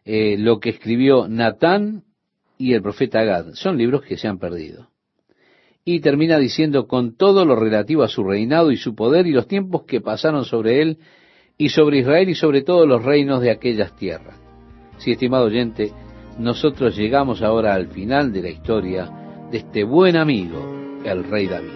eh, 0.07 0.37
lo 0.39 0.61
que 0.61 0.71
escribió 0.71 1.29
Natán 1.29 2.05
y 2.59 2.75
el 2.75 2.83
profeta 2.83 3.23
Gad. 3.23 3.55
Son 3.55 3.79
libros 3.79 4.03
que 4.03 4.17
se 4.17 4.29
han 4.29 4.39
perdido. 4.39 4.89
Y 5.85 6.01
termina 6.01 6.39
diciendo 6.39 6.87
con 6.87 7.17
todo 7.17 7.47
lo 7.47 7.57
relativo 7.57 8.03
a 8.03 8.09
su 8.09 8.25
reinado 8.25 8.73
y 8.73 8.77
su 8.77 8.95
poder 8.95 9.27
y 9.27 9.33
los 9.33 9.47
tiempos 9.47 9.85
que 9.85 10.01
pasaron 10.01 10.45
sobre 10.45 10.83
él 10.83 10.99
y 11.57 11.71
sobre 11.71 12.01
Israel 12.01 12.29
y 12.29 12.35
sobre 12.35 12.63
todos 12.63 12.87
los 12.87 13.03
reinos 13.05 13.41
de 13.41 13.51
aquellas 13.51 13.97
tierras. 13.97 14.39
Sí, 14.99 15.13
estimado 15.13 15.47
oyente, 15.47 15.93
nosotros 16.39 16.97
llegamos 16.97 17.43
ahora 17.43 17.75
al 17.75 17.89
final 17.89 18.33
de 18.33 18.43
la 18.43 18.51
historia 18.51 19.11
de 19.51 19.59
este 19.59 19.85
buen 19.85 20.17
amigo, 20.17 20.59
el 21.05 21.25
rey 21.25 21.47
David. 21.47 21.71